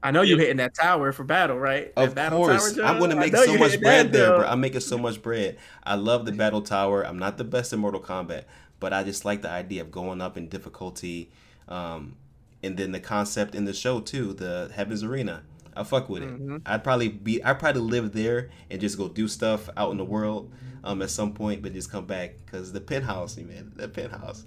I 0.00 0.12
know 0.12 0.22
you 0.22 0.36
Yeah. 0.36 0.42
hitting 0.42 0.56
that 0.58 0.74
tower 0.74 1.10
for 1.10 1.24
battle, 1.24 1.58
right? 1.58 1.92
That 1.96 2.08
Of 2.08 2.14
battle 2.14 2.38
course, 2.38 2.74
tower, 2.76 2.84
I'm 2.86 3.00
gonna 3.00 3.16
make 3.16 3.34
so 3.34 3.56
much 3.58 3.80
bread 3.80 4.06
that, 4.06 4.12
there, 4.12 4.36
bro. 4.36 4.46
I'm 4.46 4.60
making 4.60 4.80
so 4.80 4.96
much 4.96 5.20
bread. 5.22 5.58
I 5.82 5.96
love 5.96 6.24
the 6.24 6.32
battle 6.32 6.62
tower. 6.62 7.04
I'm 7.04 7.18
not 7.18 7.36
the 7.36 7.44
best 7.44 7.72
in 7.72 7.80
Mortal 7.80 8.00
Kombat, 8.00 8.44
but 8.78 8.92
I 8.92 9.02
just 9.02 9.24
like 9.24 9.42
the 9.42 9.50
idea 9.50 9.80
of 9.82 9.90
going 9.90 10.20
up 10.20 10.36
in 10.36 10.48
difficulty, 10.48 11.30
um, 11.68 12.14
and 12.62 12.76
then 12.76 12.92
the 12.92 13.00
concept 13.00 13.56
in 13.56 13.64
the 13.64 13.72
show 13.72 13.98
too, 14.00 14.34
the 14.34 14.70
Heaven's 14.72 15.02
Arena. 15.02 15.42
I 15.74 15.84
fuck 15.84 16.08
with 16.08 16.22
it. 16.22 16.28
Mhm. 16.28 16.62
I'd 16.66 16.84
probably 16.84 17.08
be, 17.08 17.42
I'd 17.42 17.58
probably 17.58 17.82
live 17.82 18.12
there 18.12 18.50
and 18.70 18.80
just 18.80 18.98
go 18.98 19.08
do 19.08 19.28
stuff 19.28 19.68
out 19.76 19.90
in 19.90 19.96
the 19.96 20.04
world, 20.04 20.52
um, 20.84 21.02
at 21.02 21.10
some 21.10 21.32
point, 21.32 21.62
but 21.62 21.72
just 21.72 21.90
come 21.90 22.06
back 22.06 22.36
because 22.44 22.72
the 22.72 22.80
penthouse, 22.80 23.36
man, 23.36 23.72
the 23.76 23.88
penthouse. 23.88 24.46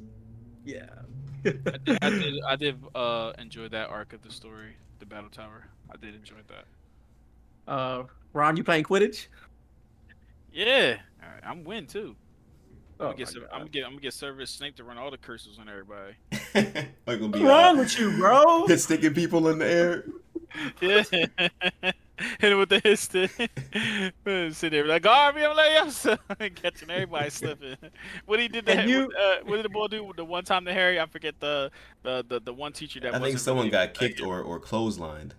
Yeah. 0.64 0.88
I 1.46 1.50
did, 1.52 1.98
I 2.02 2.10
did, 2.10 2.34
I 2.48 2.56
did 2.56 2.84
uh, 2.94 3.34
enjoy 3.40 3.68
that 3.70 3.90
arc 3.90 4.14
of 4.14 4.22
the 4.22 4.32
story, 4.32 4.76
the 5.00 5.06
battle 5.06 5.30
tower. 5.30 5.66
I 5.92 5.98
did 5.98 6.16
enjoy 6.16 6.38
that. 6.48 7.72
Uh, 7.72 8.04
Ron, 8.34 8.58
you 8.58 8.64
playing 8.64 8.84
Quidditch? 8.84 9.28
Yeah, 10.52 10.98
all 11.22 11.30
right, 11.30 11.44
I'm 11.44 11.64
win 11.64 11.88
too. 11.88 12.16
Oh, 13.00 13.08
I'm 13.08 13.12
gonna 13.12 13.18
get, 13.18 13.28
my 13.28 13.34
Ser- 13.34 13.48
I'm 13.52 13.60
gonna 13.60 13.70
get, 13.70 13.84
I'm 13.86 13.92
gonna 13.92 14.02
get 14.02 14.14
Severus 14.14 14.52
Snape 14.52 14.76
to 14.78 14.84
run 14.84 14.98
all 14.98 15.12
the 15.12 15.18
curses 15.18 15.60
on 15.60 15.68
everybody. 15.68 16.14
like 17.06 17.20
gonna 17.20 17.28
be 17.28 17.40
What's 17.40 17.42
wrong 17.44 17.78
with 17.78 18.00
you, 18.00 18.18
bro? 18.18 18.66
Just 18.68 18.84
sticking 18.86 19.14
people 19.14 19.50
in 19.50 19.60
the 19.60 19.68
air. 19.68 20.06
Yeah, 20.82 21.04
hit 22.40 22.52
him 22.52 22.60
with 22.60 22.70
the 22.70 22.80
hit 22.84 22.98
stick. 23.00 23.32
Sit 24.56 24.72
there 24.72 24.86
like, 24.86 25.02
Garvey, 25.04 25.44
I'm 25.46 25.56
like, 25.56 26.18
I'm 26.40 26.50
catching 26.56 26.90
everybody 26.90 27.30
slipping. 27.30 27.76
What 28.26 28.40
he 28.40 28.48
did, 28.48 28.68
And 28.70 28.80
that, 28.80 28.88
you- 28.88 29.12
uh, 29.20 29.36
what 29.46 29.58
did 29.58 29.66
the 29.66 29.70
boy 29.70 29.88
do 29.88 30.12
the 30.16 30.24
one 30.26 30.44
time 30.46 30.66
to 30.66 30.74
Harry? 30.74 31.00
I 31.00 31.06
forget 31.08 31.36
the 31.40 31.72
the 32.04 32.24
the, 32.28 32.40
the 32.40 32.54
one 32.54 32.72
teacher 32.74 33.00
that 33.02 33.14
I 33.16 33.20
think 33.20 33.40
someone 33.40 33.66
really- 33.66 33.72
got 33.72 33.94
kicked 33.94 34.22
or, 34.22 34.42
or 34.42 34.60
clotheslined. 34.60 35.32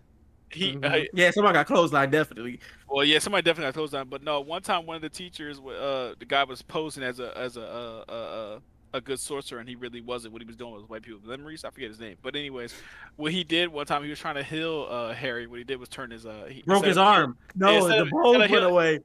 He, 0.50 0.74
Mhm. 0.74 0.84
uh, 0.84 1.06
yeah, 1.12 1.30
somebody 1.32 1.54
got 1.54 1.66
clothesline, 1.66 2.10
definitely. 2.10 2.60
Well, 2.88 3.04
yeah, 3.04 3.18
somebody 3.18 3.42
definitely 3.42 3.68
got 3.68 3.74
closed 3.74 3.92
down. 3.92 4.08
But 4.08 4.22
no, 4.22 4.40
one 4.40 4.62
time 4.62 4.86
one 4.86 4.96
of 4.96 5.02
the 5.02 5.08
teachers, 5.10 5.58
wa- 5.60 5.72
uh, 5.72 6.14
the 6.18 6.24
guy 6.24 6.44
was 6.44 6.62
posing 6.62 7.02
as 7.02 7.18
a 7.20 7.36
as 7.36 7.56
a 7.56 7.62
uh, 7.62 8.04
uh, 8.08 8.12
uh, 8.12 8.58
a 8.96 9.00
good 9.00 9.20
sorcerer, 9.20 9.60
and 9.60 9.68
he 9.68 9.74
really 9.76 10.00
wasn't. 10.00 10.32
What 10.32 10.42
he 10.42 10.46
was 10.46 10.56
doing 10.56 10.72
was 10.72 10.82
wipe 10.88 11.02
people's 11.04 11.24
memories. 11.24 11.64
I 11.64 11.70
forget 11.70 11.88
his 11.90 12.00
name, 12.00 12.16
but 12.22 12.34
anyways, 12.34 12.74
what 13.16 13.30
he 13.32 13.44
did 13.44 13.68
one 13.68 13.86
time, 13.86 14.02
he 14.02 14.10
was 14.10 14.18
trying 14.18 14.34
to 14.36 14.42
heal 14.42 14.86
uh, 14.90 15.12
Harry. 15.12 15.46
What 15.46 15.58
he 15.58 15.64
did 15.64 15.78
was 15.78 15.88
turn 15.88 16.10
his 16.10 16.26
uh, 16.26 16.46
he, 16.50 16.62
Broke 16.62 16.84
his 16.84 16.96
of- 16.96 17.04
arm. 17.04 17.36
No, 17.54 17.86
the 17.86 18.02
of- 18.02 18.10
bones 18.10 18.50
went 18.50 18.64
away. 18.64 19.00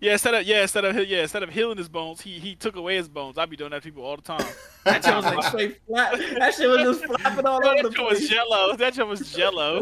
Yeah, 0.00 0.12
instead 0.12 0.34
of 0.34 0.42
yeah, 0.44 0.62
instead 0.62 0.84
of 0.84 0.96
yeah, 1.08 1.22
instead 1.22 1.42
of 1.42 1.48
healing 1.50 1.78
his 1.78 1.88
bones, 1.88 2.20
he 2.20 2.38
he 2.38 2.54
took 2.56 2.76
away 2.76 2.96
his 2.96 3.08
bones. 3.08 3.38
I'd 3.38 3.48
be 3.48 3.56
doing 3.56 3.70
that 3.70 3.82
to 3.82 3.88
people 3.88 4.04
all 4.04 4.16
the 4.16 4.22
time. 4.22 4.44
That 4.84 5.02
shit 5.02 5.14
was 5.14 5.24
like 5.24 5.44
straight 5.44 5.80
flat. 5.86 6.18
That 6.38 6.52
shit 6.54 6.68
was 6.68 6.98
just 6.98 7.04
flapping 7.06 7.46
all 7.46 7.56
over 7.66 7.82
the 7.84 7.88
that 7.88 7.96
shit 7.96 8.04
was 8.04 8.18
place. 8.18 8.28
jello. 8.28 8.76
That 8.76 8.94
shit 8.94 9.06
was 9.06 9.32
jello. 9.32 9.80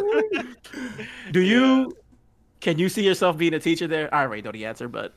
Do 1.33 1.41
you? 1.41 1.97
Can 2.61 2.79
you 2.79 2.89
see 2.89 3.05
yourself 3.05 3.37
being 3.37 3.55
a 3.55 3.59
teacher 3.59 3.89
there? 3.89 4.15
I 4.15 4.23
already 4.23 4.43
know 4.43 4.53
the 4.53 4.67
answer, 4.67 4.87
but 4.87 5.13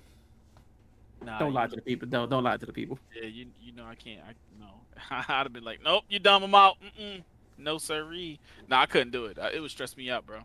Nah, 1.25 1.39
don't 1.39 1.53
lie 1.53 1.67
to 1.67 1.75
the 1.75 1.81
people. 1.81 2.07
Don't 2.07 2.29
don't 2.29 2.43
lie 2.43 2.57
to 2.57 2.65
the 2.65 2.73
people. 2.73 2.99
Yeah, 3.15 3.27
you 3.27 3.47
you 3.61 3.71
know 3.73 3.85
I 3.85 3.95
can't. 3.95 4.21
I 4.27 4.33
no. 4.59 4.67
I'd 5.11 5.23
have 5.43 5.53
been 5.53 5.63
like, 5.63 5.81
nope, 5.83 6.03
you 6.09 6.19
dumb 6.19 6.41
them 6.41 6.55
out. 6.55 6.77
Mm-mm. 6.81 7.23
No 7.57 7.77
sirree. 7.77 8.39
No, 8.67 8.77
I 8.77 8.85
couldn't 8.85 9.11
do 9.11 9.25
it. 9.25 9.37
Uh, 9.39 9.49
it 9.53 9.59
would 9.59 9.71
stress 9.71 9.95
me 9.97 10.09
out, 10.09 10.25
bro. 10.25 10.39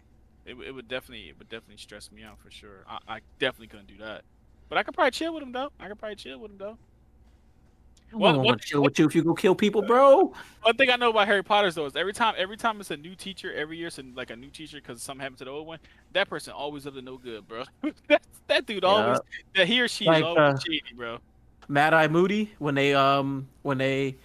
It, 0.47 0.55
would- 0.55 0.67
it 0.67 0.73
would 0.75 0.89
definitely 0.89 1.29
it 1.29 1.39
would 1.39 1.49
definitely 1.49 1.77
stress 1.79 2.11
me 2.11 2.23
out 2.23 2.39
for 2.39 2.51
sure. 2.51 2.85
I, 2.89 2.99
I 3.17 3.21
definitely 3.39 3.69
couldn't 3.69 3.89
do 3.89 3.99
that. 3.99 4.23
But 4.69 4.79
I 4.79 4.83
could 4.85 4.95
probably 4.95 5.11
chill 5.11 5.35
with 5.35 5.43
him 5.43 5.53
though. 5.53 5.71
I 5.81 5.89
could 5.89 5.99
probably 5.99 6.17
chill 6.17 6.39
with 6.39 6.53
him 6.53 6.59
though. 6.59 6.79
Don't 8.11 8.21
what- 8.21 8.39
want 8.41 8.61
to 8.63 8.67
chill 8.69 8.83
with 8.83 8.99
you 8.99 9.07
if 9.07 9.15
you 9.15 9.23
go 9.23 9.35
kill 9.35 9.55
people, 9.55 9.83
bro. 9.83 10.33
One 10.63 10.77
thing 10.77 10.91
I 10.91 10.97
know 10.97 11.11
about 11.11 11.27
Harry 11.27 11.43
Potter's 11.43 11.75
though 11.75 11.87
is 11.87 11.97
every 11.97 12.13
time 12.13 12.35
every 12.37 12.57
time 12.57 12.81
it's 12.81 12.91
a 12.91 12.97
new 12.97 13.15
teacher, 13.15 13.53
every 13.55 13.79
year 13.79 13.87
it's 13.87 13.99
a, 13.99 14.05
like 14.15 14.31
a 14.31 14.37
new 14.37 14.51
teacher 14.51 14.79
because 14.79 15.03
something 15.03 15.23
happened 15.23 15.39
to 15.39 15.45
the 15.45 15.51
old 15.51 15.67
one. 15.67 15.79
That 16.13 16.29
person 16.29 16.53
always 16.53 16.87
up 16.87 16.95
to 16.95 17.03
no 17.03 17.17
good, 17.17 17.47
bro. 17.49 17.65
that 18.09 18.23
that 18.49 18.67
dude 18.67 18.85
always 18.85 19.21
that 19.55 19.67
he 19.67 19.81
or 19.81 19.89
she 19.89 20.05
Like, 20.07 20.19
is 20.19 20.25
always 20.25 20.55
uh, 20.55 20.59
shady, 20.59 20.83
bro. 20.95 21.19
Mad 21.69 21.95
Eye 21.95 22.09
Moody 22.09 22.53
when 22.59 22.75
they 22.75 22.95
um 22.95 23.49
when 23.63 23.79
they 23.79 24.17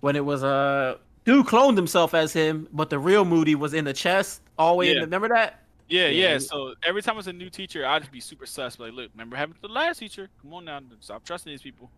when 0.00 0.16
it 0.16 0.24
was 0.24 0.42
uh 0.42 0.96
dude 1.24 1.46
cloned 1.46 1.76
himself 1.76 2.14
as 2.14 2.32
him, 2.32 2.66
but 2.72 2.88
the 2.90 2.98
real 2.98 3.24
Moody 3.24 3.54
was 3.54 3.74
in 3.74 3.84
the 3.84 3.92
chest 3.92 4.40
all 4.58 4.72
the 4.72 4.78
way 4.78 4.90
in 4.90 4.96
Yeah. 4.96 5.02
remember 5.02 5.28
that? 5.28 5.62
Yeah, 5.88 6.08
Yeah, 6.08 6.32
yeah. 6.32 6.38
So 6.38 6.74
every 6.84 7.02
time 7.02 7.18
it's 7.18 7.28
a 7.28 7.32
new 7.32 7.50
teacher, 7.50 7.86
I'd 7.86 8.00
just 8.02 8.12
be 8.12 8.20
super 8.20 8.44
sus. 8.46 8.78
Like, 8.78 8.92
look, 8.92 9.10
remember 9.14 9.36
having 9.36 9.54
the 9.62 9.68
last 9.68 9.98
teacher? 9.98 10.28
Come 10.42 10.52
on 10.54 10.64
now, 10.66 10.80
stop 11.00 11.24
trusting 11.24 11.50
these 11.52 11.62
people. 11.62 11.90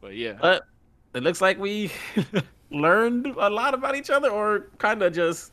But 0.00 0.14
yeah, 0.14 0.38
But 0.40 0.64
it 1.14 1.22
looks 1.22 1.40
like 1.40 1.58
we 1.58 1.90
learned 2.70 3.26
a 3.26 3.50
lot 3.50 3.74
about 3.74 3.96
each 3.96 4.10
other 4.10 4.30
or 4.30 4.68
kind 4.78 5.02
of 5.02 5.12
just 5.12 5.52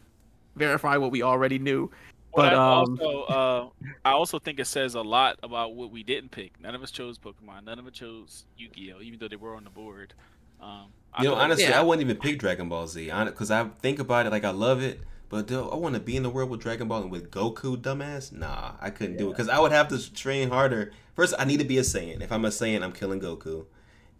verify 0.55 0.97
what 0.97 1.11
we 1.11 1.23
already 1.23 1.59
knew. 1.59 1.89
but 2.35 2.41
but, 2.43 2.53
I 2.53 2.81
um, 2.81 2.99
also, 3.01 3.21
uh, 3.23 3.69
I 4.03 4.11
also 4.11 4.39
think 4.39 4.59
it 4.59 4.65
says 4.65 4.95
a 4.95 5.01
lot 5.01 5.39
about 5.41 5.75
what 5.75 5.91
we 5.91 6.03
didn't 6.03 6.31
pick. 6.31 6.59
None 6.61 6.75
of 6.75 6.83
us 6.83 6.91
chose 6.91 7.17
Pokemon. 7.17 7.65
None 7.65 7.79
of 7.79 7.87
us 7.87 7.93
chose 7.93 8.45
Yu-Gi-Oh, 8.57 9.01
even 9.01 9.19
though 9.19 9.27
they 9.27 9.35
were 9.35 9.55
on 9.55 9.63
the 9.63 9.69
board. 9.69 10.13
Um, 10.61 10.87
I 11.13 11.23
You 11.23 11.29
know, 11.29 11.35
honestly, 11.35 11.65
Yeah. 11.65 11.79
I 11.79 11.83
wouldn't 11.83 12.05
even 12.07 12.17
pick 12.17 12.39
Dragon 12.39 12.69
Ball 12.69 12.87
Z 12.87 13.09
because 13.25 13.51
I 13.51 13.65
think 13.81 13.99
about 13.99 14.25
it 14.25 14.31
like 14.31 14.43
I 14.43 14.51
love 14.51 14.81
it, 14.81 14.99
but 15.29 15.47
do 15.47 15.69
I 15.69 15.75
want 15.75 15.95
to 15.95 16.01
be 16.01 16.17
in 16.17 16.23
the 16.23 16.29
world 16.29 16.49
with 16.49 16.59
Dragon 16.61 16.87
Ball 16.87 17.03
and 17.03 17.11
with 17.11 17.31
Goku, 17.31 17.77
dumbass? 17.77 18.31
Nah, 18.31 18.73
I 18.81 18.89
couldn't 18.89 19.17
do 19.17 19.29
it 19.29 19.31
because 19.31 19.49
I 19.49 19.59
would 19.59 19.71
have 19.71 19.87
to 19.89 20.13
train 20.13 20.49
harder. 20.49 20.91
First, 21.15 21.33
I 21.39 21.45
need 21.45 21.59
to 21.59 21.65
be 21.65 21.77
a 21.77 21.81
Saiyan. 21.81 22.21
If 22.21 22.31
I'm 22.31 22.43
a 22.43 22.49
Saiyan, 22.49 22.83
I'm 22.83 22.91
killing 22.91 23.21
Goku, 23.21 23.65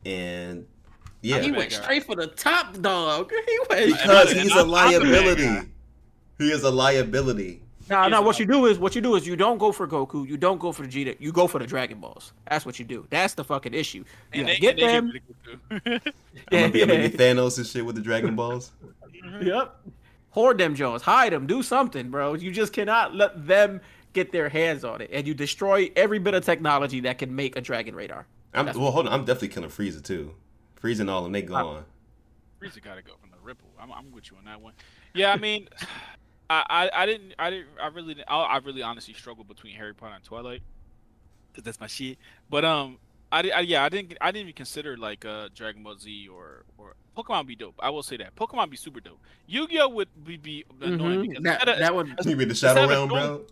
and 0.05 0.65
yeah, 1.21 1.39
he 1.39 1.51
went 1.51 1.71
straight 1.71 2.03
for 2.03 2.15
the 2.15 2.27
top 2.27 2.79
dog. 2.81 3.31
He 3.47 3.59
went 3.69 3.91
because 3.97 4.31
he's 4.31 4.51
I'm- 4.55 4.69
a 4.69 4.75
I'm 4.75 4.93
the 4.93 4.99
bad 4.99 5.03
liability. 5.03 5.69
He 6.37 6.51
is 6.51 6.63
a 6.63 6.71
liability. 6.71 7.61
No, 7.89 8.01
He's 8.03 8.11
no. 8.11 8.19
a 8.19 8.21
What 8.23 8.39
you 8.39 8.45
do 8.45 8.65
is 8.65 8.79
what 8.79 8.95
you 8.95 9.01
do 9.01 9.15
is 9.15 9.25
you 9.27 9.35
don't 9.35 9.57
go 9.59 9.71
for 9.71 9.87
Goku. 9.87 10.27
You 10.27 10.37
don't 10.37 10.59
go 10.59 10.71
for 10.71 10.85
the 10.85 10.87
Vegeta. 10.89 11.15
You 11.19 11.31
go 11.31 11.45
for 11.47 11.59
the 11.59 11.67
Dragon 11.67 11.99
Balls. 11.99 12.33
That's 12.49 12.65
what 12.65 12.79
you 12.79 12.85
do. 12.85 13.05
That's 13.11 13.35
the 13.35 13.43
fucking 13.43 13.73
issue. 13.75 14.03
You 14.33 14.39
and 14.41 14.47
they, 14.49 14.57
get 14.57 14.79
and 14.79 15.11
them. 15.11 15.13
rid 15.13 15.21
of 15.77 15.83
Goku. 15.83 16.13
I'm 16.51 16.59
gonna 16.59 16.69
be, 16.71 16.81
I'm 16.81 16.87
gonna 16.89 17.01
Yeah, 17.03 17.07
Thanos 17.09 17.57
and 17.57 17.65
shit 17.67 17.85
with 17.85 17.95
the 17.95 18.01
Dragon 18.01 18.35
Balls. 18.35 18.71
Yep. 19.41 19.75
Hoard 20.31 20.57
them 20.59 20.75
Jones. 20.75 21.01
Hide 21.01 21.31
them. 21.33 21.47
Do 21.47 21.63
something, 21.63 22.09
bro. 22.11 22.35
You 22.35 22.51
just 22.51 22.73
cannot 22.73 23.15
let 23.15 23.47
them 23.47 23.81
get 24.13 24.31
their 24.31 24.49
hands 24.49 24.83
on 24.83 25.01
it, 25.01 25.09
and 25.11 25.25
you 25.27 25.33
destroy 25.33 25.89
every 25.95 26.19
bit 26.19 26.33
of 26.35 26.45
technology 26.45 26.99
that 27.01 27.17
can 27.17 27.35
make 27.35 27.55
a 27.55 27.61
Dragon 27.61 27.95
Radar. 27.95 28.27
I'm 28.55 28.65
well, 28.79 28.91
hold 28.91 29.07
on. 29.07 29.13
I'm 29.13 29.25
definitely 29.25 29.49
killing 29.49 29.69
Frieza 29.69 30.03
too. 30.03 30.33
Frieza 30.81 31.01
and 31.01 31.09
all 31.09 31.23
them, 31.23 31.31
they 31.31 31.41
gone. 31.41 31.85
Frieza 32.61 32.81
gotta 32.83 33.01
go 33.01 33.13
from 33.19 33.31
the 33.31 33.37
ripple. 33.43 33.69
I'm, 33.79 33.91
I'm 33.91 34.11
with 34.11 34.29
you 34.31 34.37
on 34.37 34.45
that 34.45 34.61
one. 34.61 34.73
Yeah, 35.13 35.31
I 35.31 35.37
mean, 35.37 35.67
I, 36.49 36.63
I, 36.69 37.01
I 37.03 37.05
didn't, 37.05 37.33
I 37.39 37.49
didn't, 37.49 37.67
I 37.81 37.87
really, 37.87 38.13
didn't, 38.13 38.27
I, 38.29 38.37
I 38.41 38.57
really 38.57 38.81
honestly 38.83 39.13
struggled 39.13 39.47
between 39.47 39.75
Harry 39.75 39.93
Potter 39.95 40.13
and 40.15 40.23
Twilight, 40.23 40.61
cause 41.53 41.63
that's 41.63 41.79
my 41.79 41.87
shit. 41.87 42.17
But 42.49 42.63
um, 42.65 42.97
I, 43.31 43.41
di- 43.41 43.51
I 43.51 43.59
yeah, 43.61 43.83
I 43.83 43.89
didn't, 43.89 44.15
I 44.21 44.31
didn't 44.31 44.43
even 44.43 44.53
consider 44.53 44.95
like 44.97 45.25
uh 45.25 45.49
Dragon 45.55 45.81
Ball 45.83 45.97
Z 45.97 46.27
or 46.27 46.63
or 46.77 46.93
Pokemon 47.17 47.39
would 47.39 47.47
be 47.47 47.55
dope. 47.55 47.75
I 47.79 47.89
will 47.89 48.03
say 48.03 48.17
that 48.17 48.35
Pokemon 48.35 48.69
be 48.69 48.77
super 48.77 48.99
dope. 48.99 49.19
Yu-Gi-Oh 49.47 49.87
would 49.89 50.09
be, 50.23 50.37
be 50.37 50.65
annoying 50.81 51.19
Mhm. 51.19 51.29
because 51.29 51.43
That, 51.43 51.53
instead 51.53 51.69
of- 51.69 51.79
that 51.79 51.95
would. 51.95 52.19
You 52.25 52.35
mean 52.35 52.47
the 52.49 52.55
Shadow 52.55 52.87
Realm, 52.87 53.09
bro? 53.09 53.45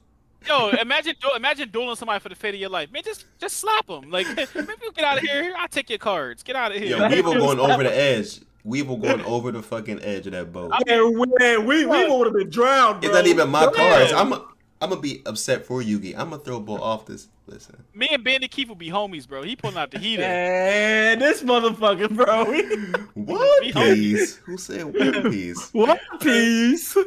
Yo, 0.47 0.69
imagine 0.69 1.15
du- 1.19 1.35
imagine 1.35 1.69
dueling 1.69 1.95
somebody 1.95 2.19
for 2.19 2.29
the 2.29 2.35
fate 2.35 2.53
of 2.55 2.59
your 2.59 2.69
life. 2.69 2.91
Man, 2.91 3.03
just 3.03 3.25
just 3.39 3.57
slap 3.57 3.87
them. 3.87 4.09
Like, 4.11 4.27
maybe 4.35 4.73
you 4.83 4.91
get 4.93 5.03
out 5.05 5.17
of 5.17 5.23
here. 5.23 5.53
I'll 5.57 5.67
take 5.67 5.89
your 5.89 5.99
cards. 5.99 6.43
Get 6.43 6.55
out 6.55 6.71
of 6.75 6.81
here. 6.81 6.97
Yo, 6.97 7.07
Weevil 7.09 7.33
going 7.35 7.59
over 7.59 7.83
the 7.83 7.95
edge. 7.97 8.41
Weevil 8.65 8.97
going 8.97 9.21
over 9.25 9.51
the 9.51 9.61
fucking 9.61 10.01
edge 10.03 10.25
of 10.27 10.31
that 10.33 10.51
boat. 10.53 10.71
Yeah, 10.87 11.01
man, 11.39 11.65
we 11.65 11.85
we 11.85 12.09
would 12.09 12.27
have 12.27 12.35
been 12.35 12.49
drowned. 12.49 13.03
It's 13.03 13.13
not 13.13 13.27
even 13.27 13.49
my 13.49 13.63
Yeah. 13.63 13.71
cards. 13.71 14.11
I'm 14.13 14.33
I'm 14.33 14.41
I'm 14.81 14.89
gonna 14.89 15.01
be 15.01 15.21
upset 15.25 15.65
for 15.65 15.81
Yugi. 15.81 16.13
I'm 16.17 16.29
gonna 16.31 16.39
throw 16.43 16.59
ball 16.59 16.81
off 16.83 17.05
this. 17.05 17.29
Listen, 17.45 17.83
Me 17.93 18.07
and 18.09 18.23
Bandit 18.23 18.51
Keith 18.51 18.69
will 18.69 18.75
be 18.75 18.89
homies, 18.89 19.27
bro. 19.27 19.43
He 19.43 19.57
pulling 19.57 19.75
out 19.75 19.91
the 19.91 19.99
heater. 19.99 20.21
Man, 20.21 21.19
this 21.19 21.43
motherfucker, 21.43 22.09
bro. 22.09 22.45
One 23.15 23.61
Piece. 23.61 24.37
Who 24.37 24.57
said 24.57 24.85
One 24.85 25.29
Piece? 25.29 25.69
One 25.73 25.99
Piece. 26.21 26.97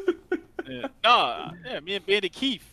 Yeah. 0.68 0.89
Nah, 1.03 1.53
yeah, 1.64 1.80
me 1.80 1.95
and 1.95 2.05
Bandit 2.05 2.32
Keith. 2.32 2.64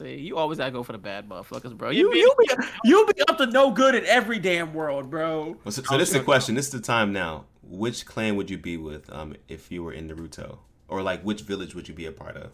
Yeah, 0.00 0.06
see, 0.06 0.16
you 0.16 0.36
always 0.36 0.58
gotta 0.58 0.70
go 0.70 0.82
for 0.82 0.92
the 0.92 0.98
bad 0.98 1.28
motherfuckers, 1.28 1.76
bro. 1.76 1.90
You 1.90 2.12
you 2.14 2.34
be 2.38 2.48
you 2.84 3.06
be 3.14 3.22
up 3.28 3.38
to 3.38 3.46
no 3.46 3.70
good 3.70 3.94
in 3.94 4.04
every 4.06 4.38
damn 4.38 4.72
world, 4.74 5.10
bro. 5.10 5.56
Well, 5.64 5.72
so, 5.72 5.82
so 5.82 5.98
this 5.98 6.08
is 6.08 6.14
the 6.14 6.20
question. 6.24 6.54
This 6.54 6.66
is 6.66 6.72
the 6.72 6.80
time 6.80 7.12
now. 7.12 7.44
Which 7.62 8.04
clan 8.06 8.36
would 8.36 8.50
you 8.50 8.58
be 8.58 8.76
with 8.76 9.10
um, 9.12 9.34
if 9.48 9.70
you 9.72 9.82
were 9.82 9.92
in 9.92 10.08
Naruto? 10.08 10.58
Or 10.88 11.00
like 11.02 11.22
which 11.22 11.42
village 11.42 11.74
would 11.74 11.88
you 11.88 11.94
be 11.94 12.06
a 12.06 12.12
part 12.12 12.36
of? 12.36 12.50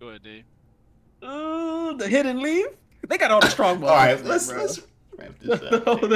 Go 0.00 0.08
ahead, 0.08 0.22
Dave. 0.22 0.44
Uh, 1.22 1.94
the 1.94 2.06
hidden 2.08 2.40
leaf. 2.42 2.66
They 3.08 3.16
got 3.16 3.30
all 3.30 3.40
the 3.40 3.48
strong 3.48 3.78
motherfuckers. 3.80 3.82
All 3.88 3.96
right, 3.96 4.24
let's 4.24 4.48
bro. 4.52 4.60
let's 4.60 4.80
wrap 5.16 5.38
this 5.40 5.60
The 5.70 5.76
up. 5.90 6.00
whole- 6.00 6.08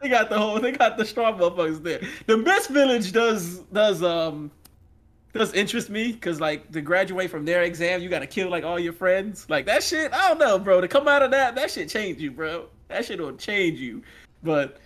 they 0.00 0.08
got 0.08 0.30
the 0.30 0.38
whole. 0.38 0.58
They 0.60 0.72
got 0.72 0.96
the 0.96 1.04
strong 1.04 1.38
motherfuckers 1.38 1.82
there. 1.82 2.00
The 2.26 2.38
best 2.38 2.70
village 2.70 3.12
does 3.12 3.58
does 3.72 4.02
um 4.02 4.50
does 5.32 5.52
interest 5.54 5.90
me 5.90 6.12
because 6.12 6.40
like 6.40 6.70
to 6.72 6.80
graduate 6.80 7.30
from 7.30 7.44
their 7.44 7.62
exam, 7.62 8.02
you 8.02 8.08
got 8.08 8.18
to 8.20 8.26
kill 8.26 8.48
like 8.50 8.64
all 8.64 8.78
your 8.78 8.92
friends. 8.92 9.46
Like 9.48 9.66
that 9.66 9.82
shit. 9.82 10.12
I 10.12 10.28
don't 10.28 10.38
know, 10.38 10.58
bro. 10.58 10.80
To 10.80 10.88
come 10.88 11.06
out 11.08 11.22
of 11.22 11.30
that, 11.30 11.54
that 11.54 11.70
shit 11.70 11.88
change 11.88 12.20
you, 12.20 12.30
bro. 12.30 12.66
That 12.88 13.04
shit 13.04 13.20
will 13.20 13.36
change 13.36 13.78
you. 13.78 14.02
But 14.42 14.78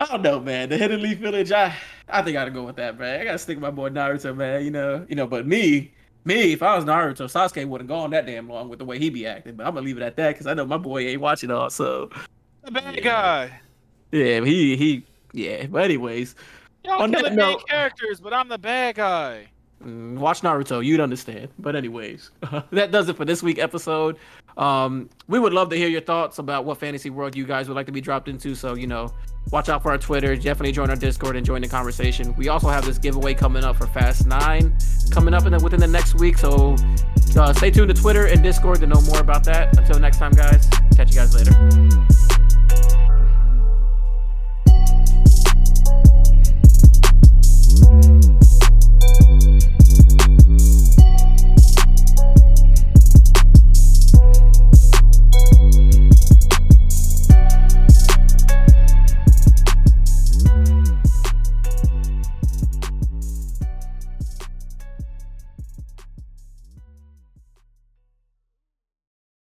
I 0.00 0.06
don't 0.06 0.22
know, 0.22 0.40
man. 0.40 0.68
The 0.68 0.76
Hidden 0.76 1.00
Leaf 1.02 1.18
Village. 1.18 1.52
I 1.52 1.74
I 2.08 2.22
think 2.22 2.36
I 2.36 2.40
gotta 2.40 2.50
go 2.50 2.64
with 2.64 2.76
that, 2.76 2.98
man. 2.98 3.20
I 3.20 3.24
gotta 3.24 3.38
stick 3.38 3.56
with 3.56 3.62
my 3.62 3.70
boy 3.70 3.88
Naruto, 3.90 4.36
man. 4.36 4.64
You 4.64 4.70
know, 4.70 5.06
you 5.08 5.16
know. 5.16 5.26
But 5.26 5.46
me. 5.46 5.92
Me, 6.24 6.52
if 6.52 6.62
I 6.62 6.76
was 6.76 6.84
Naruto, 6.84 7.22
Sasuke 7.24 7.66
wouldn't 7.66 7.88
have 7.88 7.96
gone 7.96 8.10
that 8.10 8.26
damn 8.26 8.48
long 8.50 8.68
with 8.68 8.78
the 8.80 8.84
way 8.84 8.98
he 8.98 9.08
be 9.08 9.26
acting. 9.26 9.54
But 9.54 9.66
I'm 9.66 9.72
gonna 9.74 9.86
leave 9.86 9.96
it 9.96 10.02
at 10.02 10.16
that 10.16 10.32
because 10.34 10.46
I 10.46 10.52
know 10.52 10.66
my 10.66 10.76
boy 10.76 11.06
ain't 11.06 11.22
watching 11.22 11.50
all. 11.50 11.70
So 11.70 12.10
The 12.64 12.70
bad 12.72 12.96
Yeah. 12.96 13.00
guy. 13.00 13.60
yeah, 14.12 14.44
he 14.44 14.76
he 14.76 15.06
yeah. 15.32 15.66
But 15.66 15.84
anyways, 15.84 16.34
Y'all 16.84 17.08
killing 17.08 17.34
main 17.34 17.58
characters, 17.60 18.20
but 18.20 18.34
I'm 18.34 18.48
the 18.48 18.58
bad 18.58 18.96
guy. 18.96 19.46
Mm, 19.84 20.16
watch 20.16 20.42
Naruto, 20.42 20.84
you'd 20.84 21.00
understand. 21.00 21.48
But 21.58 21.76
anyways, 21.76 22.30
that 22.70 22.90
does 22.90 23.08
it 23.08 23.16
for 23.16 23.24
this 23.24 23.42
week 23.42 23.58
episode. 23.58 24.16
Um, 24.56 25.08
we 25.28 25.38
would 25.38 25.52
love 25.52 25.70
to 25.70 25.76
hear 25.76 25.88
your 25.88 26.00
thoughts 26.00 26.38
about 26.38 26.64
what 26.64 26.78
fantasy 26.78 27.10
world 27.10 27.36
you 27.36 27.46
guys 27.46 27.68
would 27.68 27.76
like 27.76 27.86
to 27.86 27.92
be 27.92 28.00
dropped 28.00 28.28
into. 28.28 28.54
So 28.54 28.74
you 28.74 28.86
know, 28.86 29.12
watch 29.52 29.68
out 29.68 29.82
for 29.82 29.90
our 29.90 29.98
Twitter. 29.98 30.34
Definitely 30.34 30.72
join 30.72 30.90
our 30.90 30.96
Discord 30.96 31.36
and 31.36 31.46
join 31.46 31.62
the 31.62 31.68
conversation. 31.68 32.34
We 32.36 32.48
also 32.48 32.68
have 32.68 32.84
this 32.84 32.98
giveaway 32.98 33.34
coming 33.34 33.64
up 33.64 33.76
for 33.76 33.86
Fast 33.86 34.26
Nine, 34.26 34.76
coming 35.10 35.34
up 35.34 35.46
in 35.46 35.52
the, 35.52 35.60
within 35.62 35.80
the 35.80 35.86
next 35.86 36.16
week. 36.16 36.38
So 36.38 36.76
uh, 37.36 37.52
stay 37.52 37.70
tuned 37.70 37.94
to 37.94 38.00
Twitter 38.00 38.26
and 38.26 38.42
Discord 38.42 38.80
to 38.80 38.86
know 38.86 39.00
more 39.02 39.20
about 39.20 39.44
that. 39.44 39.78
Until 39.78 40.00
next 40.00 40.18
time, 40.18 40.32
guys. 40.32 40.68
Catch 40.96 41.10
you 41.10 41.16
guys 41.16 41.34
later. 41.34 42.27